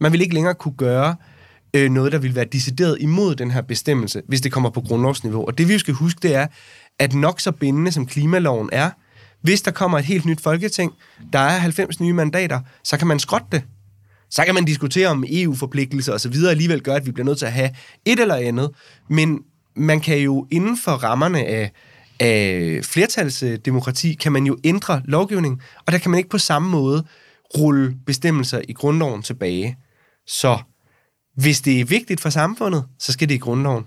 Man 0.00 0.12
vil 0.12 0.20
ikke 0.20 0.34
længere 0.34 0.54
kunne 0.54 0.76
gøre 0.76 1.16
øh, 1.74 1.90
noget, 1.90 2.12
der 2.12 2.18
vil 2.18 2.34
være 2.34 2.44
decideret 2.44 2.96
imod 3.00 3.34
den 3.34 3.50
her 3.50 3.62
bestemmelse, 3.62 4.22
hvis 4.28 4.40
det 4.40 4.52
kommer 4.52 4.70
på 4.70 4.80
grundlovsniveau. 4.80 5.46
Og 5.46 5.58
det 5.58 5.68
vi 5.68 5.72
jo 5.72 5.78
skal 5.78 5.94
huske, 5.94 6.18
det 6.22 6.34
er, 6.34 6.46
at 6.98 7.14
nok 7.14 7.40
så 7.40 7.52
bindende 7.52 7.92
som 7.92 8.06
klimaloven 8.06 8.68
er, 8.72 8.90
hvis 9.46 9.62
der 9.62 9.70
kommer 9.70 9.98
et 9.98 10.04
helt 10.04 10.24
nyt 10.24 10.40
folketing, 10.40 10.92
der 11.32 11.38
er 11.38 11.58
90 11.58 12.00
nye 12.00 12.12
mandater, 12.12 12.60
så 12.84 12.96
kan 12.96 13.06
man 13.06 13.18
skrotte 13.18 13.46
det. 13.52 13.62
Så 14.30 14.44
kan 14.44 14.54
man 14.54 14.64
diskutere 14.64 15.08
om 15.08 15.24
EU-forpligtelser 15.28 16.12
og 16.12 16.20
så 16.20 16.28
videre 16.28 16.50
alligevel 16.50 16.82
gør, 16.82 16.94
at 16.94 17.06
vi 17.06 17.12
bliver 17.12 17.24
nødt 17.24 17.38
til 17.38 17.46
at 17.46 17.52
have 17.52 17.70
et 18.04 18.20
eller 18.20 18.34
andet. 18.34 18.70
Men 19.10 19.40
man 19.76 20.00
kan 20.00 20.18
jo 20.18 20.46
inden 20.50 20.78
for 20.78 20.92
rammerne 20.92 21.44
af, 21.44 21.72
af 22.20 22.80
flertalsdemokrati, 22.84 24.14
kan 24.14 24.32
man 24.32 24.46
jo 24.46 24.56
ændre 24.64 25.02
lovgivning, 25.04 25.62
og 25.86 25.92
der 25.92 25.98
kan 25.98 26.10
man 26.10 26.18
ikke 26.18 26.30
på 26.30 26.38
samme 26.38 26.70
måde 26.70 27.04
rulle 27.58 27.96
bestemmelser 28.06 28.60
i 28.68 28.72
grundloven 28.72 29.22
tilbage. 29.22 29.76
Så 30.26 30.58
hvis 31.36 31.60
det 31.60 31.80
er 31.80 31.84
vigtigt 31.84 32.20
for 32.20 32.30
samfundet, 32.30 32.84
så 32.98 33.12
skal 33.12 33.28
det 33.28 33.34
i 33.34 33.38
grundloven. 33.38 33.84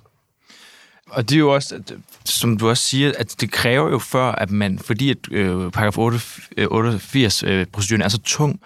Og 1.10 1.30
det 1.30 1.36
er 1.36 1.40
jo 1.40 1.54
også, 1.54 1.82
som 2.26 2.58
du 2.58 2.70
også 2.70 2.84
siger, 2.84 3.12
at 3.18 3.36
det 3.42 3.52
kræver 3.52 3.90
jo 3.90 4.00
før, 4.00 4.32
at 4.32 4.52
man, 4.52 4.80
fordi 4.80 5.10
at 5.10 5.18
øh, 5.32 5.72
paragraf 5.72 5.98
88-proceduren 5.98 8.00
øh, 8.00 8.00
øh 8.00 8.06
er 8.06 8.10
så 8.10 8.20
tung, 8.24 8.60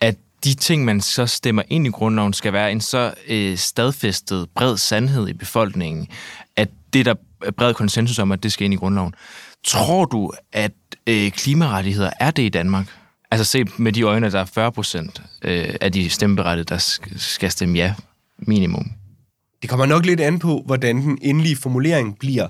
at 0.00 0.16
de 0.44 0.54
ting, 0.54 0.84
man 0.84 1.00
så 1.00 1.26
stemmer 1.26 1.62
ind 1.68 1.86
i 1.86 1.90
grundloven, 1.90 2.32
skal 2.32 2.52
være 2.52 2.72
en 2.72 2.80
så 2.80 3.14
øh, 3.28 3.56
stadfæstet 3.56 4.48
bred 4.54 4.76
sandhed 4.76 5.28
i 5.28 5.32
befolkningen, 5.32 6.08
at 6.56 6.68
det 6.92 7.06
der 7.06 7.14
er 7.46 7.50
bred 7.50 7.74
konsensus 7.74 8.18
om, 8.18 8.32
at 8.32 8.42
det 8.42 8.52
skal 8.52 8.64
ind 8.64 8.74
i 8.74 8.76
grundloven. 8.76 9.14
Tror 9.64 10.04
du, 10.04 10.32
at 10.52 10.72
øh, 11.06 11.30
klimarettigheder 11.30 12.10
er 12.20 12.30
det 12.30 12.42
i 12.42 12.48
Danmark? 12.48 12.86
Altså 13.30 13.44
se 13.44 13.64
med 13.76 13.92
de 13.92 14.02
øjne, 14.02 14.30
der 14.30 14.40
er 14.40 14.44
40 14.44 14.72
procent 14.72 15.22
øh, 15.42 15.74
af 15.80 15.92
de 15.92 16.10
stemmeberettigede, 16.10 16.68
der 16.68 16.98
skal 17.16 17.50
stemme 17.50 17.78
ja 17.78 17.94
minimum. 18.38 18.90
Det 19.62 19.70
kommer 19.70 19.86
nok 19.86 20.06
lidt 20.06 20.20
an 20.20 20.38
på, 20.38 20.62
hvordan 20.66 20.96
den 20.96 21.18
endelige 21.22 21.56
formulering 21.56 22.18
bliver 22.18 22.48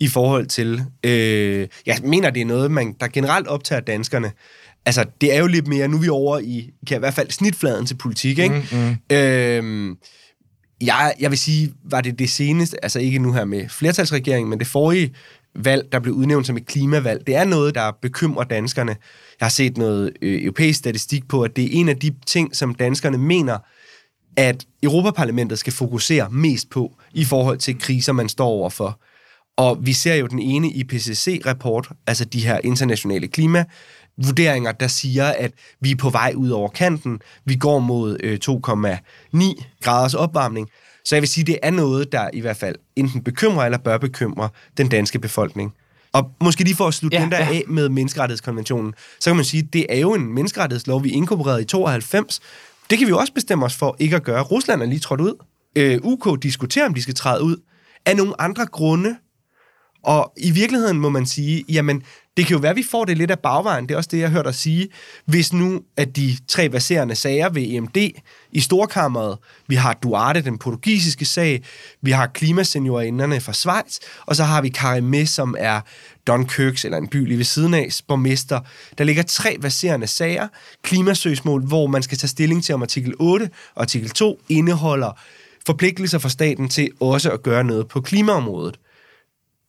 i 0.00 0.08
forhold 0.08 0.46
til... 0.46 0.82
Øh, 1.04 1.68
jeg 1.86 1.98
mener, 2.04 2.30
det 2.30 2.40
er 2.40 2.46
noget, 2.46 2.70
man, 2.70 2.94
der 3.00 3.08
generelt 3.08 3.46
optager 3.46 3.80
danskerne. 3.80 4.32
Altså, 4.86 5.04
det 5.20 5.34
er 5.34 5.38
jo 5.38 5.46
lidt 5.46 5.68
mere... 5.68 5.88
Nu 5.88 5.96
er 5.96 6.00
vi 6.00 6.08
over 6.08 6.38
i, 6.38 6.70
kan 6.86 6.96
i 6.96 6.98
hvert 6.98 7.14
fald, 7.14 7.30
snitfladen 7.30 7.86
til 7.86 7.94
politik, 7.94 8.38
ikke? 8.38 8.66
Mm, 8.72 8.78
mm. 8.78 9.16
Øh, 9.16 9.96
jeg, 10.80 11.14
jeg 11.20 11.30
vil 11.30 11.38
sige, 11.38 11.72
var 11.84 12.00
det 12.00 12.18
det 12.18 12.30
seneste, 12.30 12.84
altså 12.84 12.98
ikke 12.98 13.18
nu 13.18 13.32
her 13.32 13.44
med 13.44 13.68
flertalsregeringen, 13.68 14.50
men 14.50 14.58
det 14.58 14.66
forrige 14.66 15.14
valg, 15.54 15.92
der 15.92 16.00
blev 16.00 16.14
udnævnt 16.14 16.46
som 16.46 16.56
et 16.56 16.66
klimavalg, 16.66 17.26
det 17.26 17.36
er 17.36 17.44
noget, 17.44 17.74
der 17.74 17.92
bekymrer 18.02 18.44
danskerne. 18.44 18.96
Jeg 19.40 19.46
har 19.46 19.50
set 19.50 19.76
noget 19.76 20.12
øh, 20.22 20.42
europæisk 20.42 20.78
statistik 20.78 21.28
på, 21.28 21.42
at 21.42 21.56
det 21.56 21.64
er 21.64 21.68
en 21.70 21.88
af 21.88 21.96
de 21.96 22.14
ting, 22.26 22.56
som 22.56 22.74
danskerne 22.74 23.18
mener, 23.18 23.58
at 24.38 24.66
Europaparlamentet 24.82 25.58
skal 25.58 25.72
fokusere 25.72 26.30
mest 26.30 26.70
på 26.70 26.92
i 27.12 27.24
forhold 27.24 27.58
til 27.58 27.78
kriser, 27.78 28.12
man 28.12 28.28
står 28.28 28.46
overfor. 28.46 29.00
Og 29.56 29.78
vi 29.86 29.92
ser 29.92 30.14
jo 30.14 30.26
den 30.26 30.38
ene 30.38 30.70
IPCC-rapport, 30.70 31.88
altså 32.06 32.24
de 32.24 32.46
her 32.46 32.60
internationale 32.64 33.28
klima 33.28 33.64
vurderinger, 34.24 34.72
der 34.72 34.88
siger, 34.88 35.26
at 35.26 35.52
vi 35.80 35.90
er 35.90 35.96
på 35.96 36.10
vej 36.10 36.32
ud 36.36 36.50
over 36.50 36.68
kanten. 36.68 37.20
Vi 37.44 37.54
går 37.54 37.78
mod 37.78 38.16
øh, 38.22 38.38
2,9 38.44 39.64
graders 39.82 40.14
opvarmning. 40.14 40.68
Så 41.04 41.14
jeg 41.14 41.22
vil 41.22 41.28
sige, 41.28 41.44
det 41.44 41.58
er 41.62 41.70
noget, 41.70 42.12
der 42.12 42.30
i 42.32 42.40
hvert 42.40 42.56
fald 42.56 42.74
enten 42.96 43.22
bekymrer 43.22 43.64
eller 43.64 43.78
bør 43.78 43.98
bekymre 43.98 44.48
den 44.76 44.88
danske 44.88 45.18
befolkning. 45.18 45.74
Og 46.12 46.30
måske 46.40 46.64
lige 46.64 46.76
for 46.76 46.88
at 46.88 46.94
slutte 46.94 47.16
ja, 47.16 47.22
den 47.22 47.30
der 47.30 47.38
ja. 47.38 47.48
af 47.48 47.62
med 47.68 47.88
menneskerettighedskonventionen, 47.88 48.94
så 49.20 49.30
kan 49.30 49.36
man 49.36 49.44
sige, 49.44 49.62
at 49.66 49.72
det 49.72 49.86
er 49.88 49.98
jo 49.98 50.14
en 50.14 50.34
menneskerettighedslov, 50.34 51.04
vi 51.04 51.10
inkorporerede 51.10 51.62
i 51.62 51.64
92, 51.64 52.40
det 52.90 52.98
kan 52.98 53.06
vi 53.06 53.10
jo 53.10 53.18
også 53.18 53.32
bestemme 53.32 53.64
os 53.64 53.76
for 53.76 53.96
ikke 53.98 54.16
at 54.16 54.22
gøre. 54.22 54.42
Rusland 54.42 54.82
er 54.82 54.86
lige 54.86 54.98
trådt 54.98 55.20
ud. 55.20 55.44
Øh, 55.76 55.98
UK 56.02 56.42
diskuterer, 56.42 56.86
om 56.86 56.94
de 56.94 57.02
skal 57.02 57.14
træde 57.14 57.42
ud. 57.42 57.56
Af 58.06 58.16
nogle 58.16 58.40
andre 58.40 58.66
grunde. 58.66 59.16
Og 60.04 60.32
i 60.36 60.50
virkeligheden 60.50 61.00
må 61.00 61.08
man 61.08 61.26
sige, 61.26 61.64
jamen, 61.68 62.02
det 62.38 62.46
kan 62.46 62.54
jo 62.54 62.60
være, 62.60 62.70
at 62.70 62.76
vi 62.76 62.82
får 62.90 63.04
det 63.04 63.18
lidt 63.18 63.30
af 63.30 63.38
bagvejen. 63.38 63.86
Det 63.86 63.94
er 63.94 63.96
også 63.96 64.08
det, 64.12 64.18
jeg 64.18 64.30
hørte 64.30 64.46
dig 64.46 64.54
sige. 64.54 64.88
Hvis 65.24 65.52
nu, 65.52 65.80
at 65.96 66.16
de 66.16 66.36
tre 66.48 66.68
baserende 66.68 67.14
sager 67.14 67.48
ved 67.48 67.62
EMD 67.62 67.96
i 68.52 68.60
Storkammeret, 68.60 69.38
vi 69.66 69.74
har 69.74 69.92
Duarte, 70.02 70.40
den 70.40 70.58
portugisiske 70.58 71.24
sag, 71.24 71.62
vi 72.02 72.10
har 72.10 72.26
klimaseniorinderne 72.26 73.40
fra 73.40 73.52
Schweiz, 73.52 73.96
og 74.26 74.36
så 74.36 74.44
har 74.44 74.62
vi 74.62 74.72
Karimé, 74.78 75.26
som 75.26 75.54
er 75.58 75.80
Dunkirks, 76.26 76.84
eller 76.84 76.98
en 76.98 77.08
by 77.08 77.26
lige 77.26 77.38
ved 77.38 77.44
siden 77.44 77.74
af, 77.74 77.88
borgmester. 78.08 78.60
Der 78.98 79.04
ligger 79.04 79.22
tre 79.22 79.58
baserende 79.62 80.06
sager, 80.06 80.48
klimasøgsmål, 80.82 81.66
hvor 81.66 81.86
man 81.86 82.02
skal 82.02 82.18
tage 82.18 82.28
stilling 82.28 82.64
til, 82.64 82.74
om 82.74 82.82
artikel 82.82 83.14
8 83.18 83.50
og 83.74 83.82
artikel 83.82 84.10
2 84.10 84.40
indeholder 84.48 85.18
forpligtelser 85.66 86.18
for 86.18 86.28
staten 86.28 86.68
til 86.68 86.90
også 87.00 87.30
at 87.30 87.42
gøre 87.42 87.64
noget 87.64 87.88
på 87.88 88.00
klimaområdet. 88.00 88.78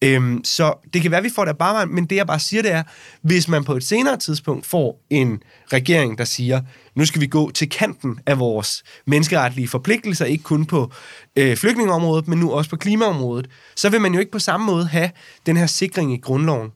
Øhm, 0.02 0.44
så 0.44 0.74
det 0.94 1.02
kan 1.02 1.12
være, 1.12 1.18
at 1.18 1.24
vi 1.24 1.30
får 1.36 1.46
det 1.46 1.58
bare, 1.58 1.86
men 1.86 2.06
det 2.06 2.16
jeg 2.16 2.28
bare 2.28 2.40
siger, 2.40 2.62
det 2.62 2.72
er, 2.72 2.84
hvis 3.22 3.48
man 3.48 3.64
på 3.64 3.76
et 3.76 3.84
senere 3.84 4.18
tidspunkt 4.18 4.66
får 4.66 5.06
en 5.10 5.44
regering, 5.74 6.18
der 6.18 6.24
siger, 6.24 6.62
nu 6.96 7.06
skal 7.06 7.22
vi 7.22 7.28
gå 7.28 7.52
til 7.52 7.70
kanten 7.70 8.20
af 8.26 8.40
vores 8.40 8.84
menneskeretlige 9.08 9.68
forpligtelser, 9.68 10.26
ikke 10.26 10.44
kun 10.44 10.66
på 10.66 10.92
øh, 11.36 11.58
flygtningeområdet, 11.58 12.28
men 12.28 12.40
nu 12.40 12.52
også 12.52 12.70
på 12.70 12.76
klimaområdet, 12.76 13.50
så 13.76 13.90
vil 13.90 14.02
man 14.02 14.14
jo 14.14 14.20
ikke 14.20 14.32
på 14.32 14.40
samme 14.40 14.66
måde 14.66 14.86
have 14.86 15.12
den 15.46 15.58
her 15.58 15.68
sikring 15.68 16.14
i 16.14 16.18
grundloven. 16.18 16.70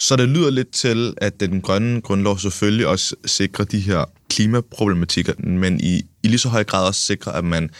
Så 0.00 0.16
det 0.16 0.28
lyder 0.28 0.50
lidt 0.50 0.70
til, 0.70 1.14
at 1.16 1.40
den 1.40 1.60
grønne 1.60 2.00
grundlov 2.00 2.38
selvfølgelig 2.38 2.86
også 2.86 3.16
sikrer 3.24 3.64
de 3.64 3.80
her 3.80 4.04
klimaproblematikker, 4.30 5.32
men 5.38 5.80
i, 5.80 6.02
i 6.22 6.28
lige 6.28 6.38
så 6.38 6.48
høj 6.48 6.64
grad 6.64 6.86
også 6.86 7.00
sikrer, 7.00 7.32
at 7.32 7.44
man 7.44 7.70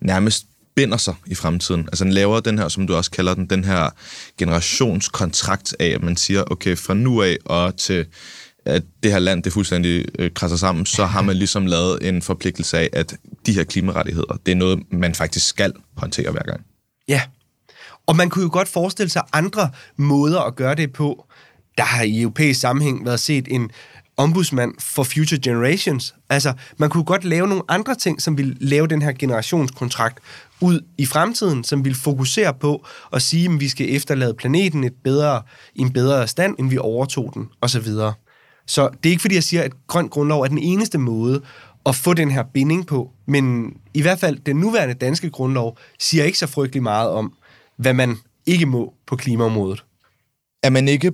nærmest 0.00 0.46
binder 0.76 0.96
sig 0.96 1.14
i 1.26 1.34
fremtiden. 1.34 1.80
Altså 1.80 2.04
den 2.04 2.12
laver 2.12 2.40
den 2.40 2.58
her, 2.58 2.68
som 2.68 2.86
du 2.86 2.94
også 2.94 3.10
kalder 3.10 3.34
den, 3.34 3.46
den 3.46 3.64
her 3.64 3.90
generationskontrakt 4.38 5.76
af, 5.78 5.86
at 5.86 6.02
man 6.02 6.16
siger, 6.16 6.44
okay, 6.50 6.76
fra 6.76 6.94
nu 6.94 7.22
af 7.22 7.36
og 7.44 7.76
til 7.76 8.06
at 8.66 8.82
det 9.02 9.12
her 9.12 9.18
land 9.18 9.42
det 9.42 9.52
fuldstændig 9.52 10.04
øh, 10.18 10.30
krasser 10.34 10.56
sammen, 10.56 10.86
så 10.86 11.04
har 11.04 11.22
man 11.22 11.36
ligesom 11.36 11.66
lavet 11.66 12.08
en 12.08 12.22
forpligtelse 12.22 12.78
af, 12.78 12.88
at 12.92 13.14
de 13.46 13.52
her 13.52 13.64
klimarettigheder, 13.64 14.38
det 14.46 14.52
er 14.52 14.56
noget, 14.56 14.82
man 14.90 15.14
faktisk 15.14 15.46
skal 15.46 15.72
håndtere 15.96 16.30
hver 16.30 16.42
gang. 16.42 16.60
Ja, 17.08 17.22
og 18.06 18.16
man 18.16 18.30
kunne 18.30 18.42
jo 18.42 18.50
godt 18.52 18.68
forestille 18.68 19.10
sig 19.10 19.22
andre 19.32 19.70
måder 19.96 20.40
at 20.40 20.56
gøre 20.56 20.74
det 20.74 20.92
på. 20.92 21.26
Der 21.78 21.84
har 21.84 22.02
i 22.02 22.20
europæisk 22.20 22.60
sammenhæng 22.60 23.04
været 23.04 23.20
set 23.20 23.48
en 23.50 23.70
ombudsmand 24.16 24.74
for 24.80 25.02
Future 25.02 25.40
Generations. 25.40 26.14
Altså, 26.30 26.52
man 26.76 26.90
kunne 26.90 27.04
godt 27.04 27.24
lave 27.24 27.48
nogle 27.48 27.62
andre 27.68 27.94
ting, 27.94 28.22
som 28.22 28.38
vil 28.38 28.56
lave 28.60 28.86
den 28.86 29.02
her 29.02 29.12
generationskontrakt 29.12 30.18
ud 30.64 30.80
i 30.98 31.06
fremtiden, 31.06 31.64
som 31.64 31.84
vil 31.84 31.94
fokusere 31.94 32.54
på 32.54 32.86
at 33.12 33.22
sige, 33.22 33.54
at 33.54 33.60
vi 33.60 33.68
skal 33.68 33.94
efterlade 33.94 34.34
planeten 34.34 34.84
et 34.84 34.94
bedre, 35.04 35.42
i 35.74 35.80
en 35.80 35.92
bedre 35.92 36.28
stand, 36.28 36.54
end 36.58 36.70
vi 36.70 36.78
overtog 36.78 37.30
den, 37.34 37.48
osv. 37.60 37.86
Så 38.66 38.88
det 39.02 39.08
er 39.08 39.10
ikke 39.10 39.20
fordi, 39.20 39.34
jeg 39.34 39.42
siger, 39.42 39.62
at 39.62 39.72
grøn 39.86 40.08
grundlov 40.08 40.42
er 40.42 40.48
den 40.48 40.58
eneste 40.58 40.98
måde 40.98 41.42
at 41.86 41.94
få 41.94 42.14
den 42.14 42.30
her 42.30 42.42
binding 42.54 42.86
på, 42.86 43.10
men 43.26 43.72
i 43.94 44.02
hvert 44.02 44.18
fald 44.18 44.38
den 44.38 44.56
nuværende 44.56 44.94
danske 44.94 45.30
grundlov 45.30 45.78
siger 45.98 46.24
ikke 46.24 46.38
så 46.38 46.46
frygtelig 46.46 46.82
meget 46.82 47.10
om, 47.10 47.32
hvad 47.76 47.94
man 47.94 48.16
ikke 48.46 48.66
må 48.66 48.94
på 49.06 49.16
klimaområdet. 49.16 49.84
Er 50.62 50.70
man 50.70 50.88
ikke 50.88 51.12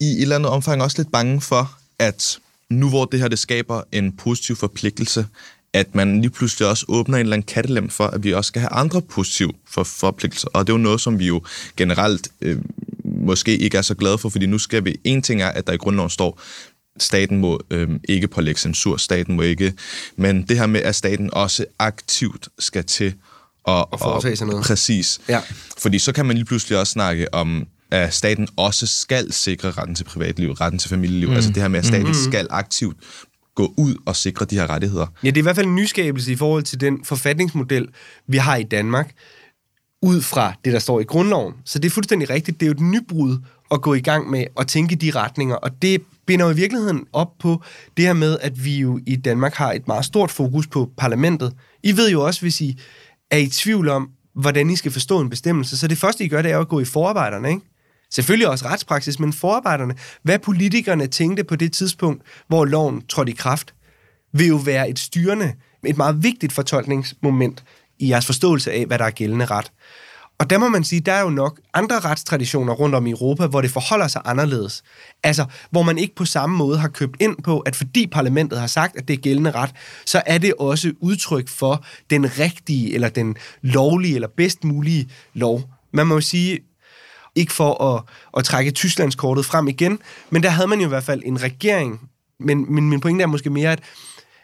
i 0.00 0.04
et 0.04 0.22
eller 0.22 0.36
andet 0.36 0.50
omfang 0.50 0.82
også 0.82 0.98
lidt 0.98 1.12
bange 1.12 1.40
for, 1.40 1.78
at 1.98 2.38
nu 2.70 2.88
hvor 2.88 3.04
det 3.04 3.20
her 3.20 3.28
det 3.28 3.38
skaber 3.38 3.82
en 3.92 4.16
positiv 4.16 4.56
forpligtelse, 4.56 5.26
at 5.72 5.94
man 5.94 6.20
lige 6.20 6.30
pludselig 6.30 6.68
også 6.68 6.84
åbner 6.88 7.16
en 7.16 7.20
eller 7.20 7.36
anden 7.36 7.46
kattelem 7.46 7.90
for, 7.90 8.06
at 8.06 8.24
vi 8.24 8.32
også 8.32 8.48
skal 8.48 8.60
have 8.60 8.72
andre 8.72 9.02
positive 9.02 9.52
for, 9.68 9.82
forpligtelser. 9.84 10.48
Og 10.48 10.66
det 10.66 10.72
er 10.72 10.76
jo 10.76 10.82
noget, 10.82 11.00
som 11.00 11.18
vi 11.18 11.26
jo 11.26 11.42
generelt 11.76 12.28
øh, 12.40 12.58
måske 13.04 13.56
ikke 13.56 13.78
er 13.78 13.82
så 13.82 13.94
glade 13.94 14.18
for, 14.18 14.28
fordi 14.28 14.46
nu 14.46 14.58
skal 14.58 14.84
vi... 14.84 14.96
En 15.04 15.22
ting 15.22 15.42
er, 15.42 15.48
at 15.48 15.66
der 15.66 15.72
i 15.72 15.76
grundloven 15.76 16.10
står, 16.10 16.40
staten 16.98 17.38
må 17.38 17.60
øh, 17.70 17.88
ikke 18.08 18.28
pålægge 18.28 18.60
censur, 18.60 18.96
staten 18.96 19.36
må 19.36 19.42
ikke... 19.42 19.74
Men 20.16 20.42
det 20.42 20.58
her 20.58 20.66
med, 20.66 20.82
at 20.82 20.94
staten 20.94 21.30
også 21.32 21.64
aktivt 21.78 22.48
skal 22.58 22.84
til 22.84 23.14
at... 23.68 23.84
Og 23.90 23.98
foretage 23.98 24.36
sig 24.36 24.46
noget. 24.46 24.64
Præcis. 24.64 25.20
Ja. 25.28 25.40
Fordi 25.78 25.98
så 25.98 26.12
kan 26.12 26.26
man 26.26 26.36
lige 26.36 26.44
pludselig 26.44 26.78
også 26.78 26.92
snakke 26.92 27.34
om 27.34 27.66
at 27.90 28.14
staten 28.14 28.48
også 28.56 28.86
skal 28.86 29.32
sikre 29.32 29.70
retten 29.70 29.94
til 29.94 30.04
privatliv, 30.04 30.52
retten 30.52 30.78
til 30.78 30.90
familieliv. 30.90 31.28
Mm. 31.28 31.34
Altså 31.34 31.50
det 31.50 31.62
her 31.62 31.68
med, 31.68 31.78
at 31.78 31.86
staten 31.86 32.06
mm. 32.06 32.14
skal 32.14 32.46
aktivt 32.50 32.96
gå 33.58 33.74
ud 33.76 33.94
og 34.06 34.16
sikre 34.16 34.44
de 34.44 34.54
her 34.54 34.70
rettigheder. 34.70 35.06
Ja, 35.24 35.30
det 35.30 35.36
er 35.36 35.42
i 35.42 35.42
hvert 35.42 35.56
fald 35.56 35.66
en 35.66 35.74
nyskabelse 35.74 36.32
i 36.32 36.36
forhold 36.36 36.62
til 36.62 36.80
den 36.80 37.04
forfatningsmodel, 37.04 37.88
vi 38.26 38.36
har 38.36 38.56
i 38.56 38.62
Danmark, 38.62 39.14
ud 40.02 40.20
fra 40.22 40.52
det, 40.64 40.72
der 40.72 40.78
står 40.78 41.00
i 41.00 41.04
grundloven. 41.04 41.54
Så 41.64 41.78
det 41.78 41.88
er 41.88 41.90
fuldstændig 41.90 42.30
rigtigt. 42.30 42.60
Det 42.60 42.66
er 42.66 42.68
jo 42.68 42.72
et 42.72 42.80
nybrud 42.80 43.38
at 43.70 43.82
gå 43.82 43.94
i 43.94 44.00
gang 44.00 44.30
med 44.30 44.44
at 44.60 44.66
tænke 44.66 44.96
de 44.96 45.10
retninger, 45.10 45.54
og 45.56 45.82
det 45.82 46.02
binder 46.26 46.46
jo 46.46 46.52
i 46.52 46.56
virkeligheden 46.56 47.06
op 47.12 47.38
på 47.38 47.62
det 47.96 48.04
her 48.04 48.12
med, 48.12 48.38
at 48.40 48.64
vi 48.64 48.78
jo 48.78 49.00
i 49.06 49.16
Danmark 49.16 49.54
har 49.54 49.72
et 49.72 49.88
meget 49.88 50.04
stort 50.04 50.30
fokus 50.30 50.66
på 50.66 50.90
parlamentet. 50.96 51.52
I 51.82 51.96
ved 51.96 52.10
jo 52.10 52.26
også, 52.26 52.40
hvis 52.40 52.60
I 52.60 52.78
er 53.30 53.38
i 53.38 53.46
tvivl 53.46 53.88
om, 53.88 54.10
hvordan 54.34 54.70
I 54.70 54.76
skal 54.76 54.92
forstå 54.92 55.20
en 55.20 55.30
bestemmelse, 55.30 55.78
så 55.78 55.88
det 55.88 55.98
første, 55.98 56.24
I 56.24 56.28
gør, 56.28 56.42
det 56.42 56.50
er 56.50 56.58
at 56.58 56.68
gå 56.68 56.80
i 56.80 56.84
forarbejderne, 56.84 57.48
ikke? 57.48 57.62
Selvfølgelig 58.10 58.48
også 58.48 58.64
retspraksis, 58.64 59.18
men 59.18 59.32
forarbejderne. 59.32 59.94
Hvad 60.22 60.38
politikerne 60.38 61.06
tænkte 61.06 61.44
på 61.44 61.56
det 61.56 61.72
tidspunkt, 61.72 62.22
hvor 62.48 62.64
loven 62.64 63.06
trådte 63.06 63.32
i 63.32 63.34
kraft, 63.34 63.74
vil 64.32 64.46
jo 64.46 64.56
være 64.56 64.90
et 64.90 64.98
styrende, 64.98 65.52
et 65.86 65.96
meget 65.96 66.22
vigtigt 66.22 66.52
fortolkningsmoment 66.52 67.64
i 67.98 68.10
jeres 68.10 68.26
forståelse 68.26 68.72
af, 68.72 68.86
hvad 68.86 68.98
der 68.98 69.04
er 69.04 69.10
gældende 69.10 69.44
ret. 69.44 69.72
Og 70.38 70.50
der 70.50 70.58
må 70.58 70.68
man 70.68 70.84
sige, 70.84 71.00
der 71.00 71.12
er 71.12 71.20
jo 71.20 71.30
nok 71.30 71.60
andre 71.74 72.00
retstraditioner 72.00 72.72
rundt 72.72 72.94
om 72.94 73.06
i 73.06 73.10
Europa, 73.10 73.46
hvor 73.46 73.60
det 73.60 73.70
forholder 73.70 74.08
sig 74.08 74.22
anderledes. 74.24 74.82
Altså, 75.22 75.44
hvor 75.70 75.82
man 75.82 75.98
ikke 75.98 76.14
på 76.14 76.24
samme 76.24 76.56
måde 76.56 76.78
har 76.78 76.88
købt 76.88 77.16
ind 77.20 77.36
på, 77.44 77.60
at 77.60 77.76
fordi 77.76 78.06
parlamentet 78.06 78.60
har 78.60 78.66
sagt, 78.66 78.96
at 78.96 79.08
det 79.08 79.14
er 79.14 79.20
gældende 79.20 79.50
ret, 79.50 79.70
så 80.06 80.22
er 80.26 80.38
det 80.38 80.54
også 80.58 80.92
udtryk 81.00 81.48
for 81.48 81.84
den 82.10 82.38
rigtige, 82.38 82.94
eller 82.94 83.08
den 83.08 83.36
lovlige, 83.62 84.14
eller 84.14 84.28
bedst 84.36 84.64
mulige 84.64 85.08
lov. 85.34 85.62
Man 85.92 86.06
må 86.06 86.14
jo 86.14 86.20
sige, 86.20 86.58
ikke 87.38 87.52
for 87.52 87.94
at, 87.94 88.02
at 88.36 88.44
trække 88.44 88.70
Tysklandskortet 88.70 89.44
frem 89.44 89.68
igen, 89.68 89.98
men 90.30 90.42
der 90.42 90.48
havde 90.48 90.68
man 90.68 90.78
jo 90.78 90.84
i 90.84 90.88
hvert 90.88 91.04
fald 91.04 91.22
en 91.24 91.42
regering. 91.42 92.00
Men, 92.40 92.74
men 92.74 92.90
min 92.90 93.00
pointe 93.00 93.22
er 93.22 93.26
måske 93.26 93.50
mere, 93.50 93.72
at 93.72 93.80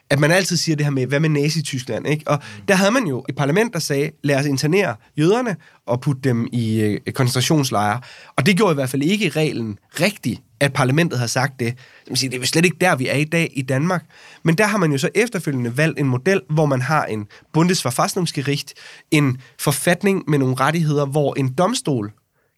at 0.09 0.19
man 0.19 0.31
altid 0.31 0.57
siger 0.57 0.75
det 0.75 0.85
her 0.85 0.91
med, 0.91 1.07
hvad 1.07 1.19
med 1.19 1.29
Nazi-Tyskland, 1.29 2.07
ikke? 2.07 2.27
Og 2.27 2.39
mm. 2.41 2.65
der 2.67 2.75
havde 2.75 2.91
man 2.91 3.03
jo 3.03 3.25
et 3.29 3.35
parlament, 3.35 3.73
der 3.73 3.79
sagde, 3.79 4.11
lad 4.23 4.35
os 4.35 4.45
internere 4.45 4.95
jøderne 5.17 5.55
og 5.87 6.01
putte 6.01 6.21
dem 6.21 6.47
i 6.51 6.81
øh, 6.81 6.99
koncentrationslejre. 7.13 8.01
Og 8.35 8.45
det 8.45 8.57
gjorde 8.57 8.71
i 8.71 8.75
hvert 8.75 8.89
fald 8.89 9.01
ikke 9.01 9.29
reglen 9.29 9.79
rigtigt, 10.01 10.41
at 10.59 10.73
parlamentet 10.73 11.19
har 11.19 11.27
sagt 11.27 11.59
det. 11.59 11.77
Det, 12.09 12.19
sige, 12.19 12.29
det 12.29 12.35
er 12.35 12.39
jo 12.39 12.45
slet 12.45 12.65
ikke 12.65 12.77
der, 12.81 12.95
vi 12.95 13.07
er 13.07 13.15
i 13.15 13.23
dag 13.23 13.51
i 13.53 13.61
Danmark. 13.61 14.05
Men 14.43 14.57
der 14.57 14.65
har 14.65 14.77
man 14.77 14.91
jo 14.91 14.97
så 14.97 15.09
efterfølgende 15.15 15.77
valgt 15.77 15.99
en 15.99 16.07
model, 16.07 16.41
hvor 16.49 16.65
man 16.65 16.81
har 16.81 17.05
en 17.05 17.27
Bundesverfassungsgericht, 17.53 18.73
en 19.11 19.37
forfatning 19.59 20.23
med 20.27 20.39
nogle 20.39 20.55
rettigheder, 20.55 21.05
hvor 21.05 21.33
en 21.33 21.53
domstol 21.53 22.13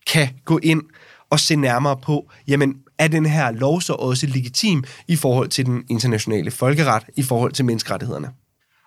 kan 0.07 0.29
gå 0.45 0.59
ind 0.63 0.81
og 1.29 1.39
se 1.39 1.55
nærmere 1.55 1.97
på, 1.97 2.31
jamen, 2.47 2.75
er 2.97 3.07
den 3.07 3.25
her 3.25 3.51
lov 3.51 3.81
så 3.81 3.93
også 3.93 4.27
legitim 4.27 4.83
i 5.07 5.15
forhold 5.15 5.47
til 5.47 5.65
den 5.65 5.83
internationale 5.89 6.51
folkeret, 6.51 7.03
i 7.15 7.23
forhold 7.23 7.51
til 7.51 7.65
menneskerettighederne? 7.65 8.29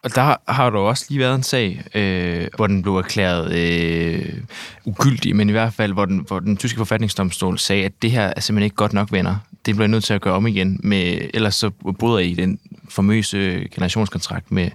Og 0.02 0.14
der 0.14 0.36
har 0.48 0.70
der 0.70 0.78
også 0.78 1.06
lige 1.08 1.18
været 1.18 1.34
en 1.34 1.42
sag, 1.42 1.84
øh, 1.94 2.48
hvor 2.56 2.66
den 2.66 2.82
blev 2.82 2.96
erklæret 2.96 3.52
øh, 3.52 4.42
ugyldig, 4.84 5.36
men 5.36 5.48
i 5.48 5.52
hvert 5.52 5.74
fald, 5.74 5.92
hvor 5.92 6.04
den, 6.04 6.24
hvor 6.26 6.40
den 6.40 6.56
tyske 6.56 6.78
forfatningsdomstol 6.78 7.58
sagde, 7.58 7.84
at 7.84 7.92
det 8.02 8.10
her 8.10 8.32
er 8.36 8.40
simpelthen 8.40 8.64
ikke 8.64 8.76
godt 8.76 8.92
nok, 8.92 9.12
venner. 9.12 9.36
Det 9.66 9.74
bliver 9.74 9.88
nødt 9.88 10.04
til 10.04 10.14
at 10.14 10.20
gøre 10.20 10.34
om 10.34 10.46
igen, 10.46 10.80
med, 10.82 11.18
ellers 11.34 11.54
så 11.54 11.70
bryder 11.98 12.18
I 12.18 12.34
den 12.34 12.58
famøse 12.88 13.68
generationskontrakt 13.74 14.52
med, 14.52 14.70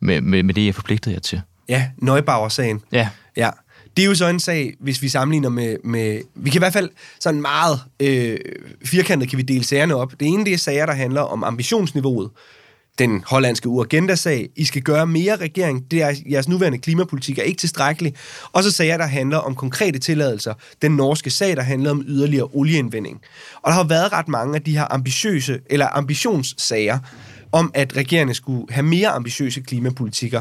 med, 0.00 0.20
med, 0.20 0.42
med 0.42 0.54
det, 0.54 0.66
jeg 0.66 0.74
forpligtede 0.74 1.14
jer 1.14 1.20
til. 1.20 1.40
Ja, 1.68 1.88
Neubauer-sagen. 1.96 2.82
Ja. 2.92 3.08
Ja, 3.36 3.50
det 3.96 4.02
er 4.02 4.06
jo 4.06 4.14
så 4.14 4.26
en 4.26 4.40
sag, 4.40 4.74
hvis 4.80 5.02
vi 5.02 5.08
sammenligner 5.08 5.48
med... 5.48 5.76
med 5.84 6.20
vi 6.34 6.50
kan 6.50 6.58
i 6.58 6.62
hvert 6.62 6.72
fald 6.72 6.90
sådan 7.20 7.40
meget 7.40 7.80
øh, 8.00 8.38
firkantet 8.84 9.30
kan 9.30 9.36
vi 9.36 9.42
dele 9.42 9.64
sagerne 9.64 9.94
op. 9.94 10.12
Det 10.20 10.28
ene 10.28 10.44
det 10.44 10.52
er 10.52 10.58
sager, 10.58 10.86
der 10.86 10.92
handler 10.92 11.20
om 11.20 11.44
ambitionsniveauet. 11.44 12.30
Den 12.98 13.24
hollandske 13.26 13.68
Urgenda-sag. 13.68 14.48
I 14.56 14.64
skal 14.64 14.82
gøre 14.82 15.06
mere 15.06 15.36
regering. 15.36 15.90
Det 15.90 16.02
er, 16.02 16.14
jeres 16.30 16.48
nuværende 16.48 16.78
klimapolitik 16.78 17.38
er 17.38 17.42
ikke 17.42 17.58
tilstrækkelig. 17.58 18.14
Og 18.52 18.62
så 18.62 18.70
sager, 18.70 18.96
der 18.96 19.06
handler 19.06 19.38
om 19.38 19.54
konkrete 19.54 19.98
tilladelser. 19.98 20.54
Den 20.82 20.96
norske 20.96 21.30
sag, 21.30 21.56
der 21.56 21.62
handler 21.62 21.90
om 21.90 22.04
yderligere 22.06 22.48
olieindvinding. 22.52 23.20
Og 23.62 23.70
der 23.70 23.74
har 23.74 23.84
været 23.84 24.12
ret 24.12 24.28
mange 24.28 24.54
af 24.54 24.62
de 24.62 24.78
her 24.78 24.92
ambitiøse, 24.94 25.60
eller 25.70 25.88
ambitionssager, 25.92 26.98
om 27.52 27.70
at 27.74 27.96
regeringen 27.96 28.34
skulle 28.34 28.66
have 28.70 28.86
mere 28.86 29.08
ambitiøse 29.08 29.60
klimapolitikker. 29.60 30.40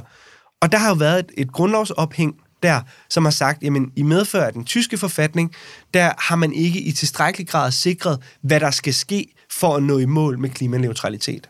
Og 0.62 0.72
der 0.72 0.78
har 0.78 0.90
jo 0.90 0.96
været 0.96 1.20
et, 1.20 1.32
et 1.38 1.52
grundlovsophæng 1.52 2.36
der, 2.64 2.82
som 3.10 3.26
har 3.26 3.32
sagt, 3.32 3.64
jamen 3.64 3.92
i 3.96 4.04
medfør 4.04 4.44
af 4.44 4.54
den 4.54 4.66
tyske 4.66 4.98
forfatning, 4.98 5.56
der 5.94 6.12
har 6.18 6.36
man 6.36 6.54
ikke 6.54 6.82
i 6.82 6.92
tilstrækkelig 6.92 7.48
grad 7.48 7.72
sikret, 7.72 8.20
hvad 8.42 8.60
der 8.60 8.72
skal 8.72 8.94
ske 8.94 9.34
for 9.52 9.76
at 9.76 9.84
nå 9.84 9.98
i 9.98 10.06
mål 10.06 10.40
med 10.40 10.50
klimaneutralitet. 10.50 11.50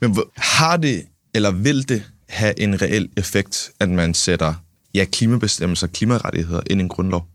Men 0.00 0.16
har 0.36 0.76
det, 0.76 1.06
eller 1.34 1.50
vil 1.50 1.88
det 1.88 2.02
have 2.28 2.60
en 2.60 2.82
reel 2.82 3.08
effekt, 3.16 3.70
at 3.80 3.88
man 3.88 4.14
sætter 4.14 4.54
ja, 4.94 5.04
klimabestemmelser, 5.04 5.86
klimarettigheder 5.86 6.60
ind 6.70 6.80
i 6.80 6.82
en 6.82 6.88
grundlov? 6.88 7.26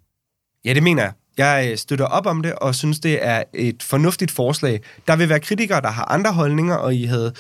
Ja, 0.66 0.74
det 0.74 0.84
mener 0.84 1.04
jeg. 1.04 1.12
Jeg 1.38 1.68
øh, 1.72 1.78
støtter 1.78 2.06
op 2.06 2.26
om 2.26 2.42
det, 2.42 2.54
og 2.54 2.76
synes, 2.76 3.00
det 3.00 3.26
er 3.26 3.44
et 3.54 3.84
fornuftigt 3.84 4.32
forslag. 4.32 4.82
Der 5.08 5.16
vil 5.16 5.30
være 5.30 5.40
kritikere, 5.40 5.82
der 5.82 5.90
har 5.90 6.12
andre 6.12 6.32
holdninger, 6.32 6.76
og 6.76 6.96
I 6.96 7.06
havde 7.06 7.34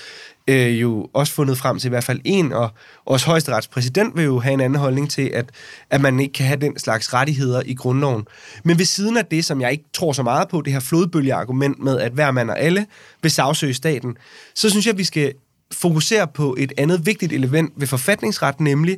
øh, 0.47 0.81
jo 0.81 1.09
også 1.13 1.33
fundet 1.33 1.57
frem 1.57 1.79
til 1.79 1.87
i 1.87 1.89
hvert 1.89 2.03
fald 2.03 2.21
en, 2.23 2.53
og 2.53 2.71
også 3.05 3.25
højesteretspræsident 3.25 4.15
vil 4.15 4.25
jo 4.25 4.39
have 4.39 4.53
en 4.53 4.61
anden 4.61 4.79
holdning 4.79 5.09
til, 5.09 5.31
at, 5.33 5.45
at 5.89 6.01
man 6.01 6.19
ikke 6.19 6.33
kan 6.33 6.45
have 6.45 6.59
den 6.59 6.79
slags 6.79 7.13
rettigheder 7.13 7.61
i 7.65 7.73
grundloven. 7.73 8.27
Men 8.63 8.77
ved 8.77 8.85
siden 8.85 9.17
af 9.17 9.25
det, 9.25 9.45
som 9.45 9.61
jeg 9.61 9.71
ikke 9.71 9.83
tror 9.93 10.13
så 10.13 10.23
meget 10.23 10.47
på, 10.47 10.61
det 10.61 10.73
her 10.73 10.79
flodbølgeargument 10.79 11.79
med, 11.83 11.99
at 11.99 12.11
hver 12.11 12.31
mand 12.31 12.49
og 12.49 12.59
alle 12.59 12.85
vil 13.21 13.31
sagsøge 13.31 13.73
staten, 13.73 14.17
så 14.55 14.69
synes 14.69 14.85
jeg, 14.85 14.91
at 14.91 14.97
vi 14.97 15.03
skal 15.03 15.33
fokusere 15.71 16.27
på 16.27 16.55
et 16.59 16.73
andet 16.77 17.05
vigtigt 17.05 17.33
element 17.33 17.73
ved 17.75 17.87
forfatningsret, 17.87 18.59
nemlig 18.59 18.97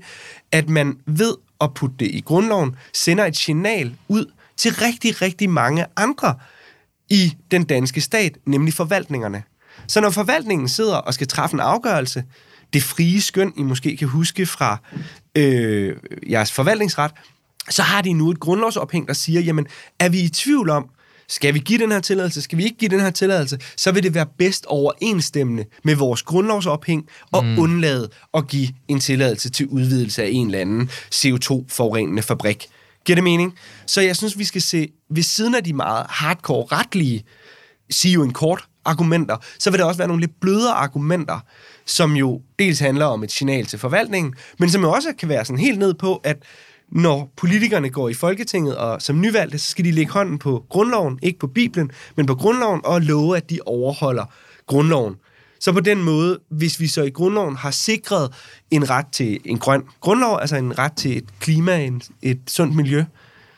at 0.52 0.70
man 0.70 0.98
ved 1.06 1.36
at 1.62 1.74
putte 1.74 1.96
det 2.00 2.12
i 2.12 2.22
grundloven, 2.22 2.76
sender 2.94 3.26
et 3.26 3.38
signal 3.38 3.96
ud 4.08 4.26
til 4.58 4.74
rigtig, 4.74 5.22
rigtig 5.22 5.50
mange 5.50 5.86
andre 5.96 6.36
i 7.10 7.34
den 7.52 7.64
danske 7.64 8.02
stat, 8.02 8.38
nemlig 8.46 8.74
forvaltningerne. 8.74 9.44
Så 9.88 10.02
når 10.02 10.10
forvaltningen 10.10 10.70
sidder 10.70 10.96
og 10.96 11.14
skal 11.14 11.28
træffe 11.28 11.54
en 11.54 11.60
afgørelse, 11.60 12.24
det 12.74 12.84
frie 12.84 13.22
skøn, 13.22 13.54
I 13.58 13.64
måske 13.64 13.98
kan 13.98 14.08
huske 14.08 14.46
fra 14.46 14.78
øh, 15.36 15.96
jeres 16.30 16.52
forvaltningsret, 16.52 17.12
så 17.70 17.82
har 17.82 18.02
de 18.02 18.14
nu 18.14 18.32
et 18.32 18.40
grundlovsophæng, 18.40 19.08
der 19.08 19.14
siger, 19.14 19.42
jamen, 19.42 19.68
er 20.00 20.10
vi 20.10 20.22
i 20.22 20.30
tvivl 20.30 20.70
om, 20.70 20.90
skal 21.28 21.54
vi 21.54 21.60
give 21.60 21.80
den 21.80 21.92
her 21.92 22.00
tilladelse, 22.00 22.42
skal 22.42 22.58
vi 22.58 22.64
ikke 22.64 22.78
give 22.78 22.90
den 22.90 23.00
her 23.00 23.10
tilladelse, 23.10 23.60
så 23.78 23.92
vil 23.92 24.04
det 24.04 24.14
være 24.14 24.26
bedst 24.38 24.66
overensstemmende 24.66 25.66
med 25.84 25.96
vores 25.96 26.24
grundlovsophæng 26.24 27.08
og 27.32 27.46
mm. 27.46 27.60
undlade 27.60 28.10
at 28.34 28.48
give 28.48 28.68
en 28.88 29.00
tilladelse 29.00 29.50
til 29.50 29.68
udvidelse 29.68 30.24
af 30.24 30.30
en 30.32 30.46
eller 30.46 30.60
anden 30.60 30.90
CO2-forurenende 31.16 32.22
fabrik. 32.22 32.68
Giver 33.06 33.16
det 33.16 33.24
mening? 33.24 33.54
Så 33.86 34.02
jeg 34.02 34.16
synes, 34.16 34.38
vi 34.38 34.44
skal 34.44 34.62
se 34.62 34.88
ved 35.10 35.24
siden 35.24 35.56
af 35.56 35.64
de 35.64 35.74
meget 35.74 36.06
hardcore 36.10 36.66
retlige, 36.78 37.24
sige 37.90 38.14
jo 38.14 38.24
en 38.24 38.34
kort 38.34 38.68
argumenter, 38.86 39.38
så 39.60 39.72
vil 39.72 39.80
der 39.80 39.86
også 39.86 39.98
være 39.98 40.08
nogle 40.08 40.22
lidt 40.22 40.40
blødere 40.40 40.74
argumenter, 40.74 41.40
som 41.86 42.16
jo 42.16 42.42
dels 42.60 42.80
handler 42.80 43.06
om 43.06 43.24
et 43.24 43.32
signal 43.32 43.66
til 43.66 43.80
forvaltningen, 43.80 44.34
men 44.60 44.70
som 44.70 44.82
jo 44.82 44.92
også 44.92 45.14
kan 45.20 45.30
være 45.30 45.46
sådan 45.46 45.60
helt 45.60 45.80
ned 45.80 45.94
på, 45.94 46.22
at 46.24 46.38
når 46.92 47.32
politikerne 47.38 47.90
går 47.90 48.10
i 48.10 48.14
Folketinget 48.14 48.78
og 48.78 49.02
som 49.02 49.22
nyvalgte, 49.22 49.60
så 49.60 49.70
skal 49.70 49.86
de 49.86 49.92
lægge 49.92 50.12
hånden 50.12 50.40
på 50.40 50.66
grundloven, 50.70 51.20
ikke 51.22 51.40
på 51.40 51.48
Bibelen, 51.48 51.92
men 52.16 52.26
på 52.26 52.36
grundloven, 52.36 52.82
og 52.84 53.02
love, 53.02 53.38
at 53.38 53.50
de 53.50 53.60
overholder 53.66 54.26
grundloven. 54.68 55.16
Så 55.60 55.72
på 55.72 55.80
den 55.80 56.04
måde, 56.04 56.40
hvis 56.50 56.80
vi 56.80 56.88
så 56.88 57.04
i 57.04 57.10
grundloven 57.10 57.56
har 57.56 57.72
sikret 57.72 58.34
en 58.72 58.90
ret 58.90 59.06
til 59.12 59.40
en 59.46 59.58
grøn 59.58 59.84
grundlov, 60.02 60.38
altså 60.42 60.56
en 60.56 60.80
ret 60.80 60.94
til 60.94 61.18
et 61.18 61.26
klima, 61.40 61.86
en, 61.86 62.02
et 62.22 62.40
sundt 62.48 62.76
miljø, 62.76 63.04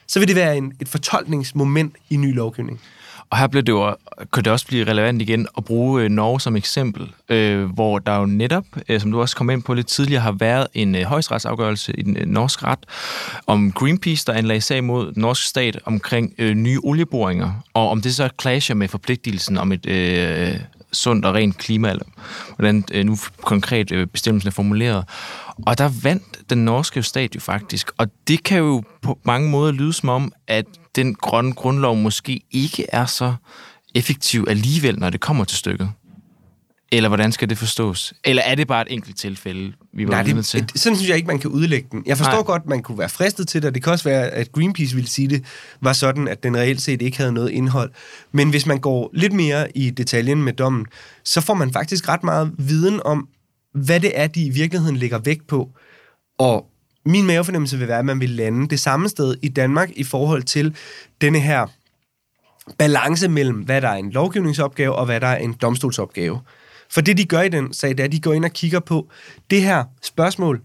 så 0.07 0.19
vil 0.19 0.28
det 0.28 0.36
være 0.36 0.57
en, 0.57 0.73
et 0.82 0.88
fortolkningsmoment 0.88 1.95
i 2.09 2.17
ny 2.17 2.36
lovgivning. 2.36 2.82
Og 3.30 3.38
her 3.38 3.47
blev 3.47 3.63
det 3.63 3.71
jo, 3.71 3.95
kunne 4.32 4.43
det 4.43 4.51
også 4.51 4.67
blive 4.67 4.88
relevant 4.88 5.21
igen 5.21 5.47
at 5.57 5.65
bruge 5.65 6.03
øh, 6.03 6.09
Norge 6.09 6.41
som 6.41 6.55
eksempel, 6.55 7.11
øh, 7.30 7.65
hvor 7.65 7.99
der 7.99 8.17
jo 8.17 8.26
netop, 8.26 8.65
øh, 8.89 9.01
som 9.01 9.11
du 9.11 9.21
også 9.21 9.36
kom 9.36 9.49
ind 9.49 9.63
på 9.63 9.73
lidt 9.73 9.88
tidligere, 9.88 10.21
har 10.21 10.32
været 10.32 10.67
en 10.73 10.95
øh, 10.95 11.01
højesteretsafgørelse 11.01 11.93
i 11.93 12.01
den 12.01 12.17
øh, 12.17 12.26
norske 12.26 12.65
ret 12.65 12.80
om 13.47 13.71
Greenpeace, 13.71 14.26
der 14.26 14.34
anlagde 14.34 14.61
sag 14.61 14.84
mod 14.84 15.05
den 15.13 15.21
norske 15.21 15.47
stat 15.47 15.80
omkring 15.86 16.34
øh, 16.38 16.53
nye 16.53 16.80
olieboringer, 16.84 17.51
og 17.73 17.89
om 17.89 18.01
det 18.01 18.15
så 18.15 18.30
clasher 18.41 18.76
med 18.76 18.88
forpligtelsen 18.88 19.57
om 19.57 19.71
et 19.71 19.86
øh, 19.86 20.59
sundt 20.96 21.26
og 21.26 21.34
rent 21.34 21.58
klima, 21.58 21.89
eller 21.89 22.06
hvordan 22.56 22.84
øh, 22.91 23.06
nu 23.06 23.18
konkret 23.41 23.91
øh, 23.91 24.08
bestemmelsen 24.08 24.48
er 24.48 24.52
formuleret. 24.52 25.06
Og 25.66 25.78
der 25.78 25.91
vandt 26.04 26.50
den 26.50 26.66
norske 26.66 27.04
stat 27.04 27.36
jo 27.36 27.39
faktisk, 27.39 27.91
og 27.98 28.08
det 28.28 28.43
kan 28.43 28.58
jo 28.58 28.84
på 29.02 29.20
mange 29.24 29.50
måder 29.50 29.72
lyde 29.72 29.93
som 29.93 30.10
om, 30.10 30.32
at 30.48 30.66
den 30.96 31.16
grønne 31.16 31.54
grundlov 31.54 31.98
måske 31.98 32.41
ikke 32.52 32.86
er 32.89 33.06
så 33.06 33.34
effektiv 33.96 34.46
alligevel, 34.48 35.00
når 35.00 35.10
det 35.10 35.20
kommer 35.20 35.43
til 35.43 35.58
stykket. 35.58 35.89
Eller 36.96 37.10
hvordan 37.10 37.32
skal 37.32 37.50
det 37.50 37.58
forstås? 37.58 38.14
Eller 38.24 38.43
er 38.43 38.56
det 38.56 38.68
bare 38.68 38.82
et 38.82 38.93
enkelt 38.93 39.18
tilfælde, 39.18 39.74
vi 39.93 40.08
var 40.08 40.12
Nej, 40.12 40.24
det, 40.24 40.46
til? 40.46 40.62
det, 40.74 40.82
sådan 40.82 40.96
synes 40.96 41.10
jeg 41.10 41.18
ikke, 41.18 41.28
man 41.28 41.39
kan 41.39 41.50
udlægge 41.50 41.88
den. 41.91 42.04
Jeg 42.06 42.18
forstår. 42.18 42.34
Nej. 42.34 42.43
godt, 42.43 42.66
man 42.66 42.84
kunne 42.84 42.98
være 42.98 43.10
fristet 43.10 43.48
til 43.48 43.62
det, 43.62 43.68
og 43.68 43.76
det 43.76 43.84
kan 43.84 43.91
også 43.91 44.04
være, 44.04 44.30
at 44.30 44.52
Greenpeace 44.52 44.96
ville 44.96 45.10
sige 45.10 45.28
det, 45.28 45.46
var 45.82 45.93
sådan, 45.93 46.28
at 46.28 46.43
den 46.43 46.58
reelt 46.58 46.82
set 46.82 47.02
ikke 47.02 47.18
havde 47.18 47.32
noget 47.32 47.50
indhold. 47.50 47.91
Men 48.32 48.50
hvis 48.50 48.66
man 48.66 48.80
går 48.80 49.10
lidt 49.14 49.34
mere 49.34 49.78
i 49.78 49.89
detaljen 49.89 50.43
med 50.43 50.54
dommen, 50.54 50.86
så 51.24 51.41
får 51.41 51.54
man 51.54 51.74
faktisk 51.74 52.10
ret 52.10 52.24
meget 52.24 52.52
viden 52.58 53.02
om, 53.06 53.28
hvad 53.74 54.00
det 54.00 54.12
er, 54.20 54.28
de 54.28 54.46
i 54.46 54.50
virkeligheden 54.50 54.98
lægger 54.98 55.20
vægt 55.20 55.48
på. 55.48 55.70
Og 56.38 56.66
min 57.06 57.26
mavefornemmelse 57.26 57.78
vil 57.78 57.88
være, 57.88 58.00
at 58.00 58.06
man 58.06 58.20
vil 58.20 58.30
lande 58.30 58.68
det 58.68 58.80
samme 58.80 59.10
sted 59.10 59.36
i 59.41 59.48
Danmark 59.48 59.89
i 59.96 60.04
forhold 60.04 60.43
til 60.43 60.76
denne 61.22 61.39
her 61.39 61.68
balance 62.78 63.28
mellem, 63.30 63.58
hvad 63.58 63.82
der 63.82 63.89
er 63.89 63.96
en 63.96 64.12
lovgivningsopgave 64.12 64.96
og 64.96 65.06
hvad 65.06 65.22
der 65.22 65.28
er 65.28 65.38
en 65.38 65.54
domstolsopgave. 65.54 66.39
For 66.91 67.01
det, 67.01 67.17
de 67.17 67.25
gør 67.25 67.41
i 67.41 67.49
den 67.49 67.73
sag, 67.73 67.89
det 67.89 67.99
er, 67.99 68.03
at 68.03 68.11
de 68.11 68.19
går 68.19 68.33
ind 68.33 68.45
og 68.45 68.51
kigger 68.51 68.79
på 68.79 69.09
det 69.49 69.61
her 69.61 69.83
spørgsmål 70.03 70.61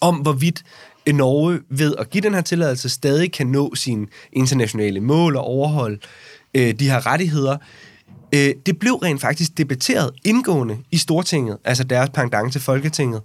om, 0.00 0.16
hvorvidt 0.16 0.64
Norge 1.12 1.60
ved 1.70 1.94
at 1.98 2.10
give 2.10 2.22
den 2.22 2.34
her 2.34 2.40
tilladelse 2.40 2.88
stadig 2.88 3.32
kan 3.32 3.46
nå 3.46 3.74
sine 3.74 4.06
internationale 4.32 5.00
mål 5.00 5.36
og 5.36 5.44
overholde 5.44 5.98
øh, 6.54 6.74
de 6.74 6.90
her 6.90 7.06
rettigheder. 7.06 7.56
Øh, 8.34 8.54
det 8.66 8.78
blev 8.78 8.92
rent 8.92 9.20
faktisk 9.20 9.58
debatteret 9.58 10.10
indgående 10.24 10.78
i 10.90 10.96
Stortinget, 10.96 11.58
altså 11.64 11.84
deres 11.84 12.10
pendant 12.10 12.52
til 12.52 12.60
Folketinget. 12.60 13.22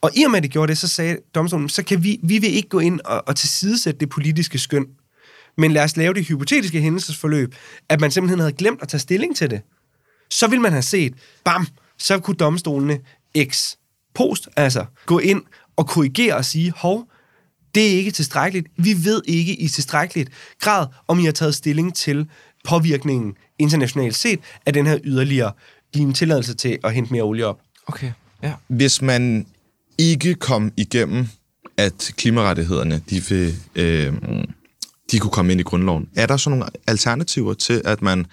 Og 0.00 0.10
i 0.16 0.22
og 0.24 0.30
med, 0.30 0.36
at 0.36 0.42
det 0.42 0.50
gjorde 0.50 0.70
det, 0.70 0.78
så 0.78 0.88
sagde 0.88 1.18
domstolen, 1.34 1.68
så 1.68 1.84
kan 1.84 2.04
vi, 2.04 2.20
vi 2.22 2.38
vil 2.38 2.54
ikke 2.54 2.68
gå 2.68 2.78
ind 2.78 3.00
og, 3.04 3.22
og 3.26 3.36
tilsidesætte 3.36 4.00
det 4.00 4.08
politiske 4.08 4.58
skøn. 4.58 4.86
Men 5.58 5.72
lad 5.72 5.84
os 5.84 5.96
lave 5.96 6.14
det 6.14 6.26
hypotetiske 6.26 6.80
hændelsesforløb, 6.80 7.54
at 7.88 8.00
man 8.00 8.10
simpelthen 8.10 8.38
havde 8.38 8.52
glemt 8.52 8.82
at 8.82 8.88
tage 8.88 9.00
stilling 9.00 9.36
til 9.36 9.50
det. 9.50 9.60
Så 10.34 10.46
vil 10.46 10.60
man 10.60 10.72
have 10.72 10.82
set, 10.82 11.14
bam, 11.44 11.66
så 11.98 12.18
kunne 12.18 12.36
domstolene 12.36 12.98
ex 13.34 13.74
post, 14.14 14.48
altså 14.56 14.84
gå 15.06 15.18
ind 15.18 15.42
og 15.76 15.88
korrigere 15.88 16.36
og 16.36 16.44
sige, 16.44 16.72
hov, 16.76 17.08
det 17.74 17.86
er 17.86 17.96
ikke 17.96 18.10
tilstrækkeligt. 18.10 18.66
Vi 18.76 19.04
ved 19.04 19.22
ikke 19.24 19.54
i 19.54 19.68
tilstrækkeligt 19.68 20.30
grad, 20.60 20.86
om 21.08 21.18
I 21.18 21.24
har 21.24 21.32
taget 21.32 21.54
stilling 21.54 21.94
til 21.94 22.28
påvirkningen 22.64 23.34
internationalt 23.58 24.14
set 24.14 24.40
af 24.66 24.72
den 24.72 24.86
her 24.86 24.98
yderligere 25.04 25.52
give 25.92 26.04
en 26.04 26.14
tilladelse 26.14 26.54
til 26.54 26.78
at 26.84 26.94
hente 26.94 27.12
mere 27.12 27.22
olie 27.22 27.46
op. 27.46 27.60
Okay, 27.86 28.12
ja. 28.42 28.52
Hvis 28.68 29.02
man 29.02 29.46
ikke 29.98 30.34
kom 30.34 30.72
igennem, 30.76 31.28
at 31.76 32.12
klimarettighederne, 32.16 33.02
de, 33.10 33.22
vil, 33.28 33.54
øh, 33.74 34.12
de 35.10 35.18
kunne 35.18 35.30
komme 35.30 35.52
ind 35.52 35.60
i 35.60 35.64
grundloven, 35.64 36.08
er 36.16 36.26
der 36.26 36.36
så 36.36 36.50
nogle 36.50 36.66
alternativer 36.86 37.54
til, 37.54 37.82
at 37.84 38.02
man 38.02 38.26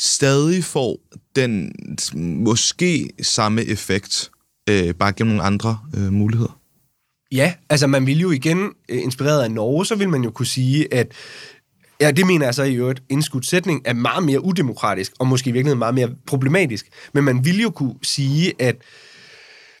stadig 0.00 0.64
får 0.64 0.98
den 1.36 1.72
måske 2.14 3.10
samme 3.22 3.64
effekt, 3.64 4.30
øh, 4.70 4.94
bare 4.94 5.12
gennem 5.12 5.34
nogle 5.34 5.46
andre 5.46 5.78
øh, 5.96 6.12
muligheder? 6.12 6.60
Ja, 7.32 7.54
altså 7.70 7.86
man 7.86 8.06
vil 8.06 8.20
jo 8.20 8.30
igen, 8.30 8.70
øh, 8.88 9.02
inspireret 9.02 9.42
af 9.42 9.50
Norge, 9.50 9.86
så 9.86 9.94
vil 9.94 10.08
man 10.08 10.24
jo 10.24 10.30
kunne 10.30 10.46
sige, 10.46 10.94
at 10.94 11.12
Ja, 12.00 12.10
det 12.10 12.26
mener 12.26 12.46
jeg 12.46 12.54
så 12.54 12.62
i 12.62 12.74
øvrigt, 12.74 13.02
indskudt 13.08 13.46
sætning 13.46 13.82
er 13.84 13.92
meget 13.92 14.24
mere 14.24 14.44
udemokratisk, 14.44 15.12
og 15.18 15.26
måske 15.26 15.50
i 15.50 15.52
virkeligheden 15.52 15.78
meget 15.78 15.94
mere 15.94 16.10
problematisk. 16.26 16.88
Men 17.14 17.24
man 17.24 17.44
vil 17.44 17.62
jo 17.62 17.70
kunne 17.70 17.94
sige, 18.02 18.52
at 18.58 18.76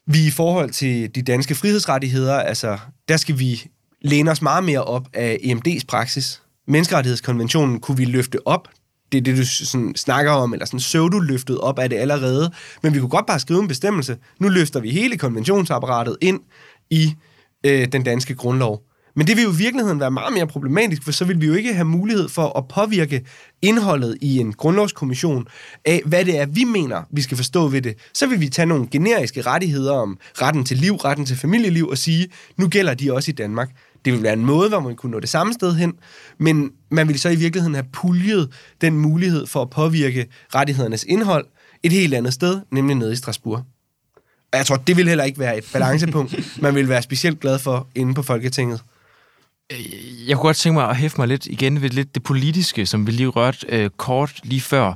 vi 0.06 0.26
i 0.26 0.30
forhold 0.30 0.70
til 0.70 1.14
de 1.14 1.22
danske 1.22 1.54
frihedsrettigheder, 1.54 2.34
altså 2.34 2.78
der 3.08 3.16
skal 3.16 3.38
vi 3.38 3.66
læne 4.00 4.30
os 4.30 4.42
meget 4.42 4.64
mere 4.64 4.84
op 4.84 5.08
af 5.12 5.38
EMD's 5.42 5.84
praksis. 5.88 6.42
Menneskerettighedskonventionen 6.66 7.80
kunne 7.80 7.96
vi 7.96 8.04
løfte 8.04 8.46
op. 8.46 8.68
Det 9.12 9.18
er 9.18 9.22
det, 9.22 9.36
du 9.36 9.46
sådan 9.46 9.92
snakker 9.96 10.32
om, 10.32 10.52
eller 10.52 10.66
sådan 10.66 10.78
pseudo-løftet 10.78 11.58
op 11.58 11.78
af 11.78 11.88
det 11.88 11.96
allerede. 11.96 12.50
Men 12.82 12.94
vi 12.94 12.98
kunne 12.98 13.08
godt 13.08 13.26
bare 13.26 13.40
skrive 13.40 13.60
en 13.60 13.68
bestemmelse. 13.68 14.16
Nu 14.38 14.48
løfter 14.48 14.80
vi 14.80 14.90
hele 14.90 15.18
konventionsapparatet 15.18 16.16
ind 16.20 16.40
i 16.90 17.14
øh, 17.66 17.88
den 17.92 18.02
danske 18.02 18.34
grundlov. 18.34 18.82
Men 19.16 19.26
det 19.26 19.36
vil 19.36 19.44
jo 19.44 19.52
i 19.52 19.56
virkeligheden 19.56 20.00
være 20.00 20.10
meget 20.10 20.32
mere 20.32 20.46
problematisk, 20.46 21.04
for 21.04 21.12
så 21.12 21.24
vil 21.24 21.40
vi 21.40 21.46
jo 21.46 21.54
ikke 21.54 21.74
have 21.74 21.84
mulighed 21.84 22.28
for 22.28 22.58
at 22.58 22.68
påvirke 22.68 23.24
indholdet 23.62 24.18
i 24.20 24.38
en 24.38 24.52
grundlovskommission 24.52 25.46
af, 25.84 26.02
hvad 26.06 26.24
det 26.24 26.38
er, 26.38 26.46
vi 26.46 26.64
mener, 26.64 27.02
vi 27.10 27.22
skal 27.22 27.36
forstå 27.36 27.68
ved 27.68 27.82
det. 27.82 27.94
Så 28.14 28.26
vil 28.26 28.40
vi 28.40 28.48
tage 28.48 28.66
nogle 28.66 28.88
generiske 28.90 29.42
rettigheder 29.42 29.92
om 29.92 30.18
retten 30.42 30.64
til 30.64 30.76
liv, 30.76 30.94
retten 30.94 31.26
til 31.26 31.36
familieliv 31.36 31.88
og 31.88 31.98
sige, 31.98 32.28
nu 32.56 32.68
gælder 32.68 32.94
de 32.94 33.12
også 33.12 33.30
i 33.30 33.34
Danmark. 33.34 33.70
Det 34.04 34.12
vil 34.12 34.22
være 34.22 34.32
en 34.32 34.44
måde, 34.44 34.68
hvor 34.68 34.80
man 34.80 34.96
kunne 34.96 35.12
nå 35.12 35.20
det 35.20 35.28
samme 35.28 35.52
sted 35.52 35.74
hen, 35.74 35.94
men 36.38 36.70
man 36.90 37.08
vil 37.08 37.18
så 37.18 37.28
i 37.28 37.36
virkeligheden 37.36 37.74
have 37.74 37.86
puljet 37.92 38.52
den 38.80 38.96
mulighed 38.96 39.46
for 39.46 39.62
at 39.62 39.70
påvirke 39.70 40.26
rettighedernes 40.54 41.04
indhold 41.08 41.46
et 41.82 41.92
helt 41.92 42.14
andet 42.14 42.34
sted, 42.34 42.60
nemlig 42.70 42.96
nede 42.96 43.12
i 43.12 43.16
Strasbourg. 43.16 43.64
Og 44.52 44.58
jeg 44.58 44.66
tror, 44.66 44.76
det 44.76 44.96
vil 44.96 45.08
heller 45.08 45.24
ikke 45.24 45.38
være 45.38 45.58
et 45.58 45.64
balancepunkt, 45.72 46.34
man 46.62 46.74
vil 46.74 46.88
være 46.88 47.02
specielt 47.02 47.40
glad 47.40 47.58
for 47.58 47.88
inde 47.94 48.14
på 48.14 48.22
Folketinget. 48.22 48.82
Jeg 50.26 50.36
kunne 50.36 50.42
godt 50.42 50.56
tænke 50.56 50.74
mig 50.74 50.88
at 50.90 50.96
hæfte 50.96 51.20
mig 51.20 51.28
lidt 51.28 51.46
igen 51.46 51.82
ved 51.82 51.90
lidt 51.90 52.14
det 52.14 52.22
politiske, 52.22 52.86
som 52.86 53.06
vi 53.06 53.12
lige 53.12 53.28
rørte 53.28 53.66
øh, 53.68 53.90
kort 53.96 54.40
lige 54.42 54.60
før. 54.60 54.94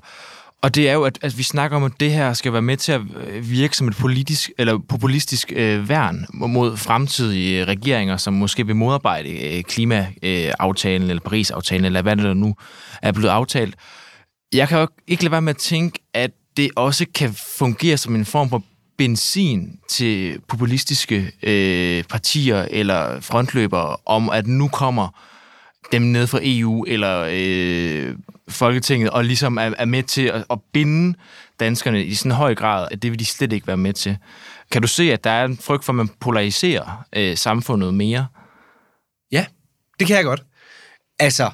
Og 0.62 0.74
det 0.74 0.88
er 0.88 0.92
jo, 0.92 1.02
at, 1.02 1.18
at 1.22 1.38
vi 1.38 1.42
snakker 1.42 1.76
om, 1.76 1.84
at 1.84 1.92
det 2.00 2.12
her 2.12 2.32
skal 2.32 2.52
være 2.52 2.62
med 2.62 2.76
til 2.76 2.92
at 2.92 3.00
øh, 3.26 3.50
virke 3.50 3.76
som 3.76 3.88
et 3.88 3.96
politisk, 3.96 4.50
eller 4.59 4.78
populistisk 4.88 5.52
øh, 5.57 5.88
værn 5.88 6.26
mod 6.32 6.76
fremtidige 6.76 7.61
øh, 7.61 7.68
regeringer, 7.68 8.16
som 8.16 8.34
måske 8.34 8.66
vil 8.66 8.76
modarbejde 8.76 9.57
øh, 9.57 9.62
klimaaftalen, 9.62 11.11
eller 11.11 11.20
Paris-aftalen, 11.20 11.84
eller 11.84 12.02
hvad 12.02 12.16
det 12.16 12.24
der 12.24 12.34
nu 12.34 12.55
er 13.02 13.12
blevet 13.12 13.28
aftalt. 13.30 13.74
Jeg 14.52 14.68
kan 14.68 14.78
jo 14.78 14.88
ikke 15.07 15.24
lade 15.24 15.32
være 15.32 15.42
med 15.42 15.55
at 15.55 15.57
tænke, 15.57 15.98
at 16.14 16.30
det 16.57 16.70
også 16.76 17.07
kan 17.14 17.34
fungere 17.59 17.96
som 17.96 18.14
en 18.14 18.24
form 18.24 18.50
for 18.50 18.62
benzin 18.98 19.78
til 19.88 20.40
populistiske 20.48 21.32
øh, 21.42 22.05
partier 22.05 22.66
eller 22.70 23.20
frontløbere 23.20 23.96
om, 24.07 24.30
at 24.30 24.46
nu 24.46 24.68
kommer 24.68 25.34
dem 25.95 26.03
ned 26.03 26.26
fra 26.26 26.38
EU 26.42 26.84
eller 26.88 27.28
øh, 27.30 28.16
Folketinget 28.49 29.11
og 29.11 29.24
ligesom 29.24 29.57
er, 29.57 29.72
er 29.78 29.84
med 29.84 30.03
til 30.03 30.22
at, 30.22 30.45
at 30.51 30.59
binde 30.72 31.18
danskerne 31.61 32.05
i 32.05 32.14
sådan 32.14 32.32
en 32.32 32.36
høj 32.36 32.55
grad, 32.55 32.88
at 32.90 33.03
det 33.03 33.11
vil 33.11 33.18
de 33.18 33.24
slet 33.24 33.53
ikke 33.53 33.66
være 33.66 33.76
med 33.76 33.92
til. 33.92 34.16
Kan 34.70 34.82
du 34.82 34.88
se, 34.88 35.12
at 35.12 35.24
der 35.24 35.30
er 35.30 35.45
en 35.45 35.57
frygt 35.57 35.84
for, 35.84 35.92
at 35.92 35.97
man 35.97 36.09
polariserer 36.20 37.05
øh, 37.16 37.36
samfundet 37.36 37.95
mere? 37.95 38.26
Ja, 39.32 39.47
det 39.99 40.07
kan 40.07 40.16
jeg 40.16 40.24
godt. 40.24 40.42
Altså, 41.18 41.51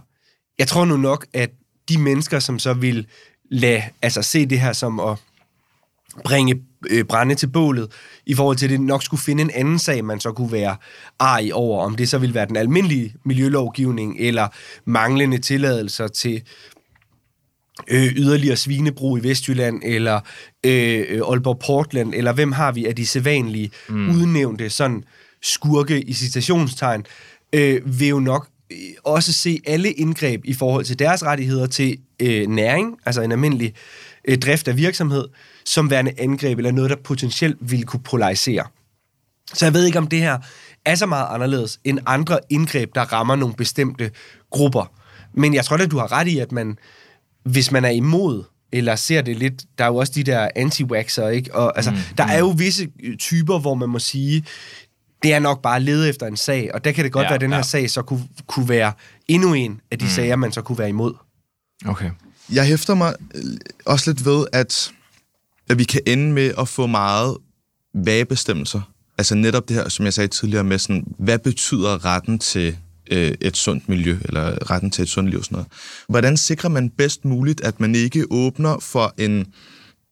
jeg 0.59 0.68
tror 0.68 0.84
nu 0.84 0.97
nok, 0.97 1.26
at 1.32 1.51
de 1.88 1.99
mennesker, 1.99 2.38
som 2.38 2.59
så 2.59 2.72
vil 2.72 3.07
lade, 3.51 3.82
altså 4.03 4.22
se 4.22 4.47
det 4.47 4.61
her 4.61 4.72
som 4.72 5.01
at 5.01 5.18
bringe 6.25 6.62
øh, 6.91 7.05
brænde 7.05 7.35
til 7.35 7.47
bålet, 7.47 7.93
i 8.27 8.35
forhold 8.35 8.57
til, 8.57 8.66
at 8.66 8.71
det 8.71 8.81
nok 8.81 9.03
skulle 9.03 9.21
finde 9.21 9.43
en 9.43 9.51
anden 9.55 9.79
sag, 9.79 10.05
man 10.05 10.21
så 10.21 10.33
kunne 10.33 10.53
være 10.53 10.77
ej 11.21 11.51
over, 11.53 11.85
om 11.85 11.97
det 11.97 12.09
så 12.09 12.18
ville 12.18 12.35
være 12.35 12.47
den 12.47 12.57
almindelige 12.57 13.14
miljølovgivning, 13.25 14.16
eller 14.18 14.49
manglende 14.85 15.39
tilladelser 15.39 16.09
til 16.09 16.43
øh, 17.89 18.12
yderligere 18.16 18.57
svinebrug 18.57 19.18
i 19.18 19.29
Vestjylland, 19.29 19.83
eller 19.85 20.21
øh, 20.66 21.05
øh, 21.09 21.21
Aalborg 21.29 21.59
Portland, 21.59 22.14
eller 22.14 22.33
hvem 22.33 22.53
har 22.53 22.73
vi 22.73 22.87
af 22.87 22.97
de 22.97 23.07
sædvanlige 23.07 23.71
mm. 23.89 24.11
udnævnte 24.11 24.71
sådan 24.71 25.05
skurke 25.43 26.01
i 26.01 26.12
citationstegn, 26.12 27.07
øh, 27.53 28.01
vil 28.01 28.09
jo 28.09 28.21
nok 28.21 28.49
øh, 28.71 28.79
også 29.05 29.33
se 29.33 29.61
alle 29.66 29.93
indgreb 29.93 30.41
i 30.45 30.55
forhold 30.55 30.85
til 30.85 30.99
deres 30.99 31.25
rettigheder 31.25 31.66
til 31.66 31.99
øh, 32.23 32.47
næring, 32.47 32.97
altså 33.07 33.23
en 33.23 33.33
almindelig 33.33 33.75
øh, 34.29 34.39
drift 34.39 34.68
af 34.68 34.77
virksomhed, 34.77 35.25
som 35.73 35.91
værende 35.91 36.12
angreb 36.18 36.59
eller 36.59 36.73
noget, 36.73 36.91
der 36.91 36.97
potentielt 37.05 37.57
ville 37.61 37.85
kunne 37.85 38.03
polarisere. 38.03 38.64
Så 39.55 39.66
jeg 39.66 39.75
ved 39.75 39.87
ikke, 39.87 39.99
om 39.99 40.07
det 40.07 40.18
her 40.18 40.39
er 40.85 40.95
så 40.95 41.07
meget 41.07 41.27
anderledes 41.31 41.81
end 41.85 41.99
andre 42.07 42.39
indgreb, 42.51 42.95
der 42.95 43.01
rammer 43.01 43.37
nogle 43.37 43.55
bestemte 43.55 44.11
grupper. 44.51 44.93
Men 45.35 45.55
jeg 45.55 45.64
tror 45.64 45.77
at 45.77 45.91
du 45.91 45.99
har 45.99 46.12
ret 46.12 46.29
i, 46.29 46.39
at 46.39 46.53
man, 46.53 46.79
hvis 47.45 47.73
man 47.73 47.85
er 47.85 47.91
imod, 47.91 48.45
eller 48.73 48.97
ser 48.97 49.23
det 49.23 49.37
lidt, 49.37 49.64
der 49.79 49.85
er 49.85 49.89
jo 49.89 49.97
også 49.97 50.12
de 50.14 50.25
der 50.25 50.49
anti-waxer, 50.57 51.27
ikke? 51.27 51.55
Og, 51.55 51.77
altså, 51.77 51.91
mm, 51.91 51.97
der 52.18 52.25
mm. 52.25 52.31
er 52.31 52.39
jo 52.39 52.49
visse 52.49 52.89
typer, 53.18 53.59
hvor 53.59 53.75
man 53.75 53.89
må 53.89 53.99
sige, 53.99 54.45
det 55.23 55.33
er 55.35 55.39
nok 55.39 55.62
bare 55.62 55.77
at 55.77 55.83
lede 55.83 56.09
efter 56.09 56.27
en 56.27 56.37
sag, 56.37 56.71
og 56.75 56.85
der 56.85 56.93
kan 56.93 57.05
det 57.05 57.12
godt 57.12 57.25
ja, 57.25 57.29
være, 57.29 57.35
at 57.35 57.41
den 57.41 57.51
her 57.51 57.57
ja. 57.57 57.62
sag 57.62 57.91
så 57.91 58.03
kunne, 58.03 58.29
kunne 58.47 58.68
være 58.68 58.93
endnu 59.29 59.55
en 59.55 59.81
af 59.91 59.99
de 59.99 60.05
mm. 60.05 60.11
sager, 60.11 60.37
man 60.37 60.53
så 60.53 60.62
kunne 60.62 60.79
være 60.79 60.89
imod. 60.89 61.14
Okay. 61.87 62.11
Jeg 62.53 62.66
hæfter 62.66 62.95
mig 62.95 63.14
også 63.87 64.11
lidt 64.11 64.25
ved, 64.25 64.47
at 64.53 64.93
at 65.71 65.79
vi 65.79 65.85
kan 65.85 66.01
ende 66.07 66.33
med 66.33 66.53
at 66.59 66.68
få 66.68 66.87
meget 66.87 67.37
vage 67.95 68.25
bestemmelser. 68.25 68.81
Altså 69.18 69.35
netop 69.35 69.68
det 69.68 69.77
her, 69.77 69.89
som 69.89 70.05
jeg 70.05 70.14
sagde 70.14 70.29
tidligere 70.29 70.64
med 70.64 70.79
sådan, 70.79 71.05
hvad 71.18 71.39
betyder 71.39 72.05
retten 72.05 72.39
til 72.39 72.77
øh, 73.11 73.35
et 73.41 73.57
sundt 73.57 73.89
miljø, 73.89 74.18
eller 74.25 74.71
retten 74.71 74.91
til 74.91 75.03
et 75.03 75.09
sundt 75.09 75.31
liv 75.31 75.43
sådan 75.43 75.55
noget. 75.55 75.68
Hvordan 76.09 76.37
sikrer 76.37 76.71
man 76.71 76.91
bedst 76.91 77.25
muligt, 77.25 77.61
at 77.61 77.81
man 77.81 77.95
ikke 77.95 78.25
åbner 78.31 78.79
for 78.79 79.14
en, 79.18 79.47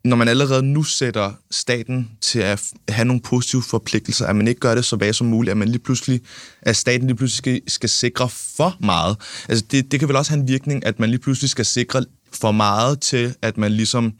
når 0.04 0.16
man 0.16 0.28
allerede 0.28 0.62
nu 0.62 0.82
sætter 0.82 1.32
staten 1.50 2.10
til 2.20 2.38
at 2.38 2.62
have 2.88 3.04
nogle 3.04 3.22
positive 3.22 3.62
forpligtelser, 3.62 4.26
at 4.26 4.36
man 4.36 4.48
ikke 4.48 4.60
gør 4.60 4.74
det 4.74 4.84
så 4.84 4.96
vage 4.96 5.12
som 5.12 5.26
muligt, 5.26 5.50
at 5.50 5.56
man 5.56 5.68
lige 5.68 5.82
pludselig, 5.82 6.20
at 6.62 6.76
staten 6.76 7.06
lige 7.06 7.16
pludselig 7.16 7.38
skal, 7.38 7.60
skal 7.66 7.88
sikre 7.88 8.28
for 8.28 8.76
meget. 8.80 9.16
Altså 9.48 9.64
det, 9.70 9.92
det 9.92 10.00
kan 10.00 10.08
vel 10.08 10.16
også 10.16 10.30
have 10.30 10.40
en 10.40 10.48
virkning, 10.48 10.86
at 10.86 11.00
man 11.00 11.10
lige 11.10 11.20
pludselig 11.20 11.50
skal 11.50 11.64
sikre 11.64 12.04
for 12.32 12.52
meget 12.52 13.00
til, 13.00 13.34
at 13.42 13.58
man 13.58 13.72
ligesom 13.72 14.12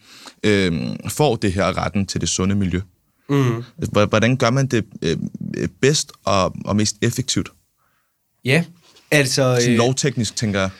øh, 0.44 0.72
får 1.08 1.36
det 1.36 1.52
her 1.52 1.84
retten 1.84 2.06
til 2.06 2.20
det 2.20 2.28
sunde 2.28 2.54
miljø. 2.54 2.80
Mm. 3.28 3.64
Hvordan 4.08 4.36
gør 4.36 4.50
man 4.50 4.66
det 4.66 4.84
øh, 5.02 5.16
bedst 5.80 6.12
og, 6.24 6.54
og 6.64 6.76
mest 6.76 6.96
effektivt? 7.02 7.52
Ja, 8.44 8.64
altså... 9.10 9.56
Sådan 9.60 9.72
øh, 9.72 9.78
lovteknisk, 9.78 10.36
tænker 10.36 10.60
jeg. 10.60 10.70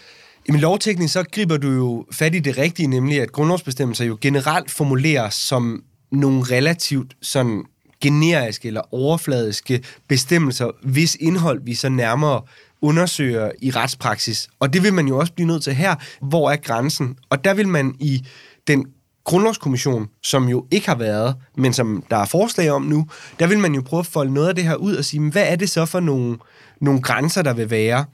Jamen 0.49 0.61
lovteknisk, 0.61 1.13
så 1.13 1.25
griber 1.33 1.57
du 1.57 1.71
jo 1.71 2.07
fat 2.13 2.35
i 2.35 2.39
det 2.39 2.59
rigtige, 2.59 2.87
nemlig 2.87 3.21
at 3.21 3.33
grundlovsbestemmelser 3.33 4.05
jo 4.05 4.19
generelt 4.21 4.71
formuleres 4.71 5.35
som 5.35 5.83
nogle 6.13 6.43
relativt 6.43 7.17
sådan 7.23 7.65
generiske 8.01 8.69
eller 8.69 8.95
overfladiske 8.95 9.83
bestemmelser, 10.09 10.71
hvis 10.83 11.17
indhold 11.21 11.61
vi 11.65 11.75
så 11.75 11.89
nærmere 11.89 12.43
undersøger 12.83 13.51
i 13.63 13.71
retspraksis. 13.71 14.49
Og 14.61 14.73
det 14.73 14.83
vil 14.83 14.95
man 14.95 15.09
jo 15.09 15.19
også 15.19 15.33
blive 15.33 15.47
nødt 15.47 15.63
til 15.63 15.75
her. 15.75 15.95
Hvor 16.21 16.51
er 16.51 16.57
grænsen? 16.57 17.17
Og 17.31 17.45
der 17.45 17.55
vil 17.55 17.69
man 17.69 17.95
i 18.01 18.27
den 18.67 18.87
grundlovskommission, 19.25 20.09
som 20.23 20.49
jo 20.49 20.67
ikke 20.71 20.89
har 20.89 20.95
været, 20.95 21.37
men 21.57 21.73
som 21.73 22.05
der 22.11 22.17
er 22.17 22.25
forslag 22.25 22.71
om 22.71 22.83
nu, 22.83 23.07
der 23.39 23.47
vil 23.47 23.59
man 23.59 23.75
jo 23.75 23.81
prøve 23.81 24.01
at 24.01 24.07
folde 24.07 24.35
noget 24.35 24.49
af 24.49 24.55
det 24.55 24.65
her 24.65 24.75
ud 24.75 24.95
og 24.95 25.05
sige, 25.05 25.31
hvad 25.31 25.45
er 25.47 25.57
det 25.57 25.71
så 25.71 25.87
for 25.87 26.01
nogle, 26.01 26.39
nogle 26.81 27.03
grænser, 27.03 27.43
der 27.43 27.53
vil 27.53 27.71
være? 27.71 28.05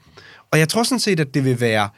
Og 0.51 0.59
jeg 0.59 0.69
tror 0.69 0.83
sådan 0.83 0.99
set, 0.99 1.19
at 1.19 1.33
det 1.33 1.45
vil 1.45 1.61
være 1.61 1.89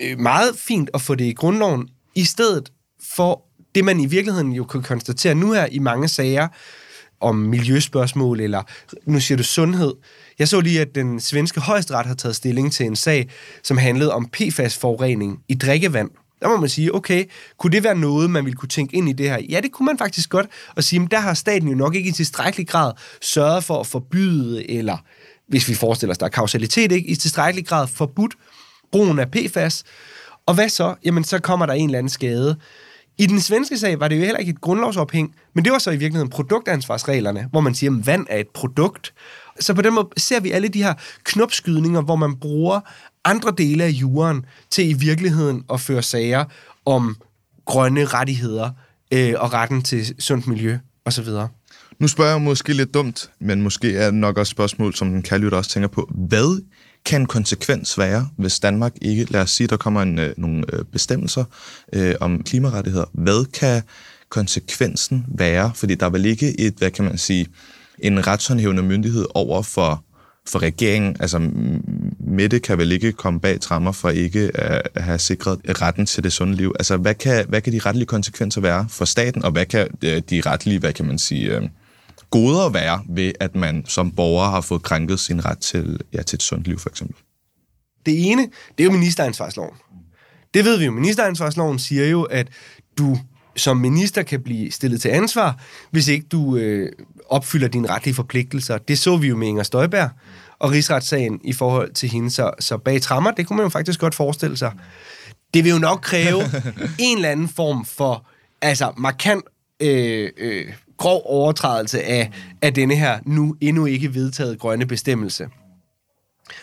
øh, 0.00 0.18
meget 0.18 0.56
fint 0.58 0.90
at 0.94 1.00
få 1.00 1.14
det 1.14 1.24
i 1.24 1.32
grundloven, 1.32 1.88
i 2.14 2.24
stedet 2.24 2.72
for 3.14 3.42
det, 3.74 3.84
man 3.84 4.00
i 4.00 4.06
virkeligheden 4.06 4.52
jo 4.52 4.64
kan 4.64 4.82
konstatere 4.82 5.34
nu 5.34 5.52
her 5.52 5.66
i 5.66 5.78
mange 5.78 6.08
sager 6.08 6.48
om 7.20 7.36
miljøspørgsmål, 7.36 8.40
eller 8.40 8.62
nu 9.06 9.20
siger 9.20 9.36
du 9.36 9.42
sundhed, 9.42 9.94
jeg 10.38 10.48
så 10.48 10.60
lige, 10.60 10.80
at 10.80 10.94
den 10.94 11.20
svenske 11.20 11.60
højesteret 11.60 12.06
har 12.06 12.14
taget 12.14 12.36
stilling 12.36 12.72
til 12.72 12.86
en 12.86 12.96
sag, 12.96 13.28
som 13.62 13.78
handlede 13.78 14.12
om 14.12 14.28
PFAS-forurening 14.32 15.42
i 15.48 15.54
drikkevand. 15.54 16.10
Der 16.40 16.48
må 16.48 16.56
man 16.56 16.68
sige, 16.68 16.94
okay, 16.94 17.24
kunne 17.58 17.72
det 17.72 17.84
være 17.84 17.94
noget, 17.94 18.30
man 18.30 18.44
ville 18.44 18.56
kunne 18.56 18.68
tænke 18.68 18.96
ind 18.96 19.08
i 19.08 19.12
det 19.12 19.30
her? 19.30 19.38
Ja, 19.50 19.60
det 19.60 19.72
kunne 19.72 19.86
man 19.86 19.98
faktisk 19.98 20.30
godt. 20.30 20.46
Og 20.76 20.84
sige, 20.84 21.00
men 21.00 21.08
der 21.10 21.20
har 21.20 21.34
staten 21.34 21.68
jo 21.68 21.74
nok 21.74 21.94
ikke 21.94 22.08
i 22.08 22.12
tilstrækkelig 22.12 22.68
grad 22.68 22.92
sørget 23.20 23.64
for 23.64 23.80
at 23.80 23.86
forbyde, 23.86 24.70
eller 24.70 24.96
hvis 25.48 25.68
vi 25.68 25.74
forestiller 25.74 26.10
os, 26.10 26.18
der 26.18 26.26
er 26.26 26.30
kausalitet, 26.30 26.92
ikke 26.92 27.08
i 27.08 27.14
tilstrækkelig 27.14 27.66
grad 27.66 27.86
forbudt 27.86 28.34
brugen 28.92 29.18
af 29.18 29.30
PFAS. 29.30 29.84
Og 30.46 30.54
hvad 30.54 30.68
så? 30.68 30.94
Jamen, 31.04 31.24
så 31.24 31.38
kommer 31.38 31.66
der 31.66 31.72
en 31.72 31.88
eller 31.88 31.98
anden 31.98 32.10
skade. 32.10 32.56
I 33.18 33.26
den 33.26 33.40
svenske 33.40 33.78
sag 33.78 34.00
var 34.00 34.08
det 34.08 34.16
jo 34.16 34.20
heller 34.20 34.38
ikke 34.38 34.50
et 34.50 34.60
grundlovsophæng, 34.60 35.34
men 35.54 35.64
det 35.64 35.72
var 35.72 35.78
så 35.78 35.90
i 35.90 35.96
virkeligheden 35.96 36.30
produktansvarsreglerne, 36.30 37.48
hvor 37.50 37.60
man 37.60 37.74
siger, 37.74 37.92
at 37.92 38.06
vand 38.06 38.26
er 38.30 38.38
et 38.38 38.48
produkt. 38.48 39.14
Så 39.60 39.74
på 39.74 39.82
den 39.82 39.94
måde 39.94 40.08
ser 40.16 40.40
vi 40.40 40.50
alle 40.50 40.68
de 40.68 40.82
her 40.82 40.94
knopskydninger, 41.24 42.02
hvor 42.02 42.16
man 42.16 42.36
bruger 42.36 42.80
andre 43.24 43.52
dele 43.58 43.84
af 43.84 43.90
jorden 43.90 44.44
til 44.70 44.90
i 44.90 44.92
virkeligheden 44.92 45.64
at 45.72 45.80
føre 45.80 46.02
sager 46.02 46.44
om 46.86 47.16
grønne 47.64 48.04
rettigheder 48.04 48.70
øh, 49.12 49.34
og 49.36 49.52
retten 49.52 49.82
til 49.82 50.14
sundt 50.18 50.46
miljø 50.46 50.78
osv. 51.04 51.28
Nu 51.98 52.08
spørger 52.08 52.30
jeg 52.30 52.40
måske 52.40 52.72
lidt 52.72 52.94
dumt, 52.94 53.30
men 53.40 53.62
måske 53.62 53.96
er 53.96 54.04
det 54.04 54.14
nok 54.14 54.38
også 54.38 54.50
spørgsmål, 54.50 54.94
som 54.94 55.10
den 55.10 55.22
kaldte 55.22 55.56
også 55.56 55.70
tænker 55.70 55.88
på. 55.88 56.10
Hvad 56.14 56.62
kan 57.04 57.20
en 57.20 57.26
konsekvens 57.26 57.98
være, 57.98 58.28
hvis 58.36 58.60
Danmark 58.60 58.92
ikke, 59.02 59.32
lad 59.32 59.40
os 59.40 59.50
sige, 59.50 59.66
der 59.66 59.76
kommer 59.76 60.02
en, 60.02 60.18
øh, 60.18 60.34
nogle 60.36 60.64
øh, 60.72 60.84
bestemmelser 60.84 61.44
øh, 61.92 62.14
om 62.20 62.42
klimarettigheder. 62.42 63.04
Hvad 63.12 63.50
kan 63.50 63.82
konsekvensen 64.28 65.26
være? 65.28 65.72
Fordi 65.74 65.94
der 65.94 66.06
er 66.06 66.10
vel 66.10 66.24
ikke 66.26 66.60
et, 66.60 66.74
hvad 66.78 66.90
kan 66.90 67.04
man 67.04 67.18
sige, 67.18 67.46
en 67.98 68.26
retshåndhævende 68.26 68.82
myndighed 68.82 69.26
over 69.34 69.62
for, 69.62 70.04
for 70.48 70.58
regeringen. 70.58 71.16
Altså, 71.20 71.50
Mette 72.20 72.60
kan 72.60 72.78
vel 72.78 72.92
ikke 72.92 73.12
komme 73.12 73.40
bag 73.40 73.60
trammer 73.60 73.92
for 73.92 74.10
ikke 74.10 74.50
at 74.54 75.02
have 75.02 75.18
sikret 75.18 75.60
retten 75.82 76.06
til 76.06 76.24
det 76.24 76.32
sunde 76.32 76.54
liv. 76.56 76.74
Altså, 76.78 76.96
hvad 76.96 77.14
kan, 77.14 77.46
hvad 77.48 77.60
kan 77.60 77.72
de 77.72 77.78
retlige 77.78 78.06
konsekvenser 78.06 78.60
være 78.60 78.86
for 78.88 79.04
staten, 79.04 79.44
og 79.44 79.52
hvad 79.52 79.66
kan 79.66 79.88
øh, 80.04 80.22
de 80.30 80.40
retlige, 80.40 80.78
hvad 80.78 80.92
kan 80.92 81.06
man 81.06 81.18
sige, 81.18 81.56
øh, 81.56 81.62
goder 82.30 82.68
være 82.68 83.02
ved, 83.08 83.32
at 83.40 83.54
man 83.54 83.84
som 83.86 84.10
borger 84.10 84.50
har 84.50 84.60
fået 84.60 84.82
krænket 84.82 85.20
sin 85.20 85.44
ret 85.44 85.58
til, 85.58 86.00
ja, 86.12 86.22
til 86.22 86.36
et 86.36 86.42
sundt 86.42 86.66
liv, 86.66 86.78
for 86.78 86.88
eksempel? 86.88 87.16
Det 88.06 88.30
ene, 88.30 88.42
det 88.78 88.84
er 88.84 88.84
jo 88.84 88.90
ministeransvarsloven. 88.90 89.74
Det 90.54 90.64
ved 90.64 90.78
vi 90.78 90.84
jo. 90.84 90.92
Ministeransvarsloven 90.92 91.78
siger 91.78 92.06
jo, 92.06 92.22
at 92.22 92.48
du 92.98 93.18
som 93.56 93.76
minister 93.76 94.22
kan 94.22 94.42
blive 94.42 94.70
stillet 94.70 95.00
til 95.00 95.08
ansvar, 95.08 95.60
hvis 95.90 96.08
ikke 96.08 96.26
du 96.26 96.56
øh, 96.56 96.92
opfylder 97.28 97.68
dine 97.68 97.88
retlige 97.88 98.14
forpligtelser. 98.14 98.78
Det 98.78 98.98
så 98.98 99.16
vi 99.16 99.28
jo 99.28 99.36
med 99.36 99.48
Inger 99.48 99.62
Støjberg 99.62 100.10
og 100.58 100.70
rigsretssagen 100.70 101.40
i 101.44 101.52
forhold 101.52 101.92
til 101.92 102.08
hende. 102.08 102.30
Så, 102.30 102.50
så 102.60 102.76
bag 102.78 103.02
trammer, 103.02 103.30
det 103.30 103.46
kunne 103.46 103.56
man 103.56 103.64
jo 103.64 103.68
faktisk 103.68 104.00
godt 104.00 104.14
forestille 104.14 104.56
sig. 104.56 104.72
Det 105.54 105.64
vil 105.64 105.70
jo 105.70 105.78
nok 105.78 106.00
kræve 106.00 106.42
en 106.98 107.16
eller 107.16 107.30
anden 107.30 107.48
form 107.48 107.84
for 107.84 108.26
altså 108.62 108.92
markant 108.96 109.44
øh, 109.80 110.30
øh, 110.36 110.72
grov 111.04 111.22
overtrædelse 111.24 112.02
af, 112.02 112.30
af 112.62 112.74
denne 112.74 112.94
her 112.94 113.18
nu 113.26 113.56
endnu 113.60 113.86
ikke 113.86 114.14
vedtaget 114.14 114.58
grønne 114.58 114.86
bestemmelse. 114.86 115.48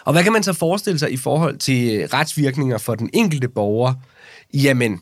Og 0.06 0.14
hvad 0.14 0.24
kan 0.24 0.34
man 0.34 0.44
så 0.44 0.54
forestille 0.54 1.00
sig 1.00 1.12
i 1.12 1.18
forhold 1.18 1.58
til 1.58 2.00
øh, 2.00 2.10
retsvirkninger 2.14 2.78
for 2.78 2.96
den 2.96 3.10
enkelte 3.14 3.48
borger? 3.48 3.94
Jamen, 4.54 5.00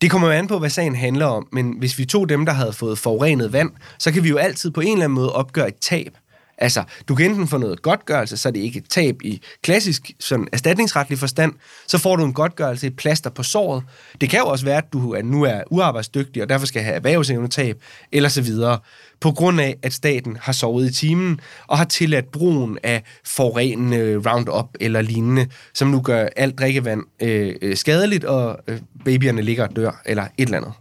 det 0.00 0.10
kommer 0.10 0.28
jo 0.28 0.34
an 0.34 0.46
på, 0.46 0.58
hvad 0.58 0.70
sagen 0.70 0.94
handler 0.94 1.26
om, 1.26 1.48
men 1.52 1.74
hvis 1.78 1.98
vi 1.98 2.04
tog 2.04 2.28
dem, 2.28 2.46
der 2.46 2.52
havde 2.52 2.72
fået 2.72 2.98
forurenet 2.98 3.52
vand, 3.52 3.70
så 3.98 4.12
kan 4.12 4.24
vi 4.24 4.28
jo 4.28 4.36
altid 4.36 4.70
på 4.70 4.80
en 4.80 4.92
eller 4.92 5.04
anden 5.04 5.14
måde 5.14 5.32
opgøre 5.32 5.68
et 5.68 5.76
tab. 5.80 6.16
Altså, 6.58 6.84
du 7.08 7.14
kan 7.14 7.30
enten 7.30 7.48
få 7.48 7.58
noget 7.58 7.82
godtgørelse, 7.82 8.36
så 8.36 8.48
er 8.48 8.52
det 8.52 8.60
ikke 8.60 8.78
et 8.78 8.88
tab 8.88 9.22
i 9.22 9.42
klassisk 9.62 10.10
sådan 10.20 10.48
erstatningsretlig 10.52 11.18
forstand, 11.18 11.52
så 11.86 11.98
får 11.98 12.16
du 12.16 12.24
en 12.24 12.32
godtgørelse, 12.32 12.86
et 12.86 12.96
plaster 12.96 13.30
på 13.30 13.42
såret. 13.42 13.82
Det 14.20 14.30
kan 14.30 14.38
jo 14.38 14.46
også 14.46 14.64
være, 14.64 14.78
at 14.78 14.92
du 14.92 15.12
er, 15.12 15.22
nu 15.22 15.42
er 15.42 15.62
uarbejdsdygtig, 15.70 16.42
og 16.42 16.48
derfor 16.48 16.66
skal 16.66 16.82
have 16.82 16.94
erhvervsevnetab, 16.94 17.82
eller 18.12 18.28
så 18.28 18.42
videre, 18.42 18.78
på 19.20 19.32
grund 19.32 19.60
af, 19.60 19.76
at 19.82 19.92
staten 19.92 20.36
har 20.40 20.52
sovet 20.52 20.90
i 20.90 20.92
timen, 20.92 21.40
og 21.66 21.78
har 21.78 21.84
tilladt 21.84 22.30
brugen 22.30 22.78
af 22.82 23.02
forurenende 23.24 24.22
Roundup 24.30 24.66
eller 24.80 25.00
lignende, 25.00 25.46
som 25.74 25.88
nu 25.88 26.00
gør 26.00 26.28
alt 26.36 26.58
drikkevand 26.58 27.02
øh, 27.22 27.54
øh 27.62 27.76
skadeligt, 27.76 28.24
og 28.24 28.58
øh, 28.68 28.78
babyerne 29.04 29.42
ligger 29.42 29.68
og 29.68 29.76
dør, 29.76 30.02
eller 30.06 30.22
et 30.22 30.44
eller 30.44 30.56
andet. 30.56 30.72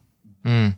Mm. 0.46 0.74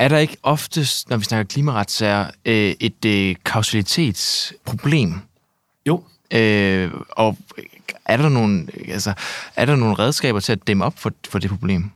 Er 0.00 0.08
der 0.08 0.18
ikke 0.18 0.36
oftest, 0.42 1.10
når 1.10 1.16
vi 1.16 1.24
snakker 1.24 1.44
klimaretssager, 1.44 2.26
øh, 2.44 2.74
et 2.80 3.04
øh, 3.04 3.36
kausalitetsproblem? 3.44 5.14
Jo. 5.86 6.02
Øh, 6.30 6.90
og 7.10 7.36
er 8.04 8.16
der 8.16 8.28
nogle, 8.28 8.66
altså, 8.88 9.12
er 9.56 9.64
der 9.64 9.76
nogle 9.76 9.94
redskaber 9.94 10.40
til 10.40 10.52
at 10.52 10.66
dæmme 10.66 10.84
op 10.84 10.98
for, 10.98 11.12
for 11.28 11.38
det 11.38 11.50
problem? 11.50 11.90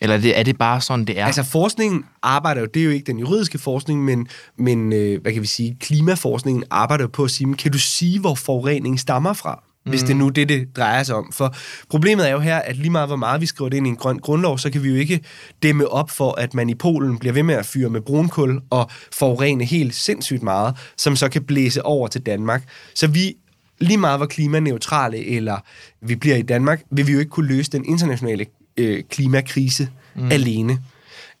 Eller 0.00 0.16
er 0.16 0.20
det, 0.20 0.38
er 0.38 0.42
det 0.42 0.58
bare 0.58 0.80
sådan, 0.80 1.04
det 1.04 1.18
er? 1.18 1.26
Altså 1.26 1.42
forskningen 1.42 2.04
arbejder 2.22 2.60
jo, 2.60 2.66
det 2.74 2.80
er 2.80 2.84
jo 2.84 2.90
ikke 2.90 3.06
den 3.06 3.18
juridiske 3.18 3.58
forskning, 3.58 4.04
men, 4.04 4.28
men 4.56 4.92
øh, 4.92 5.22
hvad 5.22 5.32
kan 5.32 5.42
vi 5.42 5.46
sige, 5.46 5.76
klimaforskningen 5.80 6.64
arbejder 6.70 7.04
jo 7.04 7.08
på 7.08 7.24
at 7.24 7.30
sige, 7.30 7.54
kan 7.54 7.72
du 7.72 7.78
sige, 7.78 8.20
hvor 8.20 8.34
forureningen 8.34 8.98
stammer 8.98 9.32
fra? 9.32 9.62
Hvis 9.84 10.02
det 10.02 10.16
nu 10.16 10.28
det, 10.28 10.48
det 10.48 10.76
drejer 10.76 11.02
sig 11.02 11.16
om. 11.16 11.32
For 11.32 11.54
problemet 11.88 12.28
er 12.28 12.32
jo 12.32 12.38
her, 12.38 12.56
at 12.56 12.76
lige 12.76 12.90
meget 12.90 13.08
hvor 13.08 13.16
meget 13.16 13.40
vi 13.40 13.46
skriver 13.46 13.68
det 13.68 13.76
ind 13.76 13.86
i 13.86 13.90
en 13.90 13.96
grøn 13.96 14.18
grundlov, 14.18 14.58
så 14.58 14.70
kan 14.70 14.82
vi 14.82 14.88
jo 14.88 14.94
ikke 14.94 15.20
dæmme 15.62 15.88
op 15.88 16.10
for, 16.10 16.32
at 16.32 16.54
man 16.54 16.70
i 16.70 16.74
Polen 16.74 17.18
bliver 17.18 17.32
ved 17.32 17.42
med 17.42 17.54
at 17.54 17.66
fyre 17.66 17.90
med 17.90 18.00
brunkul 18.00 18.60
og 18.70 18.90
forurene 19.12 19.64
helt 19.64 19.94
sindssygt 19.94 20.42
meget, 20.42 20.76
som 20.96 21.16
så 21.16 21.28
kan 21.28 21.42
blæse 21.42 21.84
over 21.84 22.08
til 22.08 22.20
Danmark. 22.20 22.62
Så 22.94 23.06
vi 23.06 23.36
lige 23.78 23.98
meget 23.98 24.18
hvor 24.18 24.26
klimaneutrale 24.26 25.26
eller 25.26 25.58
vi 26.00 26.16
bliver 26.16 26.36
i 26.36 26.42
Danmark, 26.42 26.82
vil 26.90 27.06
vi 27.06 27.12
jo 27.12 27.18
ikke 27.18 27.30
kunne 27.30 27.48
løse 27.48 27.70
den 27.70 27.84
internationale 27.84 28.46
øh, 28.76 29.02
klimakrise 29.10 29.88
mm. 30.16 30.30
alene. 30.30 30.78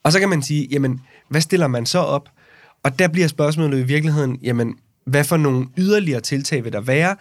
Og 0.02 0.12
så 0.12 0.20
kan 0.20 0.28
man 0.28 0.42
sige, 0.42 0.68
jamen, 0.70 1.00
hvad 1.28 1.40
stiller 1.40 1.66
man 1.66 1.86
så 1.86 1.98
op? 1.98 2.28
Og 2.82 2.98
der 2.98 3.08
bliver 3.08 3.28
spørgsmålet 3.28 3.80
i 3.80 3.82
virkeligheden, 3.82 4.38
jamen, 4.42 4.74
hvad 5.04 5.24
for 5.24 5.36
nogle 5.36 5.66
yderligere 5.78 6.20
tiltag 6.20 6.64
vil 6.64 6.72
der 6.72 6.80
være? 6.80 7.16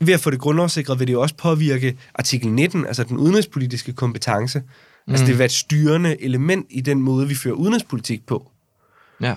Ved 0.00 0.14
at 0.14 0.20
få 0.20 0.30
det 0.30 0.38
grundlovssikret 0.38 0.98
vil 0.98 1.06
det 1.06 1.12
jo 1.12 1.20
også 1.20 1.34
påvirke 1.34 1.98
artikel 2.14 2.52
19, 2.52 2.86
altså 2.86 3.04
den 3.04 3.16
udenrigspolitiske 3.16 3.92
kompetence. 3.92 4.58
Mm. 4.58 5.12
Altså 5.12 5.24
det 5.26 5.32
vil 5.32 5.38
være 5.38 5.46
et 5.46 5.52
styrende 5.52 6.22
element 6.22 6.66
i 6.70 6.80
den 6.80 7.02
måde, 7.02 7.28
vi 7.28 7.34
fører 7.34 7.54
udenrigspolitik 7.54 8.26
på. 8.26 8.50
Ja 9.20 9.34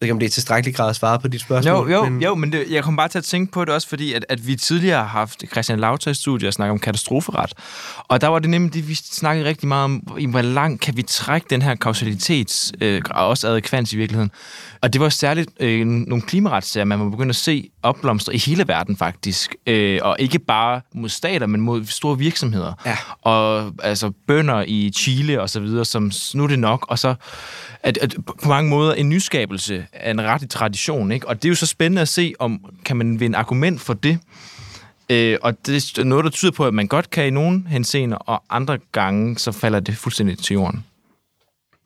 ved 0.00 0.06
ikke, 0.06 0.12
om 0.12 0.18
det 0.18 0.26
er 0.26 0.30
tilstrækkeligt 0.30 0.76
grad 0.76 0.90
at 0.90 0.96
svare 0.96 1.18
på 1.18 1.28
dit 1.28 1.40
spørgsmål. 1.40 1.90
Jo, 1.90 1.96
jo, 1.96 2.08
men, 2.08 2.22
jo, 2.22 2.34
men 2.34 2.52
det, 2.52 2.64
jeg 2.70 2.84
kom 2.84 2.96
bare 2.96 3.08
til 3.08 3.18
at 3.18 3.24
tænke 3.24 3.52
på 3.52 3.64
det 3.64 3.74
også, 3.74 3.88
fordi 3.88 4.12
at, 4.12 4.26
at 4.28 4.46
vi 4.46 4.56
tidligere 4.56 4.98
har 4.98 5.06
haft 5.06 5.44
Christian 5.50 5.80
Lauter 5.80 6.10
i 6.10 6.14
studiet 6.14 6.48
og 6.48 6.54
snakket 6.54 6.72
om 6.72 6.78
katastroferet. 6.78 7.52
Og 7.98 8.20
der 8.20 8.28
var 8.28 8.38
det 8.38 8.50
nemlig 8.50 8.74
det, 8.74 8.88
vi 8.88 8.94
snakkede 8.94 9.48
rigtig 9.48 9.68
meget 9.68 9.84
om, 9.84 10.02
i 10.18 10.26
hvor 10.26 10.42
langt 10.42 10.80
kan 10.80 10.96
vi 10.96 11.02
trække 11.02 11.46
den 11.50 11.62
her 11.62 11.74
kausalitets, 11.74 12.72
øh, 12.80 13.02
også 13.10 13.48
adekvans 13.48 13.92
i 13.92 13.96
virkeligheden. 13.96 14.30
Og 14.82 14.92
det 14.92 15.00
var 15.00 15.08
særligt 15.08 15.50
øh, 15.60 15.86
nogle 15.86 16.22
klimaretssager, 16.22 16.84
man 16.84 16.98
må 16.98 17.10
begynde 17.10 17.30
at 17.30 17.36
se 17.36 17.70
opblomstre 17.82 18.34
i 18.34 18.38
hele 18.38 18.68
verden 18.68 18.96
faktisk. 18.96 19.54
Øh, 19.66 20.00
og 20.02 20.16
ikke 20.18 20.38
bare 20.38 20.80
mod 20.94 21.08
stater, 21.08 21.46
men 21.46 21.60
mod 21.60 21.84
store 21.84 22.18
virksomheder. 22.18 22.72
Ja. 22.86 22.96
Og 23.22 23.72
altså 23.82 24.12
bønder 24.26 24.64
i 24.66 24.92
Chile 24.96 25.40
og 25.40 25.50
så 25.50 25.60
videre, 25.60 25.84
som 25.84 26.12
nu 26.34 26.44
er 26.44 26.48
det 26.48 26.58
nok. 26.58 26.86
Og 26.88 26.98
så 26.98 27.14
at, 27.86 27.98
at 27.98 28.16
på 28.26 28.48
mange 28.48 28.70
måder 28.70 28.94
en 28.94 29.08
nyskabelse 29.08 29.86
af 29.92 30.10
en 30.10 30.22
rettig 30.22 30.50
tradition. 30.50 31.12
Ikke? 31.12 31.28
Og 31.28 31.36
det 31.36 31.44
er 31.44 31.50
jo 31.50 31.54
så 31.54 31.66
spændende 31.66 32.02
at 32.02 32.08
se, 32.08 32.34
om 32.38 32.64
kan 32.84 32.96
man 32.96 33.20
vinde 33.20 33.38
argument 33.38 33.80
for 33.80 33.94
det. 33.94 34.18
Øh, 35.10 35.38
og 35.42 35.66
det 35.66 35.98
er 35.98 36.04
noget, 36.04 36.24
der 36.24 36.30
tyder 36.30 36.52
på, 36.52 36.66
at 36.66 36.74
man 36.74 36.86
godt 36.86 37.10
kan 37.10 37.26
i 37.26 37.30
nogle 37.30 37.64
henseender, 37.68 38.16
og 38.16 38.42
andre 38.50 38.78
gange, 38.92 39.38
så 39.38 39.52
falder 39.52 39.80
det 39.80 39.96
fuldstændig 39.96 40.38
til 40.38 40.54
jorden. 40.54 40.84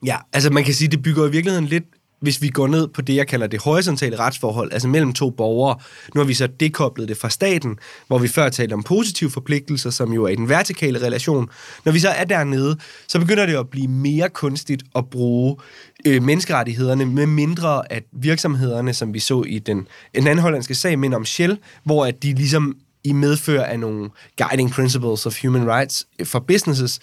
Ja, 0.05 0.17
altså 0.33 0.49
man 0.49 0.63
kan 0.63 0.73
sige, 0.73 0.87
det 0.87 1.03
bygger 1.03 1.27
i 1.27 1.31
virkeligheden 1.31 1.65
lidt 1.65 1.83
hvis 2.21 2.41
vi 2.41 2.49
går 2.49 2.67
ned 2.67 2.87
på 2.87 3.01
det, 3.01 3.15
jeg 3.15 3.27
kalder 3.27 3.47
det 3.47 3.61
horisontale 3.61 4.19
retsforhold, 4.19 4.73
altså 4.73 4.87
mellem 4.87 5.13
to 5.13 5.29
borgere, 5.29 5.77
nu 6.15 6.21
har 6.21 6.25
vi 6.25 6.33
så 6.33 6.47
dekoblet 6.47 7.07
det 7.07 7.17
fra 7.17 7.29
staten, 7.29 7.79
hvor 8.07 8.19
vi 8.19 8.27
før 8.27 8.49
talte 8.49 8.73
om 8.73 8.83
positive 8.83 9.31
forpligtelser, 9.31 9.89
som 9.89 10.13
jo 10.13 10.23
er 10.23 10.29
i 10.29 10.35
den 10.35 10.49
vertikale 10.49 11.01
relation. 11.01 11.49
Når 11.85 11.91
vi 11.91 11.99
så 11.99 12.09
er 12.09 12.23
dernede, 12.23 12.77
så 13.07 13.19
begynder 13.19 13.45
det 13.45 13.55
at 13.55 13.69
blive 13.69 13.87
mere 13.87 14.29
kunstigt 14.29 14.83
at 14.95 15.09
bruge 15.09 15.57
øh, 16.05 16.23
menneskerettighederne, 16.23 17.05
med 17.05 17.25
mindre 17.25 17.91
at 17.91 18.03
virksomhederne, 18.11 18.93
som 18.93 19.13
vi 19.13 19.19
så 19.19 19.43
i 19.47 19.59
den, 19.59 19.87
en 20.13 20.27
anden 20.27 20.39
hollandske 20.39 20.75
sag, 20.75 20.99
men 20.99 21.13
om 21.13 21.25
Shell, 21.25 21.57
hvor 21.83 22.05
at 22.05 22.23
de 22.23 22.33
ligesom 22.33 22.75
i 23.03 23.13
medfører 23.13 23.63
af 23.63 23.79
nogle 23.79 24.09
guiding 24.37 24.71
principles 24.71 25.25
of 25.25 25.41
human 25.41 25.67
rights 25.67 26.07
øh, 26.19 26.25
for 26.25 26.39
businesses, 26.39 26.99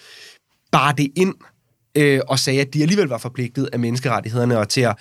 bare 0.71 0.93
det 0.97 1.07
ind 1.15 1.33
øh, 1.99 2.21
og 2.27 2.39
sagde, 2.39 2.61
at 2.61 2.73
de 2.73 2.81
alligevel 2.81 3.07
var 3.07 3.17
forpligtet 3.17 3.69
af 3.73 3.79
menneskerettighederne 3.79 4.59
og 4.59 4.69
til 4.69 4.81
at 4.81 4.95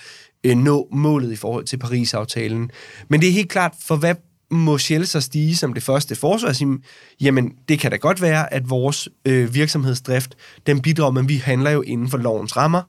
øh, 0.45 0.57
nå 0.57 0.89
målet 0.93 1.33
i 1.33 1.37
forhold 1.37 1.65
til 1.65 1.77
Paris-aftalen. 1.77 2.71
Men 3.09 3.21
det 3.21 3.29
er 3.29 3.33
helt 3.33 3.51
klart, 3.51 3.75
for 3.87 3.97
hvad 3.97 4.15
må 4.51 4.79
Shell 4.79 5.07
så 5.07 5.21
stige 5.21 5.57
som 5.57 5.75
det 5.75 5.83
første 5.83 6.17
forsvar? 6.17 6.53
Sige, 6.53 6.79
jamen, 7.21 7.53
det 7.69 7.79
kan 7.79 7.91
da 7.91 7.97
godt 7.97 8.23
være, 8.23 8.53
at 8.55 8.71
vores 8.71 9.09
øh, 9.25 9.55
virksomhedsdrift, 9.55 10.35
den 10.67 10.83
bidrager, 10.83 11.11
men 11.11 11.29
vi 11.29 11.37
handler 11.37 11.71
jo 11.71 11.83
inden 11.83 12.09
for 12.09 12.19
lovens 12.19 12.57
rammer. 12.57 12.83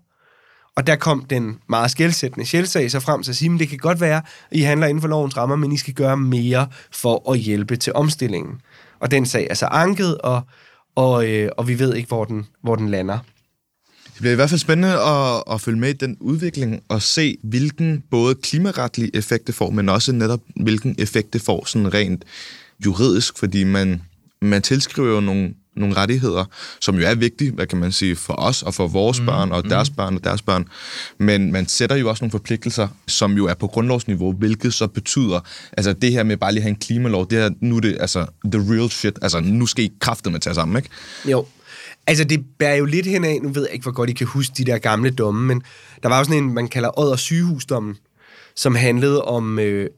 Og 0.75 0.87
der 0.87 0.95
kom 0.95 1.25
den 1.29 1.57
meget 1.69 1.91
skældsættende 1.91 2.45
Shell-sag 2.45 2.91
så 2.91 2.99
frem 2.99 3.23
til 3.23 3.31
at 3.31 3.35
sige, 3.35 3.53
at 3.53 3.59
det 3.59 3.69
kan 3.69 3.77
godt 3.77 4.01
være, 4.01 4.17
at 4.51 4.57
I 4.57 4.61
handler 4.61 4.87
inden 4.87 5.01
for 5.01 5.07
lovens 5.07 5.37
rammer, 5.37 5.55
men 5.55 5.71
I 5.71 5.77
skal 5.77 5.93
gøre 5.93 6.17
mere 6.17 6.67
for 6.91 7.31
at 7.31 7.39
hjælpe 7.39 7.77
til 7.77 7.93
omstillingen. 7.93 8.61
Og 8.99 9.11
den 9.11 9.25
sag 9.25 9.47
er 9.49 9.53
så 9.53 9.65
anket, 9.65 10.17
og, 10.17 10.41
og, 10.95 11.27
øh, 11.27 11.49
og 11.57 11.67
vi 11.67 11.79
ved 11.79 11.95
ikke, 11.95 12.07
hvor 12.07 12.25
den, 12.25 12.47
hvor 12.61 12.75
den 12.75 12.89
lander. 12.89 13.19
Det 14.19 14.23
bliver 14.23 14.33
i 14.33 14.35
hvert 14.35 14.49
fald 14.49 14.59
spændende 14.59 14.93
at, 14.93 15.43
at 15.51 15.61
følge 15.61 15.79
med 15.79 15.89
i 15.89 15.93
den 15.93 16.17
udvikling 16.19 16.83
og 16.89 17.01
se, 17.01 17.37
hvilken 17.43 18.03
både 18.11 18.35
klimaretlig 18.35 19.09
effekt 19.13 19.47
det 19.47 19.55
får, 19.55 19.69
men 19.69 19.89
også 19.89 20.11
netop, 20.11 20.39
hvilken 20.55 20.95
effekt 20.97 21.33
det 21.33 21.41
får 21.41 21.65
sådan 21.65 21.93
rent 21.93 22.23
juridisk, 22.85 23.37
fordi 23.37 23.63
man, 23.63 24.01
man 24.41 24.61
tilskriver 24.61 25.09
jo 25.09 25.19
nogle, 25.19 25.53
nogle 25.75 25.95
rettigheder, 25.95 26.45
som 26.81 26.95
jo 26.95 27.05
er 27.05 27.15
vigtige, 27.15 27.51
hvad 27.51 27.67
kan 27.67 27.77
man 27.77 27.91
sige, 27.91 28.15
for 28.15 28.33
os 28.33 28.63
og 28.63 28.73
for 28.73 28.87
vores 28.87 29.19
mm, 29.19 29.25
børn 29.25 29.51
og 29.51 29.61
mm. 29.63 29.69
deres 29.69 29.89
børn 29.89 30.15
og 30.15 30.23
deres 30.23 30.41
børn. 30.41 30.65
Men 31.17 31.51
man 31.51 31.67
sætter 31.67 31.95
jo 31.95 32.09
også 32.09 32.23
nogle 32.23 32.31
forpligtelser, 32.31 32.87
som 33.07 33.37
jo 33.37 33.45
er 33.45 33.53
på 33.53 33.67
grundlovsniveau, 33.67 34.33
hvilket 34.33 34.73
så 34.73 34.87
betyder, 34.87 35.39
altså 35.77 35.93
det 35.93 36.11
her 36.11 36.23
med 36.23 36.37
bare 36.37 36.51
lige 36.51 36.61
at 36.61 36.63
have 36.63 36.69
en 36.69 36.75
klimalov, 36.75 37.29
det 37.29 37.37
her, 37.37 37.49
nu 37.61 37.75
er 37.77 37.81
det 37.81 37.97
altså 37.99 38.25
the 38.51 38.73
real 38.73 38.89
shit, 38.89 39.19
altså 39.21 39.39
nu 39.39 39.65
skal 39.65 39.85
I 39.85 39.91
kraftet 39.99 40.31
med 40.31 40.39
tage 40.39 40.53
sammen, 40.53 40.77
ikke? 40.77 40.89
Jo, 41.25 41.45
Altså, 42.09 42.23
det 42.23 42.45
bærer 42.59 42.75
jo 42.75 42.85
lidt 42.85 43.05
henad, 43.05 43.39
nu 43.39 43.49
ved 43.49 43.61
jeg 43.61 43.73
ikke, 43.73 43.83
hvor 43.83 43.91
godt 43.91 44.09
I 44.09 44.13
kan 44.13 44.27
huske 44.27 44.53
de 44.57 44.65
der 44.65 44.77
gamle 44.77 45.09
domme, 45.09 45.47
men 45.47 45.61
der 46.03 46.09
var 46.09 46.17
jo 46.17 46.23
sådan 46.23 46.43
en, 46.43 46.53
man 46.53 46.67
kalder 46.67 46.99
Odder 46.99 47.15
sygehusdommen, 47.15 47.95
som 48.55 48.75
handlede 48.75 49.25
om, 49.25 49.59
øh, 49.59 49.89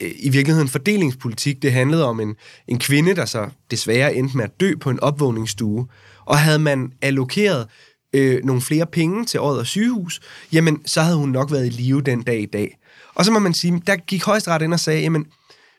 øh, 0.00 0.10
i 0.18 0.28
virkeligheden 0.28 0.68
fordelingspolitik. 0.68 1.62
Det 1.62 1.72
handlede 1.72 2.04
om 2.04 2.20
en, 2.20 2.34
en 2.68 2.78
kvinde, 2.78 3.16
der 3.16 3.24
så 3.24 3.48
desværre 3.70 4.14
endte 4.14 4.36
med 4.36 4.44
at 4.44 4.60
dø 4.60 4.72
på 4.80 4.90
en 4.90 5.00
opvågningsstue. 5.00 5.86
Og 6.24 6.38
havde 6.38 6.58
man 6.58 6.92
allokeret 7.02 7.66
øh, 8.14 8.44
nogle 8.44 8.62
flere 8.62 8.86
penge 8.86 9.24
til 9.24 9.40
Odder 9.40 9.64
sygehus, 9.64 10.20
jamen, 10.52 10.86
så 10.86 11.02
havde 11.02 11.16
hun 11.16 11.28
nok 11.28 11.52
været 11.52 11.66
i 11.66 11.70
live 11.70 12.00
den 12.00 12.22
dag 12.22 12.40
i 12.40 12.46
dag. 12.46 12.78
Og 13.14 13.24
så 13.24 13.32
må 13.32 13.38
man 13.38 13.54
sige, 13.54 13.82
der 13.86 13.96
gik 13.96 14.24
højesteret 14.24 14.62
ind 14.62 14.72
og 14.72 14.80
sagde, 14.80 15.00
jamen, 15.00 15.26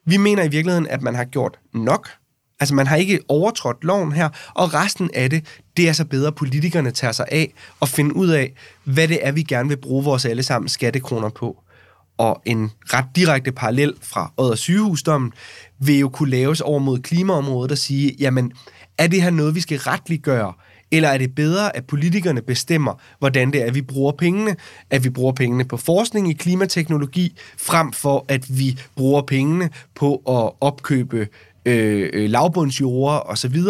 vi 0.05 0.17
mener 0.17 0.43
i 0.43 0.49
virkeligheden, 0.49 0.87
at 0.87 1.01
man 1.01 1.15
har 1.15 1.25
gjort 1.25 1.59
nok 1.73 2.09
Altså, 2.62 2.76
man 2.76 2.88
har 2.88 2.95
ikke 2.95 3.20
overtrådt 3.28 3.84
loven 3.84 4.12
her, 4.12 4.30
og 4.53 4.74
resten 4.74 5.09
af 5.14 5.30
det, 5.30 5.45
det 5.78 5.89
er 5.89 5.93
så 5.93 6.05
bedre, 6.05 6.28
at 6.28 6.36
politikerne 6.36 6.91
tager 6.91 7.12
sig 7.12 7.26
af 7.32 7.53
og 7.80 7.89
finder 7.89 8.16
ud 8.16 8.28
af, 8.28 8.53
hvad 8.84 9.07
det 9.07 9.20
er, 9.22 9.32
vi 9.32 9.43
gerne 9.43 9.70
vil 9.70 9.78
bruge 9.78 10.03
vores 10.03 10.26
alle 10.26 10.43
sammen 10.43 10.70
skattekroner 10.70 11.30
på. 11.30 11.64
Og 12.18 12.41
en 12.45 12.72
ret 12.84 13.05
direkte 13.16 13.51
parallel 13.51 13.93
fra 14.01 14.32
Odder 14.38 14.55
sygehusdommen 14.55 15.32
vil 15.80 15.99
jo 15.99 16.09
kunne 16.09 16.30
laves 16.30 16.62
over 16.62 16.80
mod 16.80 16.99
klimaområdet 16.99 17.72
og 17.72 17.78
sige, 17.78 18.16
jamen, 18.20 18.51
er 18.97 19.07
det 19.07 19.22
her 19.22 19.30
noget, 19.30 19.55
vi 19.55 19.62
skal 19.62 19.78
retligt 19.78 20.24
gøre? 20.24 20.53
Eller 20.91 21.09
er 21.09 21.18
det 21.18 21.36
bedre, 21.36 21.76
at 21.76 21.86
politikerne 21.86 22.41
bestemmer, 22.41 23.01
hvordan 23.20 23.51
det 23.51 23.62
er, 23.62 23.66
at 23.66 23.76
vi 23.76 23.82
bruger 23.82 24.12
pengene? 24.12 24.55
At 24.89 25.03
vi 25.03 25.09
bruger 25.09 25.34
pengene 25.34 25.66
på 25.66 25.78
forskning 25.78 26.30
i 26.30 26.34
klimateknologi, 26.34 27.38
frem 27.57 27.91
for 27.91 28.26
at 28.28 28.57
vi 28.57 28.80
bruger 28.95 29.22
pengene 29.22 29.70
på 29.95 30.16
at 30.16 30.51
opkøbe 30.62 31.28
Øh, 31.66 32.09
øh, 32.14 32.30
lavbundsjorder 32.30 33.20
osv., 33.20 33.62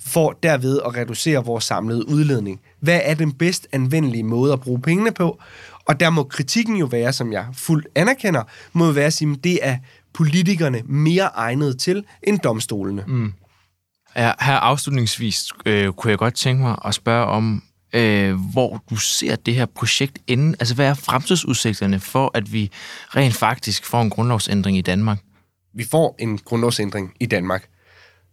for 0.00 0.38
derved 0.42 0.80
at 0.86 0.96
reducere 0.96 1.44
vores 1.44 1.64
samlede 1.64 2.08
udledning. 2.08 2.60
Hvad 2.80 3.00
er 3.04 3.14
den 3.14 3.32
bedst 3.32 3.66
anvendelige 3.72 4.22
måde 4.22 4.52
at 4.52 4.60
bruge 4.60 4.82
pengene 4.82 5.12
på? 5.12 5.38
Og 5.84 6.00
der 6.00 6.10
må 6.10 6.22
kritikken 6.22 6.76
jo 6.76 6.86
være, 6.86 7.12
som 7.12 7.32
jeg 7.32 7.46
fuldt 7.52 7.86
anerkender, 7.94 8.42
må 8.72 8.92
være 8.92 9.06
at 9.06 9.12
sige, 9.12 9.32
at 9.32 9.44
det 9.44 9.58
er 9.62 9.76
politikerne 10.14 10.82
mere 10.84 11.30
egnet 11.34 11.78
til 11.78 12.04
end 12.22 12.38
domstolene. 12.38 13.04
Mm. 13.06 13.32
Ja, 14.16 14.32
her 14.40 14.54
afslutningsvis 14.54 15.52
øh, 15.66 15.92
kunne 15.92 16.10
jeg 16.10 16.18
godt 16.18 16.34
tænke 16.34 16.62
mig 16.62 16.76
at 16.84 16.94
spørge 16.94 17.26
om, 17.26 17.62
øh, 17.92 18.34
hvor 18.52 18.82
du 18.90 18.96
ser 18.96 19.36
det 19.36 19.54
her 19.54 19.66
projekt 19.66 20.18
ende. 20.26 20.56
Altså, 20.60 20.74
hvad 20.74 20.86
er 20.86 20.94
fremtidsudsigterne 20.94 22.00
for, 22.00 22.30
at 22.34 22.52
vi 22.52 22.70
rent 23.16 23.34
faktisk 23.34 23.84
får 23.86 24.02
en 24.02 24.10
grundlovsændring 24.10 24.78
i 24.78 24.80
Danmark? 24.80 25.18
Vi 25.78 25.84
får 25.84 26.16
en 26.18 26.38
grundlovsændring 26.38 27.14
i 27.20 27.26
Danmark. 27.26 27.68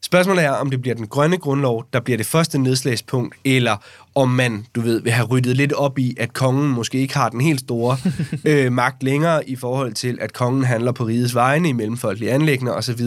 Spørgsmålet 0.02 0.44
er, 0.44 0.52
om 0.52 0.70
det 0.70 0.82
bliver 0.82 0.96
den 0.96 1.08
grønne 1.08 1.38
grundlov, 1.38 1.86
der 1.94 2.00
bliver 2.00 2.18
det 2.18 2.26
første 2.26 2.58
nedslagspunkt, 2.58 3.36
eller 3.46 3.78
om 4.16 4.30
man, 4.30 4.66
du 4.76 4.82
ved, 4.82 5.02
vil 5.02 5.12
have 5.12 5.28
ryddet 5.28 5.58
lidt 5.58 5.74
op 5.74 6.00
i, 6.00 6.16
at 6.20 6.34
kongen 6.34 6.72
måske 6.72 6.98
ikke 6.98 7.14
har 7.14 7.30
den 7.30 7.42
helt 7.42 7.60
store 7.60 7.98
øh, 8.46 8.72
magt 8.72 9.04
længere 9.04 9.50
i 9.50 9.56
forhold 9.56 9.94
til, 9.94 10.18
at 10.22 10.34
kongen 10.34 10.64
handler 10.64 10.92
på 10.92 11.04
rigets 11.04 11.36
vegne 11.36 11.70
i 11.70 11.72
mellemfolkelige 11.72 12.32
anlæggende 12.32 12.76
osv. 12.76 13.02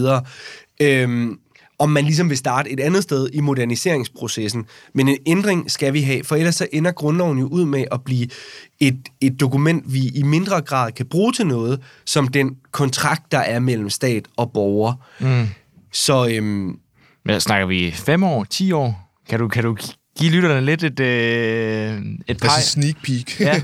Øhm, 0.81 1.39
om 1.79 1.91
man 1.91 2.05
ligesom 2.05 2.29
vil 2.29 2.37
starte 2.39 2.71
et 2.71 2.81
andet 2.81 3.03
sted 3.03 3.29
i 3.33 3.41
moderniseringsprocessen. 3.41 4.67
Men 4.95 5.09
en 5.09 5.19
ændring 5.27 5.71
skal 5.71 5.93
vi 5.93 6.03
have, 6.03 6.25
for 6.25 6.37
ellers 6.37 6.55
så 6.55 6.67
ender 6.73 6.91
grundloven 6.93 7.39
jo 7.39 7.47
ud 7.47 7.65
med 7.65 7.85
at 7.93 8.05
blive 8.05 8.29
et, 8.81 8.99
et 9.21 9.41
dokument, 9.41 9.85
vi 9.93 10.09
i 10.09 10.23
mindre 10.23 10.61
grad 10.61 10.93
kan 10.93 11.07
bruge 11.07 11.33
til 11.33 11.47
noget, 11.47 11.81
som 12.07 12.29
den 12.29 12.57
kontrakt, 12.73 13.33
der 13.33 13.39
er 13.39 13.59
mellem 13.59 13.91
stat 13.91 14.25
og 14.37 14.53
borger. 14.53 14.93
Mm. 15.21 15.49
Så 15.93 16.29
øhm, 16.31 16.79
Men 17.25 17.41
snakker 17.41 17.67
vi 17.67 17.91
fem 17.95 18.23
år, 18.23 18.45
ti 18.45 18.73
år? 18.73 19.11
Kan 19.29 19.39
du, 19.39 19.49
kan 19.49 19.63
du 19.65 19.77
give 20.19 20.31
lytterne 20.31 20.67
lidt 20.67 20.85
et, 20.85 21.01
øh, 21.01 21.99
et 22.29 22.39
par... 22.39 22.49
Altså 22.49 22.71
sneak 22.71 22.95
peek. 23.05 23.41
Ja. 23.41 23.61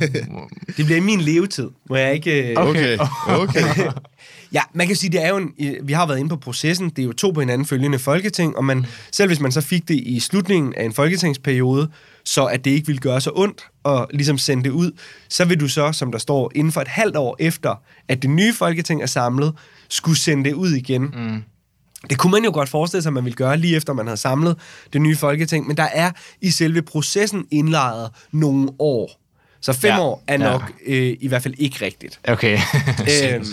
Det 0.77 0.87
bliver 0.87 1.01
min 1.01 1.21
levetid, 1.21 1.71
må 1.91 1.97
jeg 1.97 2.15
ikke... 2.15 2.51
øh, 2.51 2.57
Okay, 2.69 2.99
okay. 3.29 3.63
Ja, 4.55 4.63
man 4.75 4.87
kan 4.87 4.97
sige, 4.97 5.11
det 5.11 5.25
er 5.25 5.29
jo 5.29 5.37
en, 5.37 5.53
vi 5.83 5.93
har 5.93 6.07
været 6.07 6.19
inde 6.19 6.29
på 6.29 6.37
processen, 6.37 6.91
det 6.91 6.99
er 6.99 7.07
jo 7.07 7.13
to 7.13 7.31
på 7.31 7.41
hinanden 7.41 7.67
følgende 7.67 7.99
folketing, 7.99 8.57
og 8.57 8.65
man, 8.65 8.87
selv 9.13 9.29
hvis 9.29 9.41
man 9.41 9.53
så 9.53 9.61
fik 9.61 9.89
det 9.89 9.95
i 9.95 10.21
slutningen 10.21 10.75
af 10.75 10.85
en 10.85 10.93
folketingsperiode, 10.93 11.89
så 12.25 12.45
at 12.45 12.65
det 12.65 12.71
ikke 12.71 12.87
ville 12.87 13.01
gøre 13.01 13.21
så 13.21 13.31
ondt 13.35 13.65
at 13.85 14.07
ligesom 14.11 14.39
sende 14.39 14.65
det 14.65 14.71
ud, 14.71 14.93
så 15.29 15.45
vil 15.45 15.61
du 15.61 15.69
så, 15.69 15.93
som 15.93 16.13
der 16.13 16.19
står, 16.19 16.53
inden 16.55 16.73
for 16.73 16.81
et 16.81 16.89
halvt 16.89 17.17
år 17.17 17.37
efter, 17.39 17.83
at 18.09 18.23
det 18.23 18.31
nye 18.31 18.53
folketing 18.53 19.03
er 19.03 19.07
samlet, 19.07 19.55
skulle 19.89 20.19
sende 20.19 20.45
det 20.45 20.55
ud 20.55 20.71
igen. 20.71 21.03
Mm. 21.03 21.43
Det 22.11 22.19
kunne 22.19 22.31
man 22.31 22.45
jo 22.45 22.51
godt 22.53 22.69
forestille 22.69 23.03
sig, 23.03 23.11
at 23.11 23.15
man 23.15 23.25
ville 23.25 23.37
gøre 23.37 23.57
lige 23.57 23.77
efter, 23.77 23.93
man 23.93 24.07
havde 24.07 24.17
samlet 24.17 24.57
det 24.93 25.03
nye 25.03 25.17
folketing, 25.17 25.67
men 25.67 25.77
der 25.77 25.89
er 25.93 26.11
i 26.41 26.51
selve 26.51 26.83
processen 26.83 27.47
indlejret 27.51 28.11
nogle 28.33 28.69
år. 28.79 29.24
Så 29.65 29.73
fem 29.73 29.89
Ja, 29.89 29.95
ja, 29.95 30.03
år 30.03 30.25
er 30.27 30.33
ja. 30.33 30.39
nok 30.39 30.73
øh, 30.87 31.17
i 31.21 31.29
hvert 31.29 31.43
fald 31.43 31.55
ikke 31.59 31.85
rigtigt. 31.85 32.21
Okay. 32.29 32.53
øhm, 33.13 33.45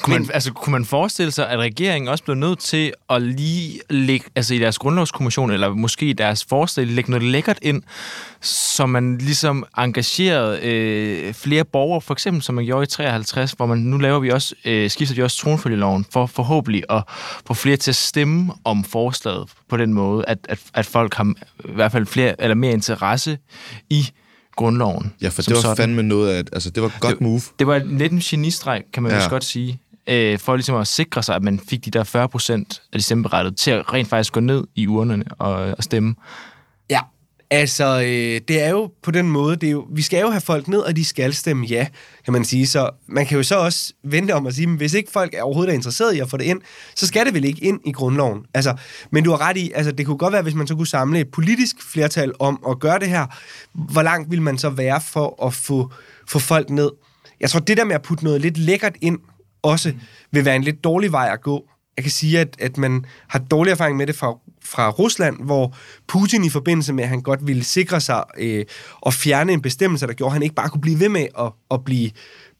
kunne, 0.00 0.18
man, 0.18 0.30
altså, 0.34 0.52
kunne 0.52 0.72
man 0.72 0.84
forestille 0.84 1.32
sig, 1.32 1.50
at 1.50 1.58
regeringen 1.58 2.08
også 2.08 2.24
blev 2.24 2.36
nødt 2.36 2.58
til 2.58 2.92
at 3.10 3.22
lige 3.22 3.80
lægge, 3.90 4.26
altså 4.36 4.54
i 4.54 4.58
deres 4.58 4.78
grundlovskommission, 4.78 5.50
eller 5.50 5.68
måske 5.68 6.06
i 6.06 6.12
deres 6.12 6.44
forslag, 6.44 6.86
lægge 6.86 7.10
noget 7.10 7.26
lækkert 7.26 7.58
ind, 7.62 7.82
så 8.40 8.86
man 8.86 9.18
ligesom 9.18 9.64
engagerede 9.78 10.60
øh, 10.62 11.34
flere 11.34 11.64
borgere, 11.64 12.00
for 12.00 12.14
eksempel 12.14 12.42
som 12.42 12.54
man 12.54 12.64
gjorde 12.64 12.82
i 12.82 12.86
53, 12.86 13.52
hvor 13.52 13.66
man 13.66 13.78
nu 13.78 13.98
laver 13.98 14.18
vi 14.18 14.30
også, 14.30 14.54
øh, 14.64 14.90
skifter 14.90 15.14
de 15.14 15.22
også 15.22 15.36
tronfølgeloven, 15.36 16.06
for 16.12 16.26
forhåbentlig 16.26 16.84
at 16.90 17.02
få 17.46 17.54
flere 17.54 17.76
til 17.76 17.90
at 17.90 17.96
stemme 17.96 18.52
om 18.64 18.84
forslaget 18.84 19.48
på 19.68 19.76
den 19.76 19.94
måde, 19.94 20.24
at, 20.28 20.38
at, 20.48 20.60
at 20.74 20.86
folk 20.86 21.14
har 21.14 21.34
i 21.64 21.72
hvert 21.74 21.92
fald 21.92 22.06
flere, 22.06 22.42
eller 22.42 22.54
mere 22.54 22.72
interesse 22.72 23.38
i 23.90 24.10
grundloven. 24.58 25.12
Ja, 25.22 25.28
for 25.28 25.42
det 25.42 25.54
var 25.54 25.60
sådan. 25.60 25.76
fandme 25.76 26.02
noget 26.02 26.30
af... 26.34 26.44
Altså, 26.52 26.70
det 26.70 26.82
var 26.82 26.92
godt 27.00 27.20
move. 27.20 27.40
Det 27.58 27.66
var 27.66 27.78
lidt 27.78 28.12
en 28.12 28.18
genistreg, 28.20 28.82
kan 28.92 29.02
man 29.02 29.10
Ja. 29.12 29.16
ja. 29.16 29.20
også 29.20 29.30
godt 29.30 29.44
sige, 29.44 29.80
øh, 30.06 30.38
for 30.38 30.56
ligesom 30.56 30.76
at 30.76 30.86
sikre 30.86 31.22
sig, 31.22 31.36
at 31.36 31.42
man 31.42 31.60
fik 31.70 31.84
de 31.84 31.90
der 31.90 32.04
40 32.04 32.28
procent 32.28 32.82
af 32.92 32.98
de 32.98 33.02
stemmeberettigede 33.04 33.56
til 33.56 33.70
at 33.70 33.92
rent 33.92 34.08
faktisk 34.08 34.32
gå 34.32 34.40
ned 34.40 34.64
i 34.74 34.86
urnerne 34.86 35.24
og, 35.38 35.52
og 35.78 35.84
stemme. 35.84 36.14
Ja, 36.90 37.00
altså, 37.50 38.00
øh, 38.00 38.40
det 38.48 38.62
er 38.62 38.70
jo 38.70 38.90
på 39.02 39.10
den 39.10 39.30
måde, 39.30 39.56
det 39.56 39.66
er 39.66 39.70
jo, 39.70 39.86
vi 39.90 40.02
skal 40.02 40.20
jo 40.20 40.30
have 40.30 40.40
folk 40.40 40.68
ned, 40.68 40.78
og 40.78 40.96
de 40.96 41.04
skal 41.04 41.34
stemme 41.34 41.66
ja, 41.66 41.86
kan 42.24 42.32
man 42.32 42.44
sige. 42.44 42.66
Så 42.66 42.90
man 43.06 43.26
kan 43.26 43.36
jo 43.36 43.42
så 43.42 43.58
også 43.58 43.92
vente 44.04 44.32
om 44.32 44.46
at 44.46 44.54
sige, 44.54 44.66
men 44.66 44.76
hvis 44.76 44.94
ikke 44.94 45.10
folk 45.10 45.34
er 45.34 45.42
overhovedet 45.42 45.72
er 45.72 45.74
interesseret 45.74 46.14
i 46.14 46.18
at 46.20 46.30
få 46.30 46.36
det 46.36 46.44
ind, 46.44 46.60
så 46.94 47.06
skal 47.06 47.26
det 47.26 47.34
vel 47.34 47.44
ikke 47.44 47.64
ind 47.64 47.80
i 47.86 47.92
grundloven. 47.92 48.40
Altså, 48.54 48.76
men 49.10 49.24
du 49.24 49.30
har 49.30 49.40
ret 49.40 49.56
i, 49.56 49.72
altså, 49.74 49.92
det 49.92 50.06
kunne 50.06 50.18
godt 50.18 50.32
være, 50.32 50.42
hvis 50.42 50.54
man 50.54 50.66
så 50.66 50.74
kunne 50.74 50.86
samle 50.86 51.20
et 51.20 51.30
politisk 51.30 51.76
flertal 51.92 52.32
om 52.38 52.62
at 52.68 52.78
gøre 52.80 52.98
det 52.98 53.08
her, 53.08 53.26
hvor 53.92 54.02
langt 54.02 54.30
vil 54.30 54.42
man 54.42 54.58
så 54.58 54.70
være 54.70 55.00
for 55.00 55.46
at 55.46 55.54
få, 55.54 55.92
få 56.28 56.38
folk 56.38 56.70
ned? 56.70 56.90
Jeg 57.40 57.50
tror, 57.50 57.60
det 57.60 57.76
der 57.76 57.84
med 57.84 57.94
at 57.94 58.02
putte 58.02 58.24
noget 58.24 58.40
lidt 58.40 58.58
lækkert 58.58 58.96
ind, 59.00 59.18
også 59.62 59.92
vil 60.30 60.44
være 60.44 60.56
en 60.56 60.64
lidt 60.64 60.84
dårlig 60.84 61.12
vej 61.12 61.30
at 61.32 61.42
gå. 61.42 61.64
Jeg 61.98 62.04
kan 62.04 62.10
sige, 62.10 62.40
at, 62.40 62.56
at 62.58 62.78
man 62.78 63.04
har 63.28 63.38
dårlig 63.38 63.70
erfaring 63.70 63.96
med 63.96 64.06
det 64.06 64.14
fra, 64.14 64.38
fra 64.64 64.90
Rusland, 64.90 65.36
hvor 65.44 65.76
Putin 66.06 66.44
i 66.44 66.48
forbindelse 66.48 66.92
med, 66.92 67.04
at 67.04 67.10
han 67.10 67.22
godt 67.22 67.46
ville 67.46 67.64
sikre 67.64 68.00
sig 68.00 68.24
øh, 68.38 68.64
at 69.06 69.14
fjerne 69.14 69.52
en 69.52 69.62
bestemmelse, 69.62 70.06
der 70.06 70.12
gjorde, 70.12 70.30
at 70.30 70.32
han 70.32 70.42
ikke 70.42 70.54
bare 70.54 70.68
kunne 70.68 70.80
blive 70.80 71.00
ved 71.00 71.08
med 71.08 71.26
at, 71.38 71.52
at 71.70 71.84
blive, 71.84 72.10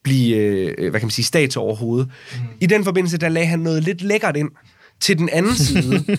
blive 0.02 0.36
øh, 0.36 0.90
hvad 0.90 1.00
kan 1.00 1.06
man 1.06 1.10
sige, 1.10 1.24
statsoverhoved. 1.24 2.04
Mm. 2.04 2.40
I 2.60 2.66
den 2.66 2.84
forbindelse, 2.84 3.18
der 3.18 3.28
lagde 3.28 3.48
han 3.48 3.58
noget 3.58 3.82
lidt 3.82 4.02
lækkert 4.02 4.36
ind 4.36 4.50
til 5.00 5.18
den 5.18 5.28
anden 5.32 5.54
side. 5.54 6.04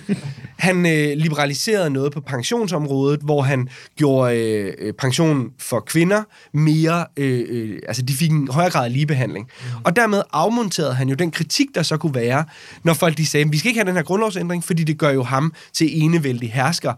han 0.59 0.86
øh, 0.86 1.17
liberaliserede 1.17 1.89
noget 1.89 2.13
på 2.13 2.21
pensionsområdet, 2.21 3.19
hvor 3.19 3.41
han 3.41 3.69
gjorde 3.97 4.38
øh, 4.38 4.73
øh, 4.80 4.93
pension 4.93 5.49
for 5.59 5.80
kvinder 5.80 6.23
mere, 6.53 7.05
øh, 7.17 7.45
øh, 7.49 7.80
altså 7.88 8.01
de 8.01 8.13
fik 8.13 8.32
en 8.32 8.47
højere 8.51 8.71
grad 8.71 8.86
af 8.86 8.93
ligebehandling. 8.93 9.45
Mm. 9.45 9.82
Og 9.84 9.95
dermed 9.95 10.21
afmonterede 10.34 10.93
han 10.93 11.09
jo 11.09 11.15
den 11.15 11.32
kritik, 11.32 11.67
der 11.75 11.84
så 11.84 11.97
kunne 11.97 12.15
være, 12.15 12.45
når 12.84 12.93
folk 12.93 13.17
de 13.17 13.25
sagde, 13.25 13.49
vi 13.49 13.57
skal 13.57 13.69
ikke 13.69 13.80
have 13.80 13.88
den 13.88 13.95
her 13.95 14.03
grundlovsændring, 14.03 14.63
fordi 14.63 14.84
det 14.84 14.97
gør 14.97 15.09
jo 15.09 15.23
ham 15.23 15.53
til 15.73 16.01
enevældig 16.03 16.53
hersker. 16.53 16.93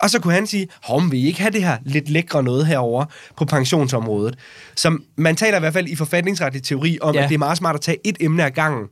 Og 0.00 0.10
så 0.10 0.20
kunne 0.20 0.34
han 0.34 0.46
sige, 0.46 0.68
hov, 0.82 1.10
vil 1.10 1.24
I 1.24 1.26
ikke 1.26 1.40
have 1.40 1.50
det 1.50 1.62
her 1.62 1.78
lidt 1.84 2.08
lækre 2.08 2.42
noget 2.42 2.66
herover 2.66 3.04
på 3.36 3.44
pensionsområdet? 3.44 4.38
Så 4.74 4.98
man 5.16 5.36
taler 5.36 5.56
i 5.56 5.60
hvert 5.60 5.72
fald 5.72 5.88
i 5.88 5.96
forfatningsretlig 5.96 6.62
teori 6.62 6.98
om. 7.00 7.14
Ja. 7.14 7.22
at 7.22 7.28
det 7.28 7.34
er 7.34 7.38
meget 7.38 7.58
smart 7.58 7.74
at 7.74 7.80
tage 7.80 7.98
et 8.04 8.16
emne 8.20 8.44
ad 8.44 8.50
gangen. 8.50 8.86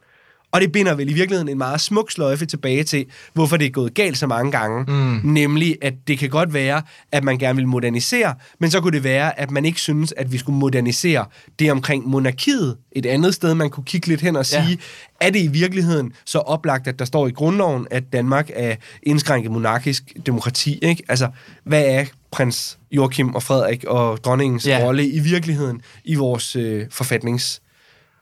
Og 0.53 0.61
det 0.61 0.73
binder 0.73 0.95
vel 0.95 1.11
i 1.11 1.13
virkeligheden 1.13 1.49
en 1.49 1.59
meget 1.59 1.81
smuk 1.81 2.11
sløjfe 2.11 2.47
tilbage 2.47 2.85
til, 2.85 3.07
hvorfor 3.35 3.57
det 3.57 3.67
er 3.67 3.71
gået 3.71 3.95
galt 3.95 4.19
så 4.19 4.27
mange 4.27 4.53
gange. 4.53 4.85
Mm. 4.89 5.21
Nemlig, 5.25 5.77
at 5.83 5.95
det 6.09 6.19
kan 6.19 6.31
godt 6.31 6.55
være, 6.55 6.83
at 7.13 7.25
man 7.25 7.39
gerne 7.39 7.57
vil 7.57 7.69
modernisere, 7.69 8.35
men 8.61 8.71
så 8.71 8.81
kunne 8.81 8.93
det 8.93 9.05
være, 9.05 9.41
at 9.41 9.51
man 9.51 9.65
ikke 9.65 9.81
synes, 9.81 10.15
at 10.17 10.33
vi 10.33 10.39
skulle 10.39 10.59
modernisere 10.59 11.25
det 11.59 11.71
omkring 11.73 12.09
monarkiet. 12.09 12.77
Et 12.93 13.07
andet 13.07 13.35
sted, 13.35 13.55
man 13.55 13.71
kunne 13.71 13.85
kigge 13.85 14.07
lidt 14.09 14.21
hen 14.21 14.37
og 14.37 14.47
sige, 14.47 14.63
Ja. 14.69 15.27
er 15.27 15.31
det 15.31 15.43
i 15.43 15.47
virkeligheden 15.47 16.13
så 16.27 16.39
oplagt, 16.39 16.89
at 16.89 16.99
der 16.99 17.05
står 17.05 17.27
i 17.27 17.31
grundloven, 17.31 17.87
at 17.91 18.13
Danmark 18.13 18.51
er 18.55 18.77
indskrænket 19.03 19.51
monarkisk 19.53 20.03
demokrati? 20.27 20.79
Ikke? 20.83 21.03
Altså, 21.09 21.29
hvad 21.65 21.85
er 21.87 22.05
prins 22.33 22.79
Joachim 22.93 23.35
og 23.35 23.43
Frederik 23.43 23.85
og 23.85 24.25
dronningens 24.25 24.67
Ja. 24.67 24.79
rolle 24.83 25.09
i 25.09 25.19
virkeligheden 25.19 25.81
i 26.05 26.15
vores 26.15 26.57
øh, 26.57 26.87
forfatnings 26.91 27.62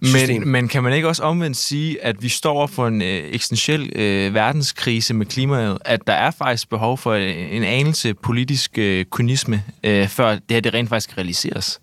Men, 0.02 0.48
men 0.48 0.68
kan 0.68 0.82
man 0.82 0.92
ikke 0.92 1.08
også 1.08 1.22
omvendt 1.22 1.56
sige, 1.56 2.04
at 2.04 2.22
vi 2.22 2.28
står 2.28 2.52
over 2.52 2.66
for 2.66 2.86
en 2.86 3.02
øh, 3.02 3.08
eksistentiel 3.08 3.92
øh, 3.96 4.34
verdenskrise 4.34 5.14
med 5.14 5.26
klimaet, 5.26 5.78
at 5.84 6.00
der 6.06 6.12
er 6.12 6.30
faktisk 6.30 6.68
behov 6.68 6.98
for 6.98 7.12
øh, 7.12 7.54
en 7.54 7.64
anelse 7.64 8.14
politisk 8.14 8.78
øh, 8.78 9.04
kynisme, 9.12 9.62
øh, 9.84 10.08
før 10.08 10.30
det 10.30 10.42
her 10.50 10.60
det 10.60 10.74
rent 10.74 10.88
faktisk 10.88 11.18
realiseres? 11.18 11.80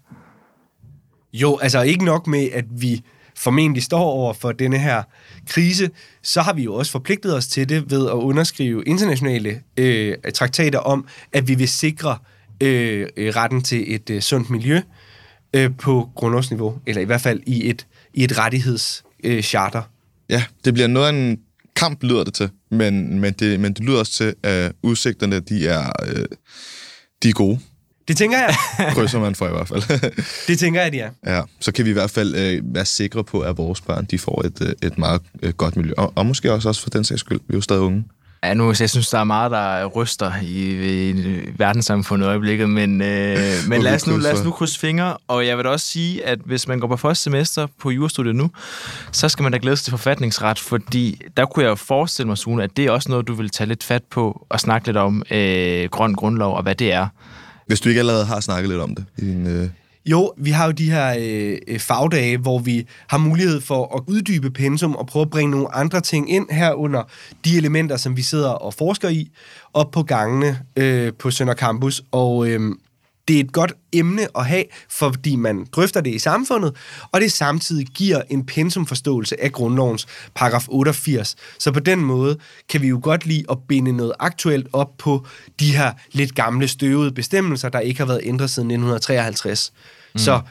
Jo, 1.33 1.57
altså 1.57 1.81
ikke 1.81 2.05
nok 2.05 2.27
med, 2.27 2.49
at 2.53 2.65
vi 2.71 3.01
formentlig 3.35 3.83
står 3.83 4.03
over 4.03 4.33
for 4.33 4.51
denne 4.51 4.77
her 4.77 5.03
krise, 5.47 5.89
så 6.23 6.41
har 6.41 6.53
vi 6.53 6.63
jo 6.63 6.75
også 6.75 6.91
forpligtet 6.91 7.35
os 7.35 7.47
til 7.47 7.69
det 7.69 7.91
ved 7.91 8.07
at 8.07 8.13
underskrive 8.13 8.83
internationale 8.85 9.61
øh, 9.77 10.15
traktater 10.33 10.79
om, 10.79 11.07
at 11.33 11.47
vi 11.47 11.55
vil 11.55 11.67
sikre 11.67 12.17
øh, 12.63 13.07
øh, 13.17 13.35
retten 13.35 13.61
til 13.61 13.95
et 13.95 14.09
øh, 14.09 14.21
sundt 14.21 14.49
miljø 14.49 14.81
øh, 15.53 15.71
på 15.77 16.09
grundlovsniveau, 16.15 16.79
eller 16.85 17.01
i 17.01 17.05
hvert 17.05 17.21
fald 17.21 17.39
i 17.45 17.69
et, 17.69 17.87
i 18.13 18.23
et 18.23 18.37
rettighedscharter. 18.37 19.81
Øh. 19.81 19.85
Ja, 20.29 20.43
det 20.65 20.73
bliver 20.73 20.87
noget 20.87 21.07
af 21.07 21.11
en 21.11 21.39
kamp, 21.75 22.03
lyder 22.03 22.23
det 22.23 22.33
til. 22.33 22.49
Men, 22.71 23.19
men, 23.19 23.33
det, 23.33 23.59
men 23.59 23.73
det 23.73 23.83
lyder 23.83 23.99
også 23.99 24.11
til, 24.11 24.35
at 24.43 24.71
udsigterne, 24.83 25.39
de 25.39 25.67
er, 25.67 25.91
øh, 26.07 26.25
de 27.23 27.29
er 27.29 27.33
gode. 27.33 27.59
det 28.07 28.17
tænker 28.17 28.37
jeg. 28.37 28.55
Krydser 28.93 29.19
man 29.19 29.35
for 29.35 29.47
i 29.47 29.51
hvert 29.51 29.67
fald. 29.67 30.11
Det 30.47 30.59
tænker 30.59 30.81
jeg, 30.81 30.91
de 30.91 30.99
er. 30.99 31.11
ja, 31.25 31.41
så 31.59 31.71
kan 31.71 31.85
vi 31.85 31.89
i 31.89 31.93
hvert 31.93 32.11
fald 32.11 32.35
øh, 32.35 32.75
være 32.75 32.85
sikre 32.85 33.23
på, 33.23 33.39
at 33.39 33.57
vores 33.57 33.81
børn, 33.81 34.05
de 34.05 34.19
får 34.19 34.45
et, 34.45 34.61
øh, 34.61 34.73
et 34.83 34.97
meget 34.97 35.21
øh, 35.43 35.53
godt 35.53 35.75
miljø. 35.75 35.93
Og, 35.97 36.13
og 36.15 36.25
måske 36.25 36.53
også, 36.53 36.69
også 36.69 36.81
for 36.81 36.89
den 36.89 37.03
sags 37.03 37.19
skyld. 37.19 37.39
Vi 37.47 37.53
er 37.53 37.57
jo 37.57 37.61
stadig 37.61 37.81
unge. 37.81 38.03
Ja, 38.43 38.53
nu, 38.53 38.73
jeg 38.79 38.89
synes, 38.89 39.09
der 39.09 39.19
er 39.19 39.23
meget, 39.23 39.51
der 39.51 39.85
ryster 39.85 40.31
i, 40.41 41.09
i 41.09 41.49
verdenssamfundet 41.57 42.25
i 42.25 42.29
øjeblikket, 42.29 42.69
men, 42.69 43.01
øh, 43.01 43.37
men 43.69 43.81
lad, 43.81 43.95
os 43.95 44.07
nu, 44.07 44.17
lad 44.17 44.33
os 44.33 44.43
nu 44.43 44.51
krydse 44.51 44.79
fingre, 44.79 45.17
og 45.27 45.47
jeg 45.47 45.57
vil 45.57 45.65
da 45.65 45.69
også 45.69 45.85
sige, 45.85 46.25
at 46.25 46.39
hvis 46.45 46.67
man 46.67 46.79
går 46.79 46.87
på 46.87 46.97
første 46.97 47.23
semester 47.23 47.67
på 47.79 47.91
jurastudiet 47.91 48.35
nu, 48.35 48.51
så 49.11 49.29
skal 49.29 49.43
man 49.43 49.51
da 49.51 49.57
glæde 49.61 49.75
sig 49.77 49.83
til 49.83 49.91
forfatningsret, 49.91 50.59
fordi 50.59 51.21
der 51.37 51.45
kunne 51.45 51.63
jeg 51.63 51.69
jo 51.69 51.75
forestille 51.75 52.27
mig, 52.27 52.37
Sune, 52.37 52.63
at 52.63 52.77
det 52.77 52.85
er 52.85 52.91
også 52.91 53.09
noget, 53.09 53.27
du 53.27 53.33
vil 53.33 53.49
tage 53.49 53.67
lidt 53.67 53.83
fat 53.83 54.03
på 54.11 54.45
og 54.49 54.59
snakke 54.59 54.87
lidt 54.87 54.97
om 54.97 55.23
øh, 55.31 55.89
grøn 55.89 56.13
grundlov 56.13 56.55
og 56.55 56.63
hvad 56.63 56.75
det 56.75 56.93
er. 56.93 57.07
Hvis 57.67 57.79
du 57.79 57.89
ikke 57.89 57.99
allerede 57.99 58.25
har 58.25 58.39
snakket 58.39 58.69
lidt 58.69 58.81
om 58.81 58.95
det 58.95 59.05
i 59.17 59.21
din... 59.21 59.47
Øh, 59.47 59.69
jo, 60.07 60.33
vi 60.37 60.51
har 60.51 60.65
jo 60.65 60.71
de 60.71 60.91
her 60.91 61.15
øh, 61.19 61.57
øh, 61.67 61.79
fagdage, 61.79 62.37
hvor 62.37 62.59
vi 62.59 62.87
har 63.07 63.17
mulighed 63.17 63.61
for 63.61 63.95
at 63.95 64.03
uddybe 64.07 64.51
pensum 64.51 64.95
og 64.95 65.07
prøve 65.07 65.21
at 65.23 65.29
bringe 65.29 65.51
nogle 65.51 65.75
andre 65.75 66.01
ting 66.01 66.31
ind 66.31 66.49
herunder 66.51 67.03
de 67.45 67.57
elementer, 67.57 67.97
som 67.97 68.17
vi 68.17 68.21
sidder 68.21 68.49
og 68.49 68.73
forsker 68.73 69.09
i, 69.09 69.31
op 69.73 69.91
på 69.91 70.03
gangene 70.03 70.59
øh, 70.75 71.13
på 71.13 71.31
Sønder 71.31 71.53
Campus. 71.53 72.01
Og 72.11 72.47
øh, 72.49 72.75
det 73.27 73.35
er 73.35 73.39
et 73.39 73.51
godt 73.51 73.73
emne 73.93 74.27
at 74.37 74.45
have, 74.45 74.63
fordi 74.89 75.35
man 75.35 75.67
drøfter 75.71 76.01
det 76.01 76.13
i 76.13 76.19
samfundet, 76.19 76.75
og 77.11 77.21
det 77.21 77.31
samtidig 77.31 77.87
giver 77.87 78.21
en 78.29 78.45
pensumforståelse 78.45 79.43
af 79.43 79.51
grundlovens 79.51 80.07
paragraf 80.35 80.67
88. 80.69 81.35
Så 81.59 81.71
på 81.71 81.79
den 81.79 81.99
måde 81.99 82.37
kan 82.69 82.81
vi 82.81 82.87
jo 82.87 82.99
godt 83.03 83.25
lide 83.25 83.43
at 83.51 83.57
binde 83.67 83.91
noget 83.91 84.13
aktuelt 84.19 84.67
op 84.73 84.97
på 84.97 85.25
de 85.59 85.77
her 85.77 85.93
lidt 86.11 86.35
gamle 86.35 86.67
støvede 86.67 87.11
bestemmelser, 87.11 87.69
der 87.69 87.79
ikke 87.79 87.99
har 87.99 88.05
været 88.05 88.21
ændret 88.23 88.49
siden 88.49 88.71
1953. 88.71 89.73
Mm. 90.13 90.19
Så 90.19 90.41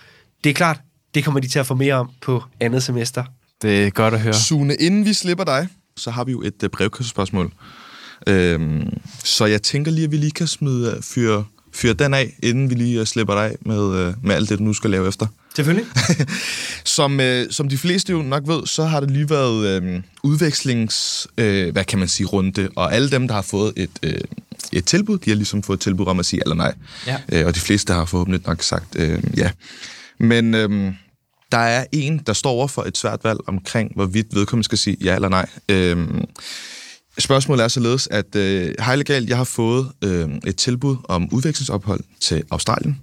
det 0.44 0.50
er 0.50 0.54
klart, 0.54 0.80
det 1.14 1.24
kommer 1.24 1.40
de 1.40 1.48
til 1.48 1.58
at 1.58 1.66
få 1.66 1.74
mere 1.74 1.94
om 1.94 2.10
på 2.20 2.42
andet 2.60 2.82
semester. 2.82 3.24
Det 3.62 3.86
er 3.86 3.90
godt 3.90 4.14
at 4.14 4.20
høre. 4.20 4.34
Sune, 4.34 4.74
inden 4.74 5.04
vi 5.04 5.12
slipper 5.12 5.44
dig, 5.44 5.68
så 5.96 6.10
har 6.10 6.24
vi 6.24 6.32
jo 6.32 6.42
et 6.42 6.62
uh, 6.62 6.70
brevkassespørgsmål. 6.70 7.52
Øhm, 8.26 8.88
så 9.24 9.46
jeg 9.46 9.62
tænker 9.62 9.90
lige, 9.90 10.04
at 10.04 10.12
vi 10.12 10.16
lige 10.16 10.30
kan 10.30 10.46
smide, 10.46 10.98
fyre, 11.02 11.44
fyre 11.76 11.92
den 11.92 12.14
af, 12.14 12.36
inden 12.42 12.70
vi 12.70 12.74
lige 12.74 13.00
øh, 13.00 13.06
slipper 13.06 13.34
dig 13.34 13.44
af 13.44 13.56
med, 13.60 13.94
øh, 13.96 14.14
med 14.22 14.34
alt 14.34 14.48
det, 14.48 14.58
du 14.58 14.64
nu 14.64 14.72
skal 14.72 14.90
lave 14.90 15.08
efter. 15.08 15.26
Selvfølgelig. 15.56 15.86
Som, 16.84 17.20
øh, 17.20 17.50
som 17.50 17.68
de 17.68 17.78
fleste 17.78 18.12
jo 18.12 18.22
nok 18.22 18.42
ved, 18.46 18.66
så 18.66 18.84
har 18.84 19.00
det 19.00 19.10
lige 19.10 19.30
været 19.30 19.82
øh, 19.82 20.02
udvekslings, 20.22 21.26
øh, 21.38 21.72
hvad 21.72 21.84
kan 21.84 21.98
man 21.98 22.08
sige, 22.08 22.26
runde, 22.26 22.68
og 22.76 22.94
alle 22.94 23.10
dem, 23.10 23.28
der 23.28 23.34
har 23.34 23.42
fået 23.42 23.72
et, 23.76 23.90
øh, 24.02 24.20
et 24.72 24.84
tilbud, 24.84 25.18
de 25.18 25.30
har 25.30 25.36
ligesom 25.36 25.62
fået 25.62 25.76
et 25.76 25.80
tilbud 25.80 26.06
om 26.06 26.18
at 26.18 26.26
sige 26.26 26.42
eller 26.44 26.56
nej. 26.56 26.74
Ja. 27.06 27.16
Øh, 27.32 27.46
og 27.46 27.54
de 27.54 27.60
fleste 27.60 27.92
har 27.92 28.04
forhåbentlig 28.04 28.42
nok 28.46 28.62
sagt 28.62 28.96
øh, 28.96 29.22
ja. 29.36 29.50
Men 30.18 30.54
øh, 30.54 30.92
der 31.52 31.58
er 31.58 31.84
en, 31.92 32.18
der 32.26 32.32
står 32.32 32.50
over 32.50 32.66
for 32.66 32.82
et 32.82 32.98
svært 32.98 33.24
valg 33.24 33.38
omkring, 33.46 33.92
hvorvidt 33.94 34.26
vedkommende 34.34 34.64
skal 34.64 34.78
sige 34.78 34.96
ja 35.04 35.14
eller 35.14 35.28
nej. 35.28 35.48
Øh, 35.68 35.96
Spørgsmålet 37.18 37.64
er 37.64 37.68
således, 37.68 38.08
at 38.10 38.36
øh, 38.36 38.74
hej 38.78 38.96
legal, 38.96 39.24
jeg 39.24 39.36
har 39.36 39.44
fået 39.44 39.92
øh, 40.04 40.28
et 40.46 40.56
tilbud 40.56 40.96
om 41.04 41.28
udvekslingsophold 41.32 42.00
til 42.20 42.44
Australien, 42.50 43.00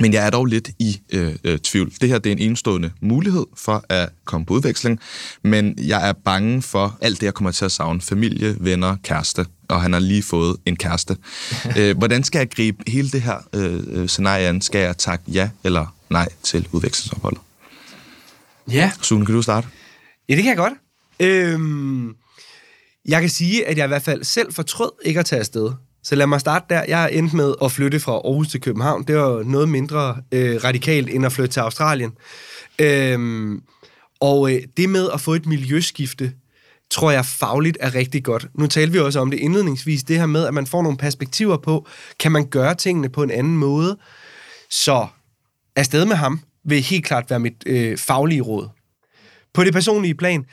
men 0.00 0.12
jeg 0.12 0.26
er 0.26 0.30
dog 0.30 0.46
lidt 0.46 0.70
i 0.78 1.00
øh, 1.12 1.34
øh, 1.44 1.58
tvivl. 1.58 1.92
Det 2.00 2.08
her 2.08 2.18
det 2.18 2.30
er 2.30 2.36
en 2.36 2.42
enestående 2.42 2.90
mulighed 3.00 3.46
for 3.56 3.84
at 3.88 4.08
komme 4.24 4.46
på 4.46 4.54
udveksling, 4.54 5.00
men 5.42 5.74
jeg 5.78 6.08
er 6.08 6.12
bange 6.12 6.62
for 6.62 6.98
alt 7.00 7.20
det, 7.20 7.26
jeg 7.26 7.34
kommer 7.34 7.50
til 7.50 7.64
at 7.64 7.72
savne. 7.72 8.00
Familie, 8.00 8.56
venner, 8.60 8.96
kæreste, 9.02 9.46
og 9.68 9.82
han 9.82 9.92
har 9.92 10.00
lige 10.00 10.22
fået 10.22 10.56
en 10.66 10.76
kæreste. 10.76 11.16
øh, 11.78 11.98
hvordan 11.98 12.24
skal 12.24 12.38
jeg 12.38 12.50
gribe 12.50 12.78
hele 12.86 13.10
det 13.10 13.22
her 13.22 13.38
øh, 13.52 13.82
øh, 13.88 14.08
scenarie 14.08 14.48
an? 14.48 14.60
Skal 14.60 14.80
jeg 14.80 14.98
takke 14.98 15.24
ja 15.28 15.50
eller 15.64 15.94
nej 16.10 16.28
til 16.42 16.68
udvekslingsopholdet? 16.72 17.40
Ja. 18.70 18.90
Sune, 19.02 19.26
kan 19.26 19.34
du 19.34 19.42
starte? 19.42 19.68
Ja, 20.28 20.34
det 20.34 20.42
kan 20.42 20.50
jeg 20.50 20.56
godt. 20.56 20.72
Øhm, 21.20 22.16
jeg 23.08 23.20
kan 23.20 23.30
sige, 23.30 23.66
at 23.66 23.78
jeg 23.78 23.84
i 23.84 23.88
hvert 23.88 24.02
fald 24.02 24.24
selv 24.24 24.52
fortrød 24.52 24.90
ikke 25.04 25.20
at 25.20 25.26
tage 25.26 25.40
afsted. 25.40 25.72
Så 26.02 26.14
lad 26.14 26.26
mig 26.26 26.40
starte 26.40 26.66
der. 26.68 26.84
Jeg 26.88 27.10
endte 27.12 27.36
med 27.36 27.54
at 27.62 27.72
flytte 27.72 28.00
fra 28.00 28.12
Aarhus 28.12 28.48
til 28.48 28.60
København. 28.60 29.02
Det 29.02 29.16
var 29.16 29.42
noget 29.42 29.68
mindre 29.68 30.16
øh, 30.32 30.64
radikalt 30.64 31.10
end 31.10 31.26
at 31.26 31.32
flytte 31.32 31.52
til 31.52 31.60
Australien. 31.60 32.12
Øhm, 32.78 33.62
og 34.20 34.52
øh, 34.52 34.62
det 34.76 34.88
med 34.88 35.08
at 35.14 35.20
få 35.20 35.34
et 35.34 35.46
miljøskifte, 35.46 36.32
tror 36.90 37.10
jeg 37.10 37.26
fagligt 37.26 37.78
er 37.80 37.94
rigtig 37.94 38.24
godt. 38.24 38.46
Nu 38.54 38.66
talte 38.66 38.92
vi 38.92 38.98
også 38.98 39.20
om 39.20 39.30
det 39.30 39.40
indledningsvis, 39.40 40.02
det 40.02 40.18
her 40.18 40.26
med, 40.26 40.46
at 40.46 40.54
man 40.54 40.66
får 40.66 40.82
nogle 40.82 40.98
perspektiver 40.98 41.56
på, 41.56 41.86
kan 42.20 42.32
man 42.32 42.46
gøre 42.46 42.74
tingene 42.74 43.08
på 43.08 43.22
en 43.22 43.30
anden 43.30 43.56
måde. 43.56 43.98
Så 44.70 45.06
afsted 45.76 46.04
med 46.04 46.16
ham 46.16 46.40
vil 46.64 46.80
helt 46.82 47.04
klart 47.04 47.30
være 47.30 47.40
mit 47.40 47.62
øh, 47.66 47.98
faglige 47.98 48.40
råd. 48.40 48.68
På 49.54 49.64
det 49.64 49.72
personlige 49.72 50.14
plan, 50.14 50.44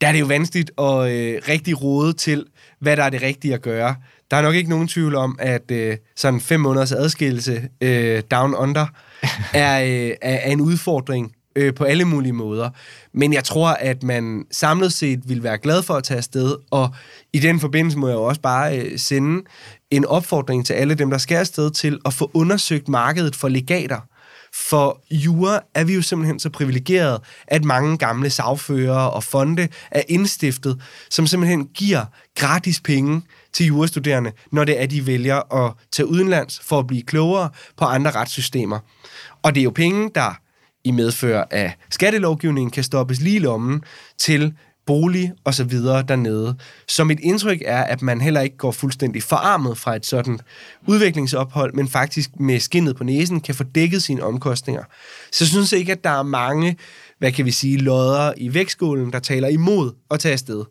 der 0.00 0.08
er 0.08 0.12
det 0.12 0.20
jo 0.20 0.26
vanskeligt 0.26 0.70
at 0.78 1.10
øh, 1.10 1.42
rigtig 1.48 1.82
råde 1.82 2.12
til, 2.12 2.46
hvad 2.80 2.96
der 2.96 3.02
er 3.04 3.10
det 3.10 3.22
rigtige 3.22 3.54
at 3.54 3.62
gøre. 3.62 3.96
Der 4.30 4.36
er 4.36 4.42
nok 4.42 4.54
ikke 4.54 4.70
nogen 4.70 4.88
tvivl 4.88 5.14
om, 5.14 5.36
at 5.40 5.70
øh, 5.70 5.96
sådan 6.16 6.40
fem 6.40 6.60
måneders 6.60 6.92
adskillelse 6.92 7.68
øh, 7.80 8.22
down 8.30 8.54
under 8.54 8.86
er, 9.54 9.82
øh, 9.82 10.16
er, 10.22 10.36
er 10.36 10.50
en 10.50 10.60
udfordring 10.60 11.32
øh, 11.56 11.74
på 11.74 11.84
alle 11.84 12.04
mulige 12.04 12.32
måder. 12.32 12.70
Men 13.14 13.32
jeg 13.32 13.44
tror, 13.44 13.68
at 13.68 14.02
man 14.02 14.44
samlet 14.50 14.92
set 14.92 15.28
vil 15.28 15.42
være 15.42 15.58
glad 15.58 15.82
for 15.82 15.94
at 15.94 16.04
tage 16.04 16.18
afsted, 16.18 16.56
og 16.70 16.94
i 17.32 17.38
den 17.38 17.60
forbindelse 17.60 17.98
må 17.98 18.08
jeg 18.08 18.14
jo 18.14 18.22
også 18.22 18.40
bare 18.40 18.78
øh, 18.78 18.98
sende 18.98 19.42
en 19.90 20.04
opfordring 20.04 20.66
til 20.66 20.74
alle 20.74 20.94
dem, 20.94 21.10
der 21.10 21.18
skal 21.18 21.36
afsted 21.36 21.70
til 21.70 21.98
at 22.04 22.12
få 22.12 22.30
undersøgt 22.34 22.88
markedet 22.88 23.36
for 23.36 23.48
legater. 23.48 24.00
For 24.54 25.02
jura 25.10 25.60
er 25.74 25.84
vi 25.84 25.94
jo 25.94 26.02
simpelthen 26.02 26.40
så 26.40 26.50
privilegeret, 26.50 27.20
at 27.46 27.64
mange 27.64 27.98
gamle 27.98 28.30
sagfører 28.30 29.06
og 29.06 29.24
fonde 29.24 29.68
er 29.90 30.02
indstiftet, 30.08 30.82
som 31.10 31.26
simpelthen 31.26 31.66
giver 31.66 32.04
gratis 32.34 32.80
penge 32.80 33.22
til 33.52 33.66
jurastuderende, 33.66 34.32
når 34.52 34.64
det 34.64 34.82
er, 34.82 34.86
de 34.86 35.06
vælger 35.06 35.66
at 35.66 35.72
tage 35.92 36.06
udenlands 36.06 36.60
for 36.60 36.78
at 36.78 36.86
blive 36.86 37.02
klogere 37.02 37.50
på 37.76 37.84
andre 37.84 38.10
retssystemer. 38.10 38.78
Og 39.42 39.54
det 39.54 39.60
er 39.60 39.64
jo 39.64 39.70
penge, 39.70 40.10
der 40.14 40.34
i 40.84 40.90
medfør 40.90 41.44
af 41.50 41.76
skattelovgivningen 41.90 42.70
kan 42.70 42.84
stoppes 42.84 43.20
lige 43.20 43.38
lommen 43.38 43.82
til 44.18 44.54
bolig 44.86 45.32
og 45.44 45.54
så 45.54 45.64
videre 45.64 46.04
dernede. 46.08 46.56
Så 46.88 47.04
mit 47.04 47.20
indtryk 47.20 47.62
er, 47.64 47.82
at 47.82 48.02
man 48.02 48.20
heller 48.20 48.40
ikke 48.40 48.56
går 48.56 48.70
fuldstændig 48.70 49.22
forarmet 49.22 49.78
fra 49.78 49.96
et 49.96 50.06
sådan 50.06 50.40
udviklingsophold, 50.86 51.72
men 51.72 51.88
faktisk 51.88 52.30
med 52.40 52.60
skinnet 52.60 52.96
på 52.96 53.04
næsen 53.04 53.40
kan 53.40 53.54
få 53.54 53.64
dækket 53.64 54.02
sine 54.02 54.22
omkostninger. 54.22 54.82
Så 55.32 55.44
jeg 55.44 55.48
synes 55.48 55.72
ikke, 55.72 55.92
at 55.92 56.04
der 56.04 56.10
er 56.10 56.22
mange, 56.22 56.76
hvad 57.18 57.32
kan 57.32 57.44
vi 57.44 57.50
sige, 57.50 57.76
lodder 57.76 58.32
i 58.36 58.54
vægtskålen, 58.54 59.12
der 59.12 59.18
taler 59.18 59.48
imod 59.48 59.92
at 60.10 60.20
tage 60.20 60.32
afsted. 60.32 60.64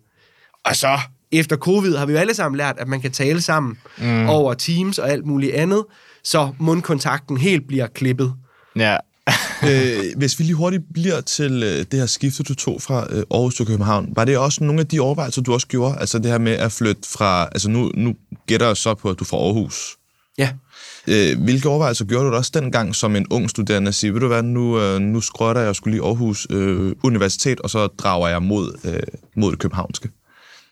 Og 0.65 0.75
så 0.75 0.99
efter 1.31 1.57
covid 1.57 1.95
har 1.95 2.05
vi 2.05 2.13
jo 2.13 2.19
alle 2.19 2.33
sammen 2.33 2.57
lært, 2.57 2.75
at 2.79 2.87
man 2.87 3.01
kan 3.01 3.11
tale 3.11 3.41
sammen 3.41 3.77
mm. 3.97 4.29
over 4.29 4.53
Teams 4.53 4.99
og 4.99 5.09
alt 5.09 5.25
muligt 5.25 5.53
andet, 5.53 5.85
så 6.23 6.53
mundkontakten 6.59 7.37
helt 7.37 7.67
bliver 7.67 7.87
klippet. 7.87 8.33
Ja. 8.75 8.97
øh, 9.69 10.17
hvis 10.17 10.39
vi 10.39 10.43
lige 10.43 10.55
hurtigt 10.55 10.83
bliver 10.93 11.21
til 11.21 11.63
øh, 11.63 11.85
det 11.91 11.99
her 11.99 12.05
skifte, 12.05 12.43
du 12.43 12.55
tog 12.55 12.81
fra 12.81 13.07
øh, 13.09 13.23
Aarhus 13.31 13.55
til 13.55 13.65
København, 13.65 14.09
var 14.15 14.25
det 14.25 14.37
også 14.37 14.63
nogle 14.63 14.79
af 14.79 14.87
de 14.87 14.99
overvejelser, 14.99 15.41
du 15.41 15.53
også 15.53 15.67
gjorde? 15.67 15.97
Altså 15.99 16.19
det 16.19 16.31
her 16.31 16.37
med 16.37 16.51
at 16.51 16.71
flytte 16.71 17.01
fra... 17.09 17.49
Altså 17.51 17.69
nu, 17.69 17.91
nu 17.95 18.15
gætter 18.47 18.67
jeg 18.67 18.77
så 18.77 18.93
på, 18.93 19.09
at 19.09 19.19
du 19.19 19.23
er 19.23 19.27
fra 19.27 19.37
Aarhus. 19.37 19.97
Ja. 20.37 20.49
Øh, 21.07 21.43
hvilke 21.43 21.69
overvejelser 21.69 22.05
gjorde 22.05 22.29
du 22.29 22.35
også 22.35 22.51
dengang 22.53 22.95
som 22.95 23.15
en 23.15 23.27
ung 23.29 23.49
studerende 23.49 23.87
at 23.87 23.95
sige, 23.95 24.13
ved 24.13 24.19
du 24.19 24.27
hvad, 24.27 24.43
nu, 24.43 24.79
øh, 24.79 24.99
nu 24.99 25.21
skrotter 25.21 25.61
jeg 25.61 25.75
skulle 25.75 25.97
lige 25.97 26.05
Aarhus 26.05 26.47
øh, 26.49 26.95
Universitet, 27.03 27.59
og 27.59 27.69
så 27.69 27.87
drager 27.87 28.27
jeg 28.27 28.41
mod, 28.41 28.79
øh, 28.83 28.99
mod 29.37 29.51
det 29.51 29.59
københavnske? 29.59 30.09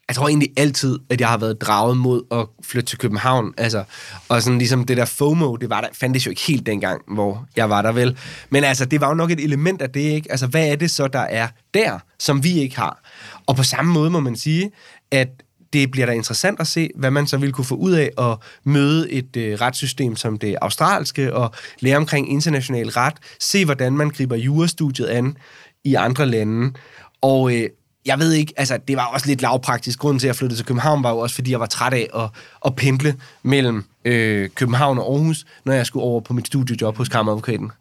Jeg 0.09 0.15
tror 0.15 0.27
egentlig 0.27 0.49
altid, 0.57 0.99
at 1.09 1.21
jeg 1.21 1.29
har 1.29 1.37
været 1.37 1.61
draget 1.61 1.97
mod 1.97 2.21
at 2.31 2.45
flytte 2.63 2.89
til 2.89 2.97
København. 2.97 3.53
Altså, 3.57 3.83
og 4.29 4.41
sådan 4.41 4.57
ligesom 4.57 4.85
det 4.85 4.97
der 4.97 5.05
FOMO, 5.05 5.55
det 5.55 5.69
var 5.69 5.81
der, 5.81 5.87
fandtes 5.93 6.25
jo 6.25 6.29
ikke 6.29 6.41
helt 6.41 6.65
dengang, 6.65 7.01
hvor 7.07 7.45
jeg 7.55 7.69
var 7.69 7.81
der 7.81 7.91
vel. 7.91 8.17
Men 8.49 8.63
altså, 8.63 8.85
det 8.85 9.01
var 9.01 9.07
jo 9.07 9.13
nok 9.13 9.31
et 9.31 9.39
element 9.39 9.81
af 9.81 9.89
det, 9.89 9.99
ikke? 9.99 10.31
Altså, 10.31 10.47
hvad 10.47 10.67
er 10.67 10.75
det 10.75 10.91
så, 10.91 11.07
der 11.07 11.19
er 11.19 11.47
der, 11.73 11.99
som 12.19 12.43
vi 12.43 12.59
ikke 12.59 12.75
har? 12.75 13.03
Og 13.45 13.55
på 13.55 13.63
samme 13.63 13.93
måde 13.93 14.09
må 14.09 14.19
man 14.19 14.35
sige, 14.35 14.71
at 15.11 15.27
det 15.73 15.91
bliver 15.91 16.05
da 16.05 16.13
interessant 16.13 16.59
at 16.59 16.67
se, 16.67 16.89
hvad 16.95 17.11
man 17.11 17.27
så 17.27 17.37
vil 17.37 17.51
kunne 17.51 17.65
få 17.65 17.75
ud 17.75 17.91
af 17.91 18.11
at 18.17 18.37
møde 18.63 19.11
et 19.11 19.37
øh, 19.37 19.61
retssystem 19.61 20.15
som 20.15 20.37
det 20.37 20.55
australske, 20.61 21.33
og 21.33 21.51
lære 21.79 21.97
omkring 21.97 22.31
international 22.31 22.89
ret, 22.89 23.15
se 23.39 23.65
hvordan 23.65 23.93
man 23.93 24.09
griber 24.09 24.35
jurastudiet 24.35 25.07
an 25.07 25.37
i 25.83 25.95
andre 25.95 26.25
lande. 26.25 26.73
Og 27.21 27.55
øh, 27.55 27.69
jeg 28.05 28.19
ved 28.19 28.31
ikke, 28.31 28.53
altså 28.57 28.79
det 28.87 28.97
var 28.97 29.05
også 29.05 29.27
lidt 29.27 29.41
lavpraktisk. 29.41 29.99
Grunden 29.99 30.19
til, 30.19 30.27
at 30.27 30.29
jeg 30.29 30.35
flyttede 30.35 30.59
til 30.59 30.65
København, 30.65 31.03
var 31.03 31.09
jo 31.09 31.17
også, 31.17 31.35
fordi 31.35 31.51
jeg 31.51 31.59
var 31.59 31.65
træt 31.65 31.93
af 31.93 32.09
at, 32.15 32.29
at 32.65 32.75
pendle 32.75 33.15
mellem 33.43 33.85
øh, 34.05 34.49
København 34.49 34.97
og 34.97 35.13
Aarhus, 35.13 35.45
når 35.65 35.73
jeg 35.73 35.85
skulle 35.85 36.03
over 36.03 36.21
på 36.21 36.33
mit 36.33 36.47
studiejob 36.47 36.97
hos 36.97 37.09
Kammeradvokaten. 37.09 37.71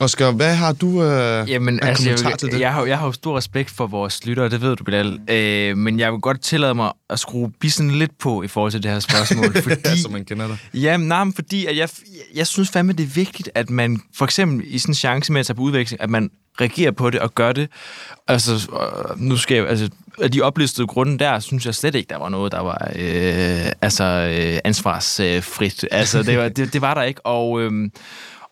Oscar, 0.00 0.30
hvad 0.30 0.54
har 0.54 0.72
du 0.72 1.02
øh, 1.02 1.50
Jamen, 1.50 1.82
altså, 1.82 2.04
kommentar 2.04 2.28
jeg, 2.28 2.38
til 2.38 2.50
det? 2.50 2.60
jeg, 2.60 2.72
har, 2.72 2.84
jeg 2.84 2.98
har 2.98 3.06
jo 3.06 3.12
stor 3.12 3.36
respekt 3.36 3.70
for 3.70 3.86
vores 3.86 4.26
lyttere, 4.26 4.48
det 4.48 4.60
ved 4.60 4.76
du, 4.76 4.84
Bilal. 4.84 5.20
Øh, 5.28 5.76
men 5.76 5.98
jeg 6.00 6.12
vil 6.12 6.20
godt 6.20 6.40
tillade 6.40 6.74
mig 6.74 6.92
at 7.10 7.18
skrue 7.18 7.50
bissen 7.60 7.90
lidt 7.90 8.18
på 8.18 8.42
i 8.42 8.48
forhold 8.48 8.72
til 8.72 8.82
det 8.82 8.90
her 8.90 9.00
spørgsmål. 9.00 9.54
fordi, 9.62 10.02
som 10.02 10.12
man 10.12 10.24
kender 10.24 10.46
dig. 10.46 10.58
Jamen, 10.74 11.08
nej, 11.08 11.24
men 11.24 11.34
fordi 11.34 11.66
at 11.66 11.76
jeg, 11.76 11.88
jeg 12.34 12.46
synes 12.46 12.70
fandme, 12.70 12.92
det 12.92 13.02
er 13.02 13.10
vigtigt, 13.14 13.50
at 13.54 13.70
man 13.70 14.00
for 14.14 14.24
eksempel 14.24 14.66
i 14.68 14.78
sådan 14.78 14.90
en 14.90 14.94
chance 14.94 15.32
med 15.32 15.40
at 15.40 15.46
tage 15.46 15.56
på 15.56 15.62
udveksling, 15.62 16.02
at 16.02 16.10
man 16.10 16.30
reagerer 16.60 16.90
på 16.90 17.10
det 17.10 17.20
og 17.20 17.34
gør 17.34 17.52
det. 17.52 17.68
Altså, 18.28 18.52
øh, 18.52 19.20
nu 19.20 19.36
skal 19.36 19.54
jeg, 19.54 19.68
altså, 19.68 19.88
af 20.22 20.30
de 20.30 20.42
oplistede 20.42 20.86
grunde 20.86 21.18
der, 21.18 21.40
synes 21.40 21.66
jeg 21.66 21.74
slet 21.74 21.94
ikke, 21.94 22.08
der 22.08 22.18
var 22.18 22.28
noget, 22.28 22.52
der 22.52 22.60
var 22.60 22.90
øh, 22.96 23.72
altså, 23.82 24.04
øh, 24.04 24.58
ansvarsfrit. 24.64 25.84
Altså, 25.90 26.22
det 26.22 26.38
var, 26.38 26.48
det, 26.48 26.72
det 26.72 26.80
var 26.80 26.94
der 26.94 27.02
ikke, 27.02 27.26
og... 27.26 27.60
Øh, 27.62 27.90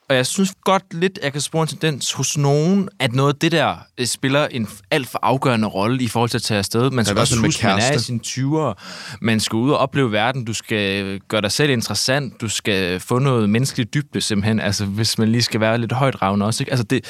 og 0.08 0.16
jeg 0.16 0.26
synes 0.26 0.54
godt 0.64 0.94
lidt, 0.94 1.18
jeg 1.22 1.32
kan 1.32 1.40
spore 1.40 1.62
en 1.62 1.68
tendens 1.68 2.12
hos 2.12 2.38
nogen, 2.38 2.88
at 2.98 3.12
noget 3.12 3.32
af 3.32 3.38
det 3.38 3.52
der 3.52 3.76
øh, 3.98 4.06
spiller 4.06 4.46
en 4.46 4.68
alt 4.90 5.08
for 5.08 5.18
afgørende 5.22 5.68
rolle 5.68 6.02
i 6.02 6.08
forhold 6.08 6.30
til 6.30 6.38
at 6.38 6.42
tage 6.42 6.58
afsted. 6.58 6.90
Man 6.90 7.04
skal 7.04 7.18
også 7.18 7.40
huske, 7.40 7.66
man 7.66 7.78
er 7.78 7.92
i 7.92 7.98
sine 7.98 8.20
20'ere. 8.26 8.74
Man 9.20 9.40
skal 9.40 9.56
ud 9.56 9.70
og 9.70 9.78
opleve 9.78 10.12
verden. 10.12 10.44
Du 10.44 10.52
skal 10.52 11.20
gøre 11.28 11.40
dig 11.40 11.52
selv 11.52 11.70
interessant. 11.70 12.40
Du 12.40 12.48
skal 12.48 13.00
få 13.00 13.18
noget 13.18 13.50
menneskeligt 13.50 13.94
dybde 13.94 14.20
simpelthen. 14.20 14.60
Altså, 14.60 14.84
hvis 14.84 15.18
man 15.18 15.28
lige 15.28 15.42
skal 15.42 15.60
være 15.60 15.78
lidt 15.78 15.92
højt 15.92 16.22
ravne 16.22 16.44
også. 16.44 16.62
Ikke? 16.62 16.72
Altså, 16.72 16.84
det, 16.84 17.04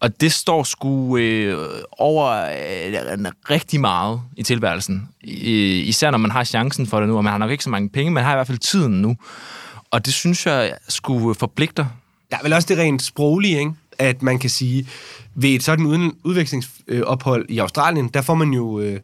og 0.00 0.20
det 0.20 0.32
står 0.32 0.62
sgu 0.62 1.16
øh, 1.16 1.68
over 1.98 2.30
øh, 2.32 3.32
rigtig 3.50 3.80
meget 3.80 4.20
i 4.36 4.42
tilværelsen. 4.42 5.08
I, 5.20 5.80
især 5.80 6.10
når 6.10 6.18
man 6.18 6.30
har 6.30 6.44
chancen 6.44 6.86
for 6.86 7.00
det 7.00 7.08
nu, 7.08 7.16
og 7.16 7.24
man 7.24 7.30
har 7.30 7.38
nok 7.38 7.50
ikke 7.50 7.64
så 7.64 7.70
mange 7.70 7.88
penge, 7.88 8.10
men 8.10 8.24
har 8.24 8.32
i 8.32 8.36
hvert 8.36 8.46
fald 8.46 8.58
tiden 8.58 9.02
nu. 9.02 9.16
Og 9.90 10.06
det 10.06 10.14
synes 10.14 10.46
jeg 10.46 10.74
skulle 10.88 11.34
forpligte 11.34 11.86
Der 12.32 12.38
er 12.38 12.42
vel 12.42 12.52
også 12.52 12.68
det 12.68 12.78
rent 12.78 13.02
sproglige, 13.02 13.58
ikke? 13.58 13.72
at 13.98 14.22
man 14.22 14.38
kan 14.38 14.50
sige, 14.50 14.88
ved 15.34 15.50
et 15.50 15.62
sådan 15.62 15.86
uden 15.86 16.12
udvekslingsophold 16.24 17.46
i 17.48 17.58
Australien, 17.58 18.08
der 18.08 18.22
får 18.22 18.34
man 18.34 18.50
jo 18.50 18.80
øh, 18.80 19.00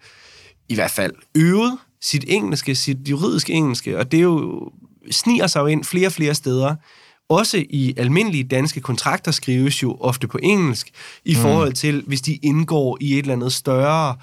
i 0.68 0.74
hvert 0.74 0.90
fald 0.90 1.12
øvet 1.34 1.78
sit 2.00 2.24
engelske, 2.28 2.74
sit 2.74 3.08
juridiske 3.08 3.52
engelske, 3.52 3.98
og 3.98 4.12
det 4.12 4.18
er 4.18 4.22
jo, 4.22 4.70
sniger 5.10 5.46
sig 5.46 5.60
jo 5.60 5.66
ind 5.66 5.84
flere 5.84 6.06
og 6.06 6.12
flere 6.12 6.34
steder. 6.34 6.74
Også 7.28 7.64
i 7.70 7.94
almindelige 7.96 8.44
danske 8.44 8.80
kontrakter 8.80 9.30
skrives 9.30 9.82
jo 9.82 9.96
ofte 10.00 10.28
på 10.28 10.38
engelsk, 10.42 10.90
i 11.24 11.34
forhold 11.34 11.72
til, 11.72 12.02
hvis 12.06 12.20
de 12.20 12.34
indgår 12.34 12.98
i 13.00 13.12
et 13.12 13.18
eller 13.18 13.32
andet 13.32 13.52
større 13.52 14.16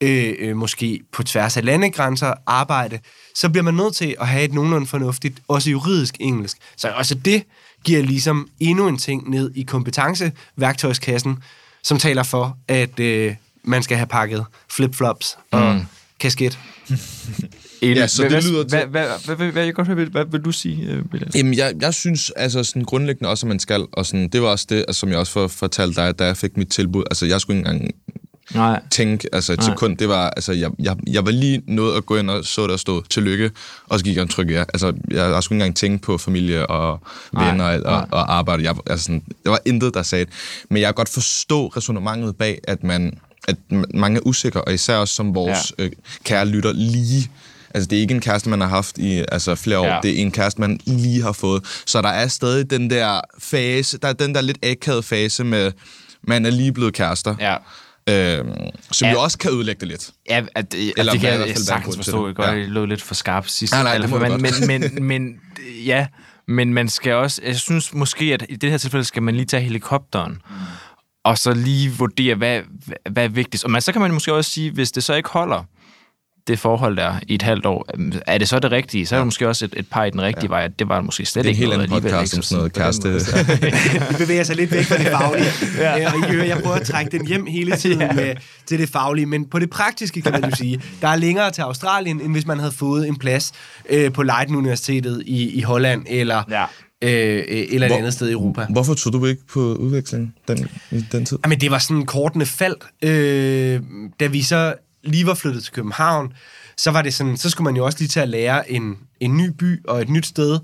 øh, 0.00 0.34
øh, 0.38 0.56
måske 0.56 1.00
på 1.12 1.22
tværs 1.22 1.56
af 1.56 1.64
landegrænser 1.64 2.34
arbejde, 2.46 2.98
så 3.34 3.48
bliver 3.48 3.64
man 3.64 3.74
nødt 3.74 3.94
til 3.94 4.16
at 4.20 4.28
have 4.28 4.44
et 4.44 4.54
nogenlunde 4.54 4.86
fornuftigt, 4.86 5.42
også 5.48 5.70
juridisk 5.70 6.16
engelsk. 6.20 6.56
Så 6.76 6.88
også 6.88 7.14
det 7.14 7.44
giver 7.84 8.02
ligesom 8.02 8.48
endnu 8.60 8.88
en 8.88 8.98
ting 8.98 9.30
ned 9.30 9.50
i 9.54 9.62
kompetenceværktøjskassen, 9.62 11.38
som 11.82 11.98
taler 11.98 12.22
for, 12.22 12.56
at 12.68 13.00
øh, 13.00 13.34
man 13.64 13.82
skal 13.82 13.96
have 13.96 14.06
pakket 14.06 14.44
flip-flops 14.68 15.38
og 15.50 15.74
mm. 15.74 15.80
kasket. 16.20 16.58
Ja, 17.82 18.06
så 18.06 18.22
det 18.22 18.30
hvad, 18.30 18.42
lyder 18.42 18.62
til- 18.64 18.78
hvad, 18.78 18.86
hvad, 18.86 19.06
hvad, 19.26 19.36
hvad, 19.36 19.52
hvad, 19.52 19.64
jeg 19.64 19.74
godt 19.74 19.86
høre, 19.86 19.94
hvad, 19.94 20.06
hvad 20.06 20.24
vil 20.24 20.40
du 20.40 20.52
sige, 20.52 20.86
øh, 20.86 21.02
William? 21.12 21.30
Jamen, 21.34 21.54
jeg, 21.54 21.74
jeg 21.80 21.94
synes 21.94 22.30
altså 22.30 22.64
sådan 22.64 22.82
grundlæggende 22.82 23.30
også, 23.30 23.46
at 23.46 23.48
man 23.48 23.58
skal, 23.58 23.86
og 23.92 24.06
sådan, 24.06 24.28
det 24.28 24.42
var 24.42 24.48
også 24.48 24.66
det, 24.68 24.76
altså, 24.88 25.00
som 25.00 25.08
jeg 25.08 25.18
også 25.18 25.32
for, 25.32 25.48
fortalte 25.48 26.00
dig, 26.02 26.18
da 26.18 26.26
jeg 26.26 26.36
fik 26.36 26.56
mit 26.56 26.68
tilbud. 26.68 27.02
Altså, 27.10 27.26
jeg 27.26 27.40
skulle 27.40 27.58
ikke 27.58 27.70
engang 27.70 27.90
Nej. 28.54 28.80
tænke, 28.90 29.28
altså 29.32 29.52
et 29.52 29.58
Nej. 29.58 29.68
sekund, 29.68 29.96
det 29.96 30.08
var, 30.08 30.30
altså, 30.30 30.52
jeg, 30.52 30.70
jeg, 30.78 30.96
jeg 31.06 31.24
var 31.26 31.30
lige 31.30 31.62
nået 31.66 31.96
at 31.96 32.06
gå 32.06 32.16
ind 32.16 32.30
og 32.30 32.44
så 32.44 32.66
der 32.66 32.76
stod 32.76 33.02
tillykke, 33.10 33.50
og 33.88 33.98
så 33.98 34.04
gik 34.04 34.16
jeg 34.16 34.22
og 34.22 34.30
trykke 34.30 34.54
ja. 34.54 34.60
Altså, 34.60 34.86
jeg, 35.10 35.30
jeg 35.30 35.42
skulle 35.42 35.56
ikke 35.56 35.64
engang 35.64 35.76
tænke 35.76 36.02
på 36.02 36.18
familie 36.18 36.66
og 36.66 37.00
venner 37.32 37.64
og, 37.64 37.80
nej. 37.80 37.94
og, 37.94 38.06
og 38.10 38.34
arbejde. 38.34 38.62
Jeg, 38.62 38.76
altså, 38.86 39.04
sådan, 39.04 39.22
der 39.44 39.50
var 39.50 39.60
intet, 39.64 39.94
der 39.94 40.02
sagde 40.02 40.24
det. 40.24 40.32
Men 40.70 40.82
jeg 40.82 40.86
kan 40.86 40.94
godt 40.94 41.08
forstå 41.08 41.66
resonemanget 41.66 42.36
bag, 42.36 42.58
at 42.64 42.84
man 42.84 43.18
at 43.48 43.56
mange 43.94 44.16
er 44.16 44.22
usikre, 44.26 44.62
og 44.62 44.74
især 44.74 44.96
også 44.96 45.14
som 45.14 45.34
vores 45.34 45.72
ja. 45.78 45.84
øh, 45.84 45.90
kære 46.24 46.46
lytter 46.46 46.72
lige 46.72 47.30
Altså, 47.74 47.88
det 47.88 47.96
er 47.96 48.00
ikke 48.00 48.14
en 48.14 48.20
kæreste, 48.20 48.48
man 48.48 48.60
har 48.60 48.68
haft 48.68 48.98
i 48.98 49.24
altså, 49.32 49.54
flere 49.54 49.78
år. 49.78 49.86
Ja. 49.86 49.98
Det 50.02 50.10
er 50.10 50.22
en 50.22 50.30
kæreste, 50.32 50.60
man 50.60 50.80
lige 50.86 51.22
har 51.22 51.32
fået. 51.32 51.82
Så 51.86 52.02
der 52.02 52.08
er 52.08 52.28
stadig 52.28 52.70
den 52.70 52.90
der 52.90 53.20
fase, 53.38 53.98
der 53.98 54.08
er 54.08 54.12
den 54.12 54.34
der 54.34 54.40
lidt 54.40 54.58
akavede 54.62 55.02
fase 55.02 55.44
med, 55.44 55.72
man 56.22 56.46
er 56.46 56.50
lige 56.50 56.72
blevet 56.72 56.94
kærester. 56.94 57.34
Ja. 57.40 57.56
Øhm, 58.08 58.52
som 58.90 59.06
Ja. 59.06 59.12
jo 59.12 59.20
også 59.22 59.38
kan 59.38 59.50
ødelægge 59.52 59.80
det 59.80 59.88
lidt. 59.88 60.10
Ja, 60.30 60.36
at, 60.38 60.46
at 60.54 60.74
Eller 60.96 61.12
det 61.12 61.20
kan 61.20 61.30
jeg 61.30 61.38
fald 61.40 61.56
sagtens 61.56 61.96
forstå. 61.96 62.28
det. 62.28 62.38
Jeg 62.38 62.54
Ja. 62.54 62.60
det 62.60 62.68
lå 62.68 62.84
lidt 62.84 63.02
for 63.02 63.14
skarpt 63.14 63.50
sidst. 63.50 63.72
Nej, 63.72 63.82
nej, 63.82 63.92
det 63.98 64.04
Eller, 64.04 64.08
må 64.18 64.18
du 64.18 64.38
men, 64.38 64.42
men, 64.66 64.80
men, 64.80 65.04
men, 65.24 65.40
ja, 65.86 66.06
men 66.48 66.74
man 66.74 66.88
skal 66.88 67.12
også... 67.12 67.40
Jeg 67.44 67.56
synes 67.56 67.94
måske, 67.94 68.24
at 68.34 68.46
i 68.48 68.56
det 68.56 68.70
her 68.70 68.78
tilfælde 68.78 69.04
skal 69.04 69.22
man 69.22 69.34
lige 69.34 69.46
tage 69.46 69.62
helikopteren, 69.62 70.42
og 71.24 71.38
så 71.38 71.54
lige 71.54 71.90
vurdere, 71.92 72.34
hvad, 72.34 72.60
hvad 73.10 73.24
er 73.24 73.28
vigtigst. 73.28 73.64
Og 73.64 73.70
man, 73.70 73.82
så 73.82 73.92
kan 73.92 74.00
man 74.00 74.12
måske 74.12 74.34
også 74.34 74.50
sige, 74.50 74.70
hvis 74.70 74.92
det 74.92 75.04
så 75.04 75.14
ikke 75.14 75.28
holder, 75.28 75.64
det 76.46 76.58
forhold 76.58 76.96
der 76.96 77.14
i 77.28 77.34
et 77.34 77.42
halvt 77.42 77.66
år, 77.66 77.86
øhm, 77.94 78.12
er 78.26 78.38
det 78.38 78.48
så 78.48 78.58
det 78.58 78.70
rigtige? 78.72 79.06
Så 79.06 79.14
er 79.14 79.18
det 79.18 79.26
måske 79.26 79.48
også 79.48 79.64
et, 79.64 79.74
et 79.76 79.86
par 79.90 80.04
i 80.04 80.10
den 80.10 80.22
rigtige 80.22 80.44
ja. 80.44 80.48
vej, 80.48 80.64
at 80.64 80.78
det 80.78 80.88
var 80.88 81.00
måske 81.00 81.24
slet 81.26 81.44
Det 81.44 81.48
er 81.48 81.50
en 81.50 81.54
ikke 81.54 81.58
helt 81.58 81.70
noget 81.70 81.82
anden 81.82 81.96
alligevel, 81.96 82.12
podcast 82.20 82.34
ikke? 82.34 82.46
sådan 82.46 82.56
noget 82.58 82.72
kæreste. 82.72 83.08
Vi 84.18 84.24
bevæger 84.24 84.42
sig 84.42 84.56
lidt 84.56 84.72
væk 84.72 84.84
fra 84.84 84.96
det 84.98 85.06
faglige. 85.06 85.46
ja. 85.78 86.12
Og 86.12 86.18
I 86.18 86.20
kan 86.20 86.34
høre, 86.34 86.46
jeg 86.46 86.58
prøver 86.62 86.76
at 86.76 86.86
trække 86.86 87.18
den 87.18 87.26
hjem 87.26 87.46
hele 87.46 87.76
tiden 87.76 88.00
ja. 88.00 88.12
med, 88.12 88.34
til 88.66 88.78
det 88.78 88.88
faglige. 88.88 89.26
Men 89.26 89.44
på 89.46 89.58
det 89.58 89.70
praktiske 89.70 90.22
kan 90.22 90.32
man 90.32 90.44
jo 90.50 90.56
sige, 90.56 90.82
der 91.00 91.08
er 91.08 91.16
længere 91.16 91.50
til 91.50 91.62
Australien, 91.62 92.20
end 92.20 92.32
hvis 92.32 92.46
man 92.46 92.58
havde 92.58 92.72
fået 92.72 93.08
en 93.08 93.16
plads 93.18 93.52
øh, 93.90 94.12
på 94.12 94.22
Leiden 94.22 94.54
Universitetet 94.56 95.22
i, 95.26 95.50
i 95.50 95.60
Holland 95.62 96.04
eller, 96.08 96.42
Ja. 96.50 96.64
øh, 97.02 97.36
øh, 97.48 97.64
eller 97.70 97.86
et 97.86 97.90
Hvor- 97.92 97.98
andet 97.98 98.12
sted 98.12 98.28
i 98.28 98.32
Europa. 98.32 98.66
Hvorfor 98.70 98.94
tog 98.94 99.12
du 99.12 99.26
ikke 99.26 99.42
på 99.52 99.60
udveksling 99.74 100.34
den, 100.48 100.68
den 101.12 101.24
tid? 101.26 101.38
Jamen, 101.44 101.60
det 101.60 101.70
var 101.70 101.78
sådan 101.78 102.06
kortene 102.06 102.46
faldt. 102.46 102.84
Øh, 103.02 103.80
da 104.20 104.26
vi 104.26 104.42
så 104.42 104.74
lige 105.04 105.26
var 105.26 105.34
flyttet 105.34 105.64
til 105.64 105.72
København, 105.72 106.32
så 106.76 106.90
var 106.90 107.02
det 107.02 107.14
sådan, 107.14 107.36
så 107.36 107.50
skulle 107.50 107.64
man 107.64 107.76
jo 107.76 107.84
også 107.84 107.98
lige 107.98 108.08
til 108.08 108.20
at 108.20 108.28
lære 108.28 108.70
en, 108.70 108.98
en 109.20 109.36
ny 109.36 109.48
by 109.48 109.86
og 109.86 110.00
et 110.00 110.08
nyt 110.08 110.26
sted. 110.26 110.58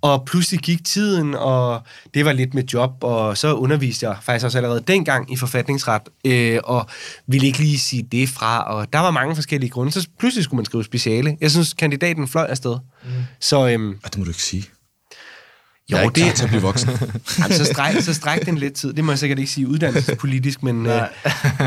Og 0.00 0.24
pludselig 0.24 0.60
gik 0.60 0.84
tiden, 0.84 1.34
og 1.34 1.82
det 2.14 2.24
var 2.24 2.32
lidt 2.32 2.54
med 2.54 2.62
job, 2.64 2.90
og 3.00 3.38
så 3.38 3.54
underviste 3.54 4.08
jeg 4.08 4.16
faktisk 4.22 4.44
også 4.44 4.58
allerede 4.58 4.80
dengang 4.86 5.32
i 5.32 5.36
forfatningsret, 5.36 6.02
øh, 6.24 6.58
og 6.64 6.86
ville 7.26 7.46
ikke 7.46 7.58
lige 7.58 7.78
sige 7.78 8.02
det 8.12 8.28
fra, 8.28 8.62
og 8.74 8.92
der 8.92 8.98
var 8.98 9.10
mange 9.10 9.34
forskellige 9.34 9.70
grunde. 9.70 9.92
Så 9.92 10.08
pludselig 10.18 10.44
skulle 10.44 10.58
man 10.58 10.64
skrive 10.64 10.84
speciale. 10.84 11.36
Jeg 11.40 11.50
synes, 11.50 11.72
kandidaten 11.72 12.28
fløj 12.28 12.44
afsted. 12.44 12.76
Mm. 13.04 13.10
Så 13.40 13.68
øhm, 13.68 13.88
Ah, 14.04 14.10
det 14.10 14.18
må 14.18 14.24
du 14.24 14.30
ikke 14.30 14.42
sige. 14.42 14.64
Jo, 15.92 15.96
jeg 15.96 15.98
er 15.98 16.02
ikke 16.02 16.14
det, 16.14 16.22
klar 16.24 16.32
til 16.34 16.44
at 16.44 16.48
blive 16.48 16.62
voksen. 16.62 16.90
Jamen, 17.38 17.52
så, 17.56 17.64
stræk, 17.64 18.00
så 18.00 18.14
stræk 18.14 18.46
den 18.46 18.58
lidt 18.58 18.74
tid. 18.74 18.92
Det 18.92 19.04
må 19.04 19.12
jeg 19.12 19.18
sikkert 19.18 19.38
ikke 19.38 19.50
sige 19.50 19.68
uddannelsespolitisk, 19.68 20.62
men, 20.62 20.86
øh, 20.86 21.02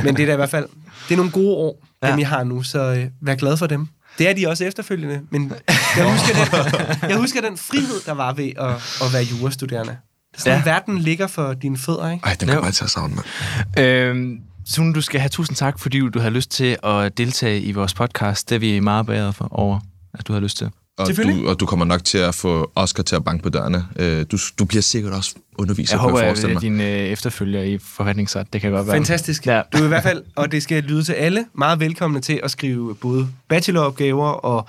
men 0.04 0.16
det 0.16 0.24
er 0.24 0.26
da 0.26 0.34
i 0.34 0.36
hvert 0.36 0.50
fald... 0.50 0.66
Det 1.08 1.14
er 1.14 1.18
nogle 1.18 1.32
gode 1.32 1.56
år, 1.56 1.84
dem 2.04 2.10
Ja. 2.14 2.18
I 2.18 2.24
har 2.24 2.44
nu, 2.44 2.64
så 2.64 2.80
øh, 2.80 3.06
vær 3.22 3.36
glad 3.36 3.58
for 3.58 3.68
dem. 3.68 3.88
Det 4.18 4.30
er 4.30 4.34
de 4.34 4.48
også 4.48 4.66
efterfølgende, 4.66 5.22
men 5.30 5.54
jeg 5.98 6.12
husker 6.12 6.34
den, 6.34 7.10
jeg 7.10 7.18
husker 7.18 7.42
den 7.42 7.58
frihed, 7.58 8.02
der 8.06 8.12
var 8.12 8.34
ved 8.34 8.52
at, 8.60 8.70
at 9.08 9.14
være 9.14 9.24
jurastuderende. 9.24 9.98
Sådan, 10.38 10.58
Ja. 10.58 10.64
Verden 10.72 10.98
ligger 10.98 11.28
for 11.28 11.54
dine 11.54 11.78
fødder, 11.78 12.12
ikke? 12.12 12.26
Ej, 12.26 12.34
den 12.40 12.48
kommer 12.48 12.66
jeg 12.66 12.74
til 12.74 12.84
at 12.84 12.90
savne, 12.90 13.16
mand. 13.16 13.80
Øhm, 13.80 14.38
Sune, 14.66 14.94
du 14.94 15.02
skal 15.02 15.20
have 15.20 15.30
tusind 15.30 15.56
tak, 15.58 15.80
fordi 15.80 16.00
du 16.00 16.20
har 16.20 16.30
lyst 16.30 16.52
til 16.52 16.78
at 16.84 17.18
deltage 17.18 17.62
i 17.62 17.72
vores 17.72 17.94
podcast. 17.94 18.50
Det 18.50 18.56
er 18.56 18.60
vi 18.60 18.80
meget 18.80 19.06
bedre 19.06 19.34
for 19.34 19.48
over, 19.52 19.80
at 20.14 20.28
du 20.28 20.34
har 20.34 20.40
lyst 20.40 20.58
til. 20.58 20.70
Og 21.02 21.18
du, 21.18 21.48
og 21.50 21.60
du 21.60 21.66
kommer 21.66 21.86
nok 21.86 22.04
til 22.04 22.18
at 22.18 22.36
få 22.36 22.72
Oscar 22.76 23.04
til 23.04 23.16
at 23.16 23.24
banke 23.24 23.44
på 23.44 23.50
dørene. 23.50 23.86
Øh, 24.00 24.26
Du, 24.32 24.38
du 24.60 24.66
bliver 24.66 24.82
sikkert 24.82 25.14
også 25.14 25.36
underviser, 25.58 25.96
Jeg 25.96 26.00
håber, 26.02 26.18
jeg 26.20 26.28
at 26.28 26.30
forestille 26.32 26.54
mig. 26.54 26.62
din 26.62 26.82
øh, 26.82 26.88
efterfølger 26.88 27.62
i 27.64 27.78
forretningsret, 27.78 28.54
det 28.54 28.62
kan 28.62 28.72
godt 28.72 28.88
være. 28.88 28.96
Fantastisk. 28.96 29.48
Ja. 29.48 29.62
Du 29.74 29.78
er 29.78 29.86
i 29.86 29.88
hvert 29.88 30.04
fald, 30.04 30.24
og 30.36 30.52
det 30.52 30.64
skal 30.64 30.84
lyde 30.84 31.04
til 31.04 31.14
alle, 31.14 31.46
meget 31.54 31.80
velkomne 31.80 32.20
til 32.22 32.40
at 32.44 32.52
skrive 32.52 32.96
både 32.96 33.28
bacheloropgaver 33.50 34.28
og 34.28 34.68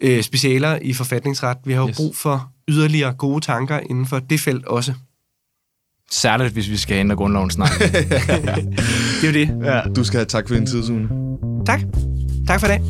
øh, 0.00 0.22
specialer 0.22 0.78
i 0.82 0.92
forfatningsret. 0.92 1.56
Vi 1.64 1.72
har 1.72 1.80
jo 1.82 1.88
Yes. 1.88 1.96
brug 1.96 2.16
for 2.16 2.50
yderligere 2.68 3.12
gode 3.12 3.44
tanker 3.44 3.80
inden 3.90 4.06
for 4.06 4.18
det 4.18 4.40
felt 4.40 4.64
også. 4.66 4.92
Særligt, 6.10 6.52
hvis 6.52 6.70
vi 6.70 6.76
skal 6.76 6.96
ændre 6.96 7.16
grundloven 7.16 7.50
snart. 7.50 7.72
Det 9.22 9.22
er 9.22 9.26
jo 9.26 9.32
det. 9.86 9.96
Du 9.96 10.04
skal 10.04 10.18
have 10.18 10.26
tak 10.26 10.48
for 10.48 10.54
din 10.54 10.66
tid, 10.66 10.82
Sune. 10.86 11.08
Tak. 11.66 11.80
Tak 12.46 12.60
for 12.60 12.66
i 12.66 12.70
dag. 12.70 12.80